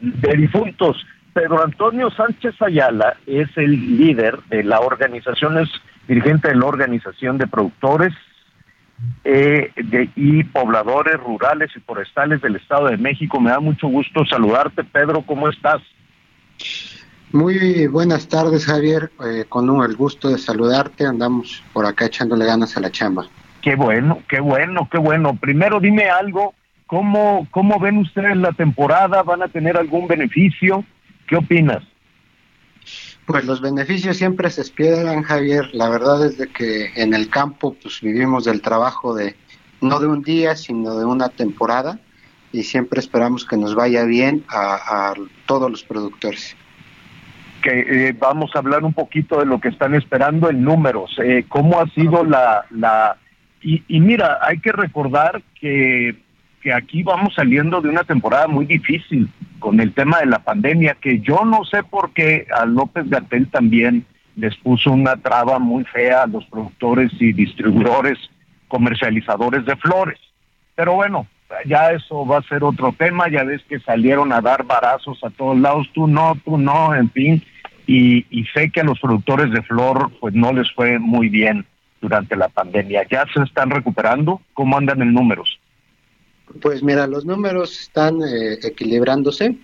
[0.00, 1.04] de difuntos.
[1.32, 5.68] Pedro Antonio Sánchez Ayala es el líder de la organización, es
[6.08, 8.12] dirigente de la Organización de Productores
[9.24, 13.40] eh, de, y Pobladores Rurales y Forestales del Estado de México.
[13.40, 15.80] Me da mucho gusto saludarte, Pedro, ¿cómo estás?
[17.30, 19.12] Muy buenas tardes, Javier.
[19.24, 21.04] Eh, con el gusto de saludarte.
[21.04, 23.26] Andamos por acá echándole ganas a la chamba.
[23.62, 25.36] Qué bueno, qué bueno, qué bueno.
[25.36, 26.54] Primero dime algo.
[26.86, 29.22] ¿Cómo, cómo ven ustedes la temporada?
[29.22, 30.84] ¿Van a tener algún beneficio?
[31.26, 31.82] ¿Qué opinas?
[33.26, 35.68] Pues los beneficios siempre se esperan, Javier.
[35.74, 39.36] La verdad es de que en el campo pues vivimos del trabajo de
[39.82, 41.98] no de un día, sino de una temporada
[42.52, 45.12] y siempre esperamos que nos vaya bien a,
[45.46, 46.56] todos los productores.
[47.62, 51.14] Que eh, vamos a hablar un poquito de lo que están esperando en números.
[51.22, 53.18] Eh, ¿Cómo ha sido la la
[53.62, 56.16] y, y mira, hay que recordar que
[56.60, 59.28] que aquí vamos saliendo de una temporada muy difícil
[59.58, 63.48] con el tema de la pandemia, que yo no sé por qué a López Gatel
[63.48, 64.04] también
[64.36, 68.18] les puso una traba muy fea a los productores y distribuidores,
[68.68, 70.18] comercializadores de flores.
[70.74, 71.26] Pero bueno,
[71.66, 75.30] ya eso va a ser otro tema, ya ves que salieron a dar barazos a
[75.30, 77.42] todos lados, tú no, tú no, en fin,
[77.86, 81.64] y, y sé que a los productores de flor pues no les fue muy bien
[82.00, 83.06] durante la pandemia.
[83.10, 84.40] ¿Ya se están recuperando?
[84.54, 85.58] ¿Cómo andan en números?
[86.60, 89.58] Pues mira, los números están eh, equilibrándose.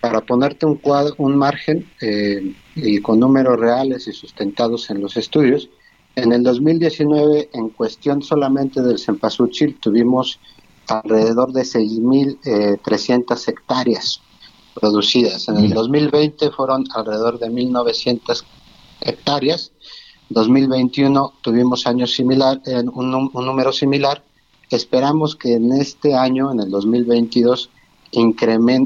[0.00, 5.16] Para ponerte un, cuadro, un margen eh, y con números reales y sustentados en los
[5.16, 5.70] estudios,
[6.16, 10.40] en el 2019, en cuestión solamente del cempasúchil, tuvimos
[10.88, 14.22] alrededor de 6.300 hectáreas
[14.74, 15.48] producidas.
[15.48, 18.44] En el 2020 fueron alrededor de 1.900
[19.02, 19.72] hectáreas.
[20.28, 22.60] 2021 tuvimos años similar,
[22.92, 24.22] un, un número similar
[24.70, 27.70] Esperamos que en este año, en el 2022,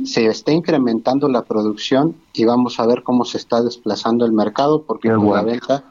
[0.05, 4.83] se esté incrementando la producción y vamos a ver cómo se está desplazando el mercado
[4.83, 5.85] porque la venta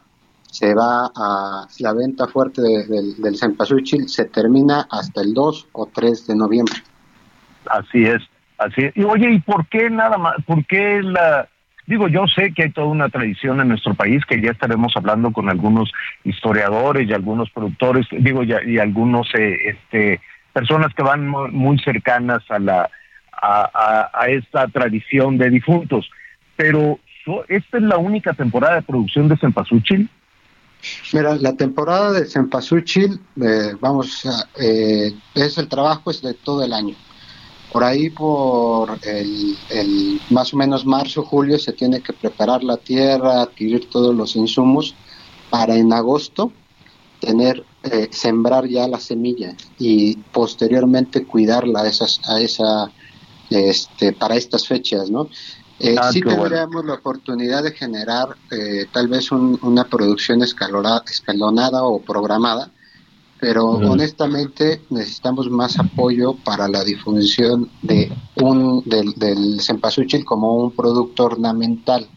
[0.44, 3.36] se va a la venta fuerte del, del
[4.08, 6.76] se termina hasta el 2 o 3 de noviembre.
[7.66, 8.22] Así es,
[8.58, 8.98] así es.
[8.98, 10.36] Y oye, ¿y por qué nada más?
[10.46, 11.48] ¿Por qué la
[11.90, 15.32] Digo, yo sé que hay toda una tradición en nuestro país que ya estaremos hablando
[15.32, 15.92] con algunos
[16.24, 20.22] historiadores y algunos productores, digo, y, y algunos eh, este,
[20.54, 22.92] personas que van muy, cercanas a la
[23.42, 26.12] a, esta tradición de difuntos.
[26.56, 27.00] Pero
[27.48, 30.12] esta es la única temporada de producción de cempasúchil.
[31.12, 34.28] Mira, la temporada de cempasúchil, eh, vamos,
[34.62, 36.94] eh, es el trabajo es de todo el año.
[37.72, 43.42] Por ahí, por el, más o menos marzo, julio, se tiene que preparar la tierra,
[43.42, 44.96] adquirir todos los insumos
[45.50, 46.52] para en agosto
[47.20, 52.92] tener, eh, sembrar ya la semilla y posteriormente cuidarla a, esas, a esa,
[53.50, 55.30] este, para estas fechas, ¿no?
[55.80, 62.02] Eh, ah, sí tendríamos la oportunidad de generar eh, tal vez una producción escalonada o
[62.02, 62.72] programada,
[63.40, 70.76] pero honestamente necesitamos más apoyo para la difusión de un del, del cempasúchil como un
[70.76, 72.08] producto ornamental,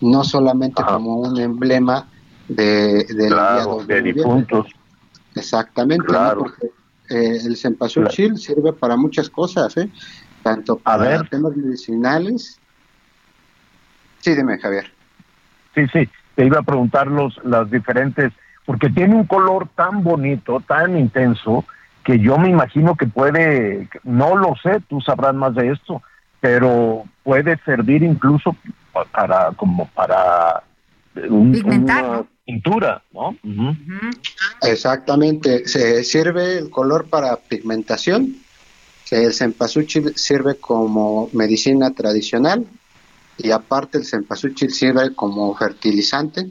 [0.00, 2.08] no solamente como un emblema
[2.48, 4.66] de, de difuntos.
[5.34, 6.66] Exactamente, porque
[7.10, 9.90] eh, el cempasúchil sirve para muchas cosas, ¿eh?
[10.42, 12.58] tanto para temas medicinales.
[14.20, 14.92] Sí, dime, Javier.
[15.74, 18.32] Sí, sí, te iba a preguntar los, las diferentes
[18.68, 21.64] porque tiene un color tan bonito, tan intenso,
[22.04, 26.02] que yo me imagino que puede, no lo sé, tú sabrás más de esto,
[26.38, 28.54] pero puede servir incluso
[29.10, 30.62] para como para
[31.30, 33.34] un, una pintura, ¿no?
[34.60, 38.36] Exactamente, se sirve el color para pigmentación,
[39.10, 42.66] el cempasúchil sirve como medicina tradicional
[43.38, 46.50] y aparte el cempasúchil sirve como fertilizante.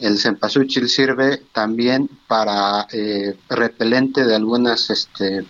[0.00, 5.44] El cempasúchil sirve también para eh, repelente de algunas este,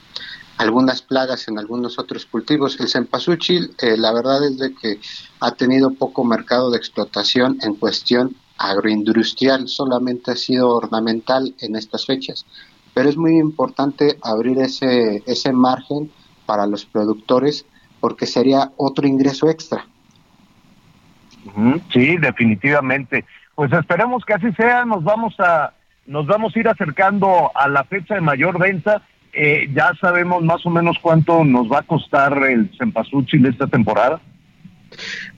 [0.58, 2.78] algunas plagas en algunos otros cultivos.
[2.80, 5.00] El cempasúchil, eh, la verdad es de que
[5.40, 12.06] ha tenido poco mercado de explotación en cuestión agroindustrial, solamente ha sido ornamental en estas
[12.06, 12.46] fechas.
[12.94, 16.12] Pero es muy importante abrir ese, ese margen
[16.46, 17.64] para los productores
[18.00, 19.86] porque sería otro ingreso extra.
[21.92, 23.24] Sí, definitivamente.
[23.54, 24.84] Pues esperemos que así sea.
[24.84, 25.72] Nos vamos a
[26.06, 29.02] nos vamos a ir acercando a la fecha de mayor venta.
[29.32, 34.20] Eh, ya sabemos más o menos cuánto nos va a costar el cempasúchil esta temporada.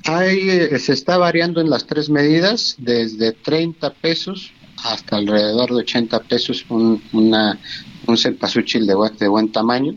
[0.06, 4.52] Ahí eh, se está variando en las tres medidas, desde 30 pesos
[4.84, 7.58] hasta alrededor de 80 pesos un, una,
[8.06, 9.94] un cempasúchil de, de buen tamaño.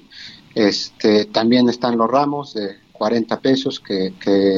[0.55, 4.13] Este, también están los ramos de 40 pesos que,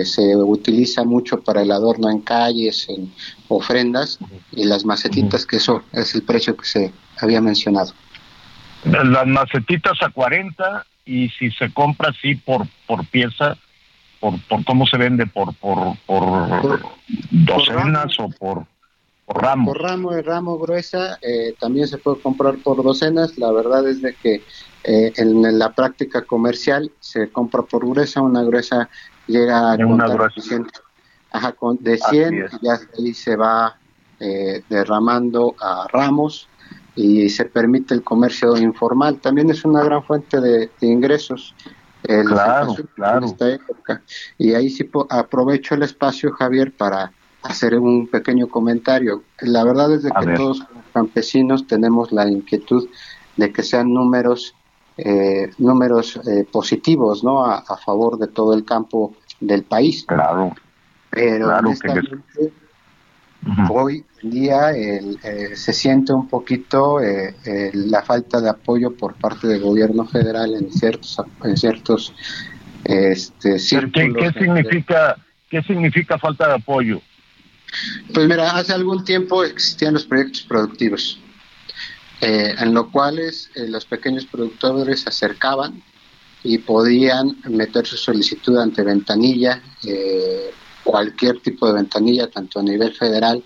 [0.05, 3.11] se utiliza mucho para el adorno en calles, en
[3.47, 4.19] ofrendas
[4.51, 7.93] y las macetitas, que eso es el precio que se había mencionado.
[8.85, 13.57] Las macetitas a 40 y si se compra así por, por pieza,
[14.19, 16.81] por, por cómo se vende, por, por, por,
[17.31, 18.65] docenas o por,
[19.29, 19.73] por ramo.
[19.73, 23.37] Por ramo de ramo gruesa eh, también se puede comprar por docenas.
[23.37, 24.43] La verdad es de que
[24.83, 28.89] eh, en, la práctica comercial se compra por gruesa, una gruesa
[29.27, 30.07] llega a una
[31.31, 33.77] ajá, con, de 100 y ya ahí se va
[34.19, 36.49] eh, derramando a ramos
[36.95, 39.19] y se permite el comercio informal.
[39.19, 41.53] También es una gran fuente de, ingresos.
[42.01, 43.27] claro, claro.
[43.27, 44.01] esta época.
[44.39, 47.13] Y ahí sí aprovecho el espacio, Javier, para
[47.43, 49.23] hacer un pequeño comentario.
[49.41, 52.87] La verdad es de que todos los campesinos tenemos la inquietud
[53.37, 54.55] de que sean números
[54.97, 57.45] eh, números eh, positivos ¿no?
[57.45, 60.03] A, favor de todo el campo del país.
[60.05, 60.53] Claro.
[61.09, 61.71] Pero claro
[63.69, 66.97] hoy en día eh, se siente un poquito
[67.73, 72.13] la falta de apoyo por parte del gobierno federal en ciertos en ciertos
[72.83, 73.55] este,
[73.93, 75.15] ¿Qué, ¿Qué, significa
[75.49, 77.01] qué significa falta de apoyo?
[78.13, 81.19] Pues mira, hace algún tiempo existían los proyectos productivos
[82.21, 85.81] eh, en lo cuales eh, los pequeños productores se acercaban
[86.43, 90.51] y podían meter su solicitud ante ventanilla, eh,
[90.83, 93.41] cualquier tipo de ventanilla, tanto a nivel federal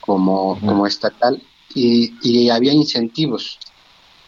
[0.00, 1.42] como, como estatal,
[1.74, 3.58] y, había incentivos,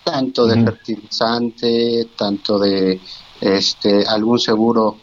[0.03, 3.01] tanto de fertilizante, tanto de
[3.41, 4.99] este, algún seguro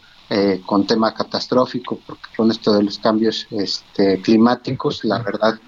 [0.65, 5.59] con tema catastrófico, porque con esto de los cambios este, climáticos, la verdad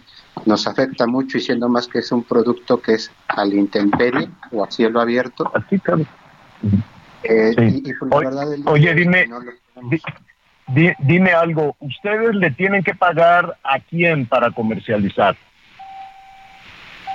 [0.45, 4.64] nos afecta mucho y siendo más que es un producto que es al intemperie o
[4.64, 5.52] a cielo abierto.
[5.53, 6.06] Así claro.
[7.23, 7.56] Eh,
[8.65, 9.27] oye, dime,
[10.99, 15.38] dime algo, ¿ustedes le tienen que pagar a quién para comercializar?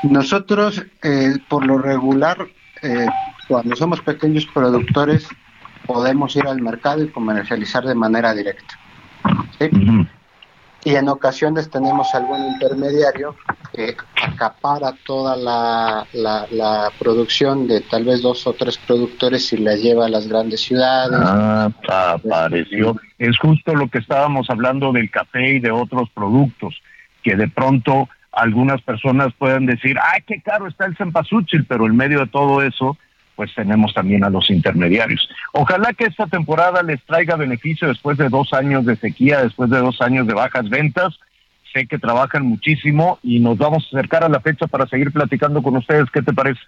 [0.04, 2.38] Nosotros, eh, por lo regular,
[2.82, 3.06] eh,
[3.48, 5.28] cuando somos pequeños productores,
[5.86, 8.78] podemos ir al mercado y comercializar de manera directa.
[9.58, 9.70] ¿sí?
[10.84, 13.34] y en ocasiones tenemos algún intermediario
[13.74, 19.74] que acapara toda la, la, producción de tal vez dos o tres productores y la
[19.74, 21.18] lleva a las grandes ciudades.
[21.20, 22.96] Ah, apareció.
[23.18, 26.80] Es justo lo que estábamos hablando del café y de otros productos,
[27.22, 31.96] que de pronto algunas personas pueden decir, ay, qué caro está el cempasúchil, pero en
[31.96, 32.96] medio de todo eso,
[33.38, 35.28] pues tenemos también a los intermediarios.
[35.52, 39.78] Ojalá que esta temporada les traiga beneficio después de dos años de sequía, después de
[39.78, 41.14] dos años de bajas ventas.
[41.72, 45.62] Sé que trabajan muchísimo y nos vamos a acercar a la fecha para seguir platicando
[45.62, 46.10] con ustedes.
[46.12, 46.58] ¿Qué te parece?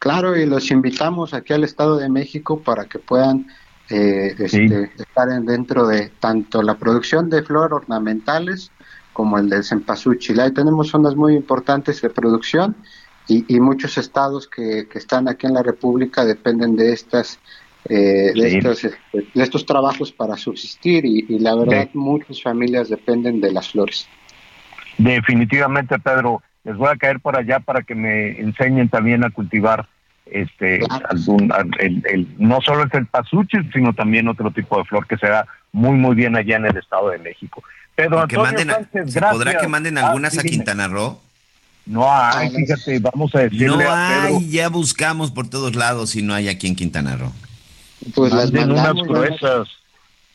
[0.00, 3.46] Claro, y los invitamos aquí al Estado de México para que puedan
[3.88, 8.72] eh, este, estar dentro de tanto la producción de flores ornamentales
[9.12, 10.40] como el del cempasúchil.
[10.40, 12.74] Ahí tenemos zonas muy importantes de producción
[13.28, 17.38] y, muchos estados que, están aquí en la República dependen de estas
[17.88, 23.52] eh, de, estos, de estos trabajos para subsistir y, la verdad muchas familias dependen de
[23.52, 24.08] las flores.
[24.98, 29.88] Definitivamente, Pedro, les voy a caer por allá para que me enseñen también a cultivar
[30.26, 35.16] este algún, el, no solo es el pasuchil, sino también otro tipo de flor que
[35.16, 37.62] se da muy muy bien allá en el Estado de México.
[37.94, 38.68] Pedro que manden,
[39.30, 41.20] ¿Podrá que manden algunas a Quintana Roo?
[41.86, 44.36] No hay, fíjate, vamos a decirle No a Pedro.
[44.38, 47.32] hay, ya buscamos por todos lados y no hay aquí en Quintana Roo.
[48.14, 49.68] Pues las Manden unas mandamos, gruesas.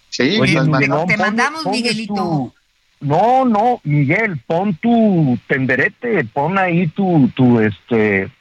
[0.10, 1.06] Sí, Oye, las Miguel, mandamos.
[1.07, 2.14] Te mandamos, Miguelito.
[2.14, 2.53] tu-
[3.02, 8.32] No, no, Miguel, pon tu tenderete, pon ahí tu, tu, este,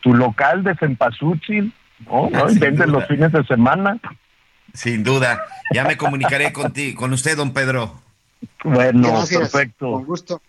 [0.00, 1.72] tu local de cempasúchil,
[2.06, 2.28] ¿no?
[2.30, 2.38] ¿no?
[2.44, 3.98] Ah, vende los fines de semana.
[4.74, 5.42] Sin duda.
[5.74, 8.00] Ya me comunicaré contigo, con usted, don Pedro.
[8.64, 9.92] Bueno, Gracias, perfecto.
[9.92, 10.42] Con gusto.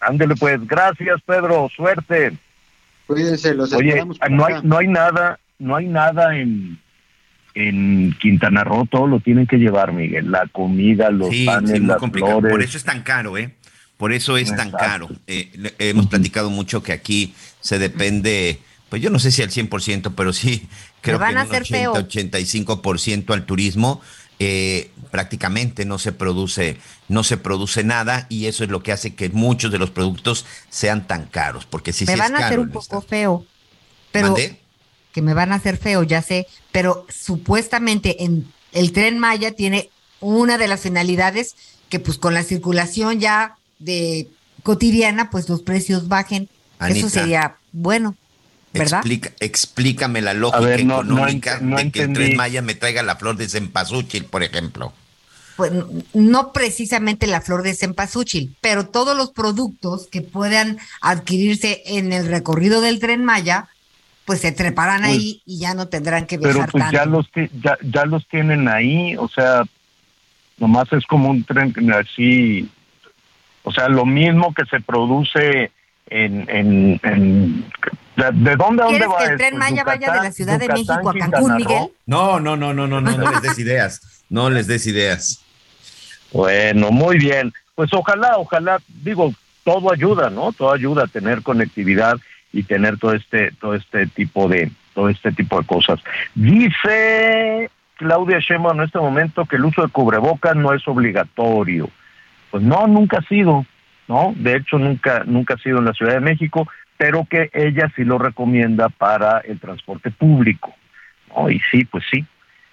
[0.00, 2.32] Ándele pues, gracias Pedro, suerte.
[3.06, 6.78] Cuídense, los Oye, no hay, no hay nada, no hay nada en,
[7.54, 11.78] en Quintana Roo, todo lo tienen que llevar, Miguel, la comida, los Sí, panes, sí,
[11.80, 12.40] muy las complicado.
[12.40, 12.50] flores.
[12.52, 13.54] Por eso es tan caro, ¿eh?
[13.96, 15.08] Por eso es tan caro.
[15.26, 15.50] Eh,
[15.80, 18.60] hemos platicado mucho que aquí se depende,
[18.90, 20.68] pues yo no sé si al 100%, pero sí
[21.00, 21.94] creo van que a un hacer feo.
[21.94, 24.00] 80-85% al turismo.
[24.38, 26.78] Eh, prácticamente no se produce
[27.08, 30.46] no se produce nada y eso es lo que hace que muchos de los productos
[30.68, 33.44] sean tan caros porque si me sí van es a hacer un poco feo.
[34.12, 34.60] Pero ¿Mandé?
[35.12, 36.46] que me van a hacer feo, ya sé.
[36.72, 39.90] Pero supuestamente en el tren Maya tiene
[40.20, 41.56] una de las finalidades
[41.88, 44.28] que pues con la circulación ya de
[44.62, 46.48] cotidiana, pues los precios bajen.
[46.78, 46.98] Anita.
[47.00, 48.16] Eso sería bueno,
[48.72, 48.98] ¿verdad?
[49.00, 52.12] Explica- explícame la lógica ver, no- económica no de que el.
[52.12, 54.92] Tren Maya me traiga la flor de cempasúchil, por ejemplo.
[55.56, 55.72] Pues
[56.14, 62.28] no precisamente la flor de cempasúchil, pero todos los productos que puedan adquirirse en el
[62.28, 63.66] recorrido del tren Maya,
[64.24, 66.96] pues se treparán Pues, ahí y ya no tendrán que Pero viajar pues tanto.
[66.96, 67.26] ya los,
[67.60, 69.64] ya, ya los tienen ahí, o sea,
[70.58, 72.68] nomás es como un tren así,
[73.64, 75.72] o sea, lo mismo que se produce
[76.10, 76.48] en...
[76.50, 77.64] en, en-
[78.16, 79.38] ¿de, de dónde a dónde ¿Quieres va que el esto?
[79.38, 81.56] tren Maya vaya de la Yucatán, Ciudad de Yucatán, México a Cancún?
[81.56, 81.88] Miguel?
[82.06, 84.22] No, no, no, no, no, no, no les des ideas.
[84.28, 85.44] No les des ideas.
[86.32, 87.52] Bueno, muy bien.
[87.74, 89.32] Pues ojalá, ojalá, digo,
[89.64, 90.52] todo ayuda, ¿no?
[90.52, 92.16] Todo ayuda a tener conectividad
[92.52, 96.00] y tener todo este, todo este tipo de, todo este tipo de cosas.
[96.34, 101.88] Dice Claudia Sheinbaum en este momento que el uso de cubrebocas no es obligatorio.
[102.50, 103.64] Pues no, nunca ha sido,
[104.08, 104.32] ¿no?
[104.36, 106.66] De hecho, nunca, nunca ha sido en la Ciudad de México,
[106.96, 110.74] pero que ella sí lo recomienda para el transporte público.
[111.36, 111.48] ¿no?
[111.50, 112.24] Y sí, pues sí.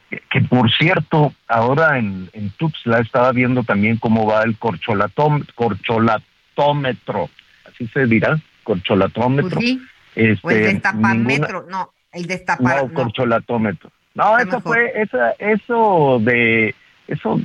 [0.10, 5.46] Que, que, por cierto, ahora en, en Tuxtla estaba viendo también cómo va el corcholatóm-
[5.56, 7.30] corcholatómetro,
[7.68, 9.56] así se dirá, corcholatómetro.
[9.58, 9.82] Pues sí.
[10.16, 13.92] Este, O el ninguna- destapametro, no, el destapar, no, corcholatómetro.
[14.14, 14.74] No, Está eso mejor.
[14.74, 16.74] fue, esa, eso de,
[17.08, 17.38] eso,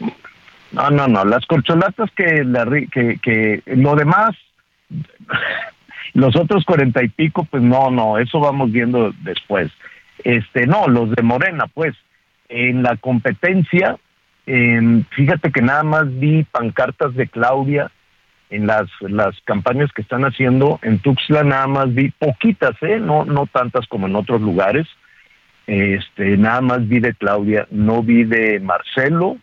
[0.72, 4.30] no, no, no, las corcholatas que, la, que, que lo demás,
[6.14, 9.70] los otros cuarenta y pico, pues no, no, eso vamos viendo después.
[10.24, 11.94] Este, no, los de Morena, pues,
[12.48, 13.96] en la competencia,
[14.46, 17.90] em, fíjate que nada más vi pancartas de Claudia
[18.50, 22.98] en las, las campañas que están haciendo en Tuxtla nada más vi poquitas, ¿eh?
[22.98, 24.88] no, no tantas como en otros lugares.
[25.68, 29.36] Este, nada más vi de Claudia, no vi de Marcelo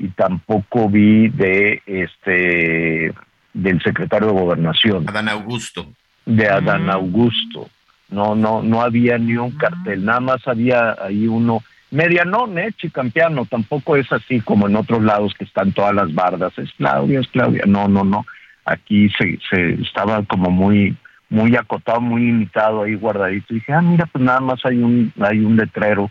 [0.00, 3.12] y tampoco vi de este
[3.52, 5.86] del secretario de Gobernación, Adán Augusto.
[6.24, 7.68] de Adán Augusto.
[8.08, 13.44] No, no, no había ni un cartel, nada más había ahí uno medianón, eh, chicampiano,
[13.44, 17.28] tampoco es así como en otros lados que están todas las bardas, es Claudia, es
[17.28, 18.26] Claudia, no, no, no,
[18.64, 20.96] aquí se, se estaba como muy,
[21.28, 25.12] muy acotado, muy limitado ahí guardadito, y dije, ah, mira, pues nada más hay un,
[25.20, 26.10] hay un letrero,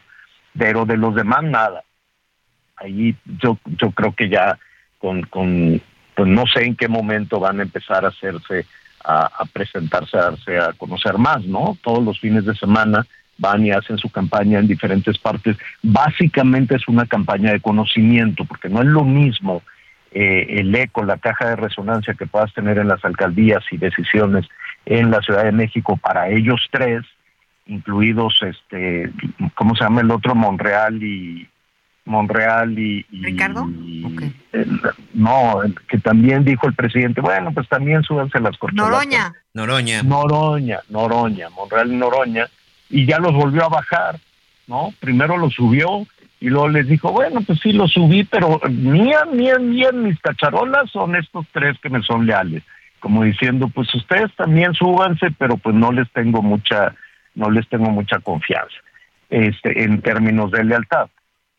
[0.58, 1.84] pero de los demás nada.
[2.80, 4.58] Ahí yo, yo creo que ya
[4.98, 5.82] con, con,
[6.16, 8.66] pues no sé en qué momento van a empezar a hacerse,
[9.04, 11.78] a, a presentarse, a darse a conocer más, ¿no?
[11.84, 13.06] Todos los fines de semana
[13.38, 15.58] van y hacen su campaña en diferentes partes.
[15.82, 19.64] Básicamente es una campaña de conocimiento, porque no es lo mismo
[20.12, 24.48] eh, el eco, la caja de resonancia que puedas tener en las alcaldías y decisiones
[24.86, 27.06] en la Ciudad de México para ellos tres,
[27.68, 29.12] incluidos, este,
[29.56, 30.34] ¿cómo se llama el otro?
[30.36, 31.48] Monreal y
[32.10, 33.68] Monreal y, y- ¿Ricardo?
[34.52, 34.82] el-
[35.14, 38.92] no, el que también dijo el presidente, bueno, pues también súbanse las corcholatas.
[38.92, 39.34] Noroña.
[39.54, 40.04] Noroña.
[40.04, 42.48] Noroña, Noroña, Monreal y Noroña,
[42.90, 44.20] y ya los volvió a bajar,
[44.68, 44.92] ¿no?
[45.00, 46.06] Primero los subió
[46.40, 50.90] y luego les dijo, bueno, pues sí, los subí, pero mía, mía, mía, mis cacharolas
[50.90, 52.64] son estos tres que me son leales.
[53.00, 56.96] Como diciendo, pues ustedes también súbanse, pero pues no les tengo mucha,
[57.36, 58.76] no les tengo mucha confianza,
[59.30, 61.10] este, en términos de lealtad.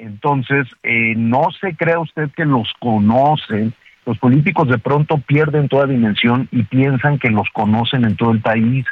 [0.00, 3.74] Entonces, eh, no se crea usted que los conocen.
[4.06, 8.40] Los políticos de pronto pierden toda dimensión y piensan que los conocen en todo el
[8.40, 8.86] país.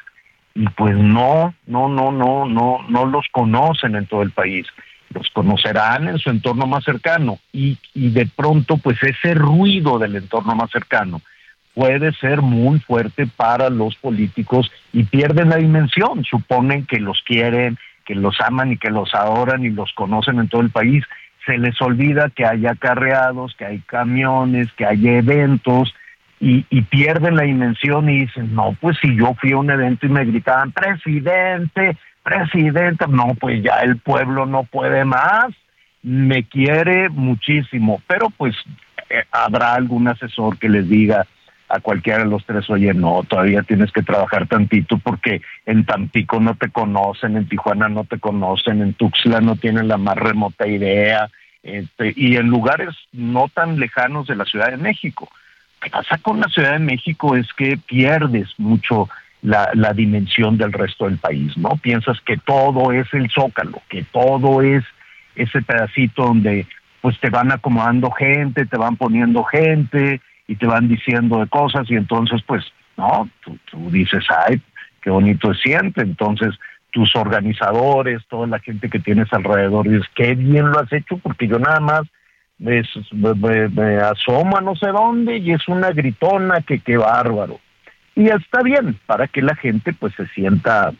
[0.54, 4.66] Y pues no, no, no, no, no, no los conocen en todo el país.
[5.14, 7.38] Los conocerán en su entorno más cercano.
[7.52, 11.22] Y, y de pronto, pues ese ruido del entorno más cercano,
[11.72, 16.22] puede ser muy fuerte para los políticos y pierden la dimensión.
[16.24, 17.78] Suponen que los quieren,
[18.08, 21.04] que los aman y que los adoran y los conocen en todo el país.
[21.44, 25.94] Se les olvida que hay acarreados, que hay camiones, que hay eventos
[26.40, 30.06] y, y pierden la dimensión y dicen, no, pues si yo fui a un evento
[30.06, 35.48] y me gritaban, presidente, presidente, no, pues ya el pueblo no puede más,
[36.02, 38.56] me quiere muchísimo, pero pues
[39.10, 41.26] eh, habrá algún asesor que les diga
[41.68, 46.40] a cualquiera de los tres, oye, no, todavía tienes que trabajar tantito porque en Tampico
[46.40, 50.66] no te conocen, en Tijuana no te conocen, en Tuxtla no tienen la más remota
[50.66, 51.28] idea,
[51.62, 55.28] este, y en lugares no tan lejanos de la Ciudad de México.
[55.30, 59.08] Lo que pasa con la Ciudad de México es que pierdes mucho
[59.42, 61.70] la, la dimensión del resto del país, ¿no?
[61.76, 64.84] Piensas que todo es el zócalo, que todo es
[65.36, 66.66] ese pedacito donde
[67.00, 71.88] pues te van acomodando gente, te van poniendo gente y te van diciendo de cosas
[71.88, 72.64] y entonces pues
[72.96, 74.60] no, tú, tú dices, ay,
[75.00, 76.54] qué bonito se siente, entonces
[76.90, 81.46] tus organizadores, toda la gente que tienes alrededor, dices, qué bien lo has hecho porque
[81.46, 82.02] yo nada más
[82.58, 87.60] me, me, me asomo a no sé dónde y es una gritona que qué bárbaro.
[88.16, 90.92] Y está bien para que la gente pues se sienta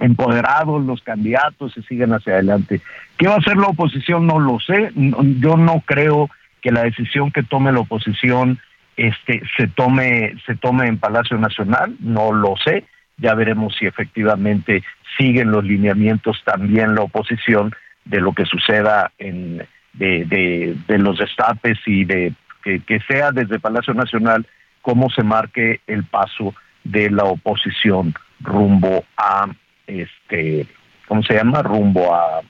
[0.00, 2.80] empoderados los candidatos y sigan hacia adelante.
[3.16, 4.26] ¿Qué va a hacer la oposición?
[4.26, 4.90] No lo sé.
[4.96, 6.28] Yo no creo
[6.64, 8.58] que la decisión que tome la oposición
[8.96, 12.84] este se tome se tome en Palacio Nacional, no lo sé.
[13.18, 14.82] Ya veremos si efectivamente
[15.18, 17.74] siguen los lineamientos también la oposición
[18.06, 19.58] de lo que suceda en
[19.92, 22.32] de, de, de los destapes y de
[22.64, 24.46] que, que sea desde Palacio Nacional
[24.80, 29.48] cómo se marque el paso de la oposición rumbo a
[29.86, 30.66] este,
[31.06, 31.62] ¿cómo se llama?
[31.62, 32.40] Rumbo a,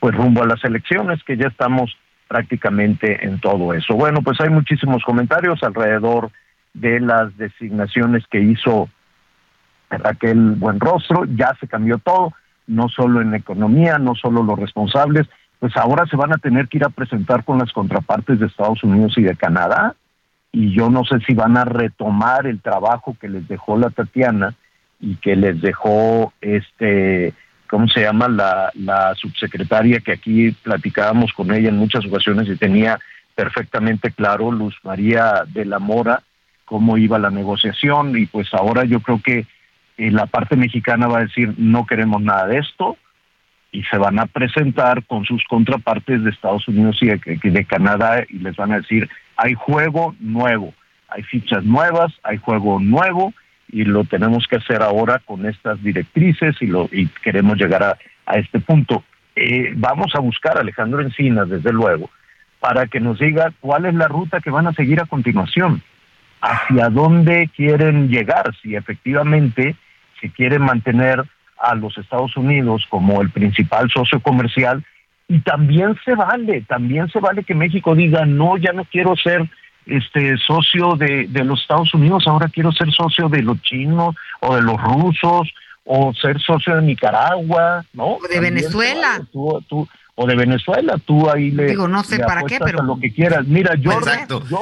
[0.00, 1.96] pues rumbo a las elecciones, que ya estamos
[2.32, 3.94] prácticamente en todo eso.
[3.94, 6.30] Bueno, pues hay muchísimos comentarios alrededor
[6.72, 8.88] de las designaciones que hizo
[9.90, 12.32] Raquel Buenrostro, ya se cambió todo,
[12.66, 15.28] no solo en economía, no solo los responsables,
[15.58, 18.82] pues ahora se van a tener que ir a presentar con las contrapartes de Estados
[18.82, 19.94] Unidos y de Canadá,
[20.52, 24.54] y yo no sé si van a retomar el trabajo que les dejó la Tatiana
[25.00, 27.34] y que les dejó este
[27.72, 28.28] ¿cómo se llama?
[28.28, 32.98] La, la subsecretaria que aquí platicábamos con ella en muchas ocasiones y tenía
[33.34, 36.22] perfectamente claro, Luz María de la Mora,
[36.66, 39.46] cómo iba la negociación y pues ahora yo creo que
[39.96, 42.98] eh, la parte mexicana va a decir no queremos nada de esto
[43.70, 48.22] y se van a presentar con sus contrapartes de Estados Unidos y de, de Canadá
[48.28, 49.08] y les van a decir
[49.38, 50.74] hay juego nuevo,
[51.08, 53.32] hay fichas nuevas, hay juego nuevo
[53.72, 57.98] y lo tenemos que hacer ahora con estas directrices y, lo, y queremos llegar a,
[58.26, 59.02] a este punto.
[59.34, 62.10] Eh, vamos a buscar a Alejandro Encinas, desde luego,
[62.60, 65.82] para que nos diga cuál es la ruta que van a seguir a continuación,
[66.42, 69.74] hacia dónde quieren llegar, si efectivamente
[70.20, 71.24] se quieren mantener
[71.58, 74.84] a los Estados Unidos como el principal socio comercial
[75.28, 79.48] y también se vale, también se vale que México diga, no, ya no quiero ser
[79.86, 84.54] este socio de, de los Estados Unidos, ahora quiero ser socio de los chinos o
[84.54, 85.52] de los rusos
[85.84, 88.14] o ser socio de Nicaragua, ¿no?
[88.14, 89.08] O de Venezuela.
[89.18, 89.24] Vale.
[89.32, 92.98] Tú, tú, o de Venezuela, tú ahí le digo no sé para qué, pero lo
[93.00, 93.46] que quieras.
[93.46, 93.90] Mira, yo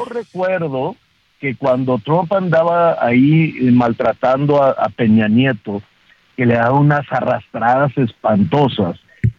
[0.05, 0.97] recuerdo
[1.41, 5.83] que cuando Trump andaba ahí eh, maltratando a, a Peña Nieto,
[6.37, 8.99] que le daba unas arrastradas espantosas,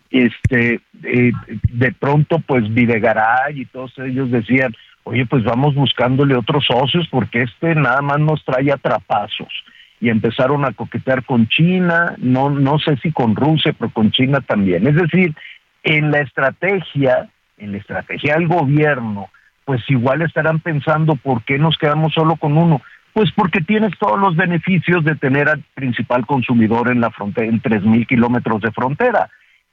[0.10, 1.32] este, eh,
[1.72, 7.44] de pronto pues Videgaray y todos ellos decían, oye, pues vamos buscándole otros socios porque
[7.44, 9.52] este nada más nos trae atrapazos.
[10.00, 14.42] Y empezaron a coquetear con China, no, no sé si con Rusia, pero con China
[14.42, 14.88] también.
[14.88, 15.36] Es decir,
[15.84, 19.30] en la estrategia, en la estrategia del gobierno,
[19.66, 22.82] pues igual estarán pensando por qué nos quedamos solo con uno.
[23.14, 27.60] Pues porque tienes todos los beneficios de tener al principal consumidor en la frontera, en
[27.60, 29.30] tres mil kilómetros de frontera.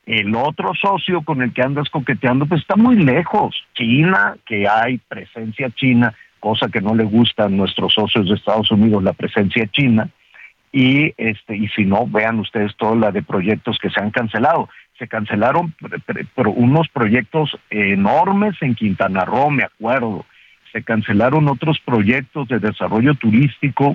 [0.09, 3.62] El otro socio con el que andas coqueteando, pues está muy lejos.
[3.74, 8.70] China, que hay presencia china, cosa que no le gusta a nuestros socios de Estados
[8.70, 10.09] Unidos, la presencia china.
[10.72, 14.70] Y este, y si no, vean ustedes toda la de proyectos que se han cancelado.
[14.98, 15.74] Se cancelaron
[16.35, 20.24] pero unos proyectos enormes en Quintana Roo, me acuerdo.
[20.72, 23.94] Se cancelaron otros proyectos de desarrollo turístico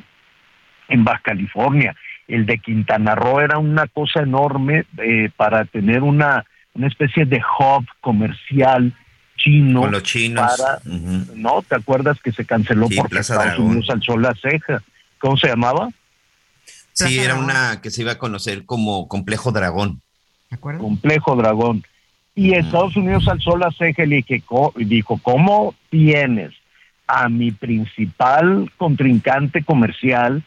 [0.90, 1.96] en Baja California
[2.28, 7.42] el de Quintana Roo era una cosa enorme eh, para tener una, una especie de
[7.60, 8.94] hub comercial
[9.38, 10.42] chino Con los chinos.
[10.58, 11.34] para Uh -huh.
[11.36, 13.60] no te acuerdas que se canceló Sí, porque Plaza Estados.
[13.60, 14.82] Unidos alzó la ceja
[15.20, 15.90] cómo se llamaba
[16.94, 20.00] Sí, era una que se iba a conocer como Complejo Dragón.
[20.60, 21.84] complejo dragón
[22.36, 26.52] y Estados Unidos alzó la ceja y le dije, co- y dijo cómo tienes
[27.08, 30.44] a mi principal contrincante comercial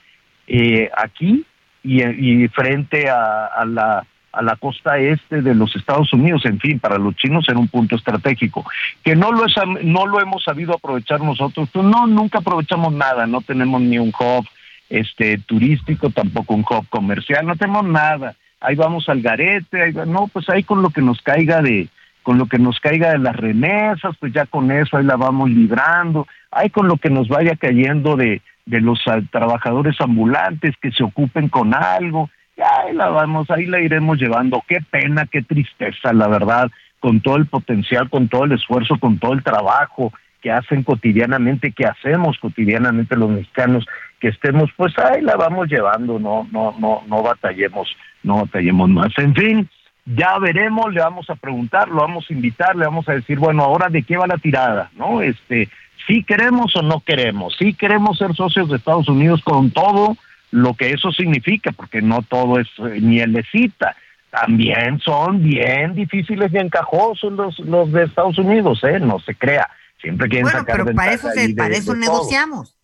[0.47, 1.44] eh, aquí
[1.86, 6.98] y, frente a, la, a la costa este de los Estados Unidos, en fin, para
[6.98, 8.64] los chinos era un punto estratégico,
[9.02, 9.54] que no lo, es,
[9.84, 14.12] no lo hemos sabido aprovechar nosotros, pues no, nunca aprovechamos nada, no tenemos ni un
[14.18, 14.46] hub
[14.88, 20.28] este turístico, tampoco un hub comercial, no tenemos nada, ahí vamos al garete, ahí, no,
[20.28, 21.88] pues ahí con lo que nos caiga de,
[22.27, 25.48] con lo que nos caiga de las remesas, pues ya con eso ahí la vamos
[25.48, 28.98] librando, ahí con lo que nos vaya cayendo de, de los
[29.31, 34.61] trabajadores ambulantes que se ocupen con algo, ya ahí la vamos, ahí la iremos llevando.
[34.66, 39.20] Qué pena, qué tristeza, la verdad, con todo el potencial, con todo el esfuerzo, con
[39.20, 40.12] todo el trabajo
[40.43, 43.86] que hacen cotidianamente, que hacemos cotidianamente los mexicanos,
[44.19, 47.89] que estemos, pues ahí la vamos llevando, no, no, no, no batallemos,
[48.24, 49.16] no batallemos más.
[49.16, 49.69] En fin,
[50.06, 53.64] ya veremos, le vamos a preguntar, lo vamos a invitar, le vamos a decir, bueno,
[53.64, 55.20] ahora de qué va la tirada, ¿no?
[55.20, 55.68] Este,
[56.06, 60.16] si queremos o no queremos, si queremos ser socios de Estados Unidos con todo
[60.52, 63.96] lo que eso significa, porque no todo es eh, mielecita.
[64.30, 69.00] También son bien difíciles y encajosos los, los de Estados Unidos, ¿eh?
[69.00, 69.68] No se crea.
[70.00, 72.76] Siempre quieren bueno, pero para eso, para eso negociamos,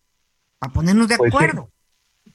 [0.59, 1.69] para ponernos de pues acuerdo.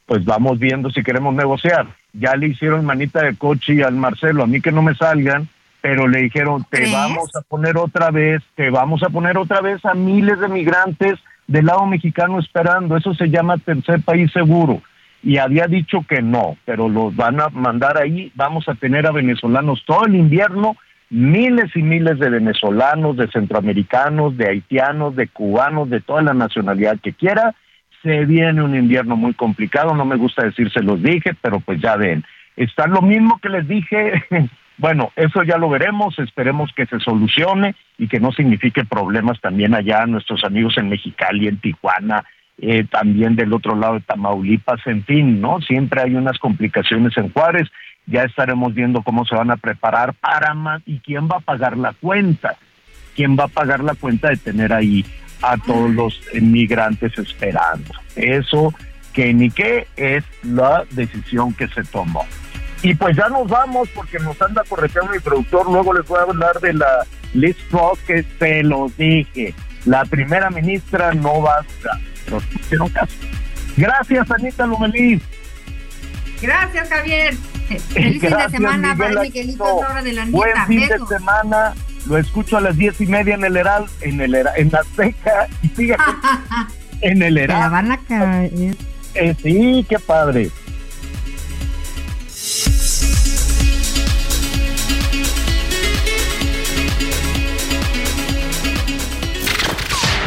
[0.07, 1.87] Pues vamos viendo si queremos negociar.
[2.13, 5.49] Ya le hicieron manita de coche al Marcelo, a mí que no me salgan,
[5.81, 9.85] pero le dijeron, te vamos a poner otra vez, te vamos a poner otra vez
[9.85, 14.83] a miles de migrantes del lado mexicano esperando, eso se llama tercer país seguro.
[15.23, 19.13] Y había dicho que no, pero los van a mandar ahí, vamos a tener a
[19.13, 20.77] venezolanos todo el invierno,
[21.11, 26.99] miles y miles de venezolanos, de centroamericanos, de haitianos, de cubanos, de toda la nacionalidad
[27.03, 27.55] que quiera.
[28.09, 31.79] Se viene un invierno muy complicado, no me gusta decir se los dije, pero pues
[31.79, 32.25] ya ven.
[32.57, 34.25] Está lo mismo que les dije
[34.79, 39.75] Bueno, eso ya lo veremos, esperemos que se solucione y que no signifique problemas también
[39.75, 42.25] allá nuestros amigos en Mexicali, en Tijuana,
[42.57, 45.61] eh, también del otro lado de Tamaulipas, en fin, ¿no?
[45.61, 47.69] Siempre hay unas complicaciones en Juárez,
[48.07, 51.77] ya estaremos viendo cómo se van a preparar para más y quién va a pagar
[51.77, 52.57] la cuenta,
[53.15, 55.05] quién va a pagar la cuenta de tener ahí
[55.43, 57.93] a todos los inmigrantes esperando.
[58.17, 58.73] Eso
[59.13, 62.25] que ni qué es la decisión que se tomó.
[62.83, 65.69] Y pues ya nos vamos porque nos anda corregiendo mi productor.
[65.71, 67.05] Luego les voy a hablar de la
[67.35, 69.55] Liz Truss que se los dije.
[69.85, 71.99] La primera ministra no basta.
[72.31, 73.15] Nos pusieron caso.
[73.77, 75.21] Gracias, Anita Lomelí.
[76.41, 77.35] Gracias, Javier.
[77.93, 79.81] Feliz fin de semana para Miguelito.
[80.31, 81.75] Buen fin de semana.
[82.09, 84.81] Lo escucho a las diez y media en el Heral, en el Heral, en la
[84.81, 85.47] Azteca.
[85.63, 86.03] Y fíjate,
[87.03, 87.61] en el Heral.
[87.61, 88.77] la van a caer.
[89.15, 90.51] Eh, sí, qué padre.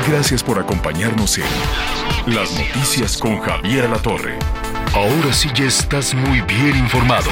[0.08, 4.38] Gracias por acompañarnos en Las Noticias con Javier La Torre.
[4.94, 7.32] Ahora sí ya estás muy bien informado.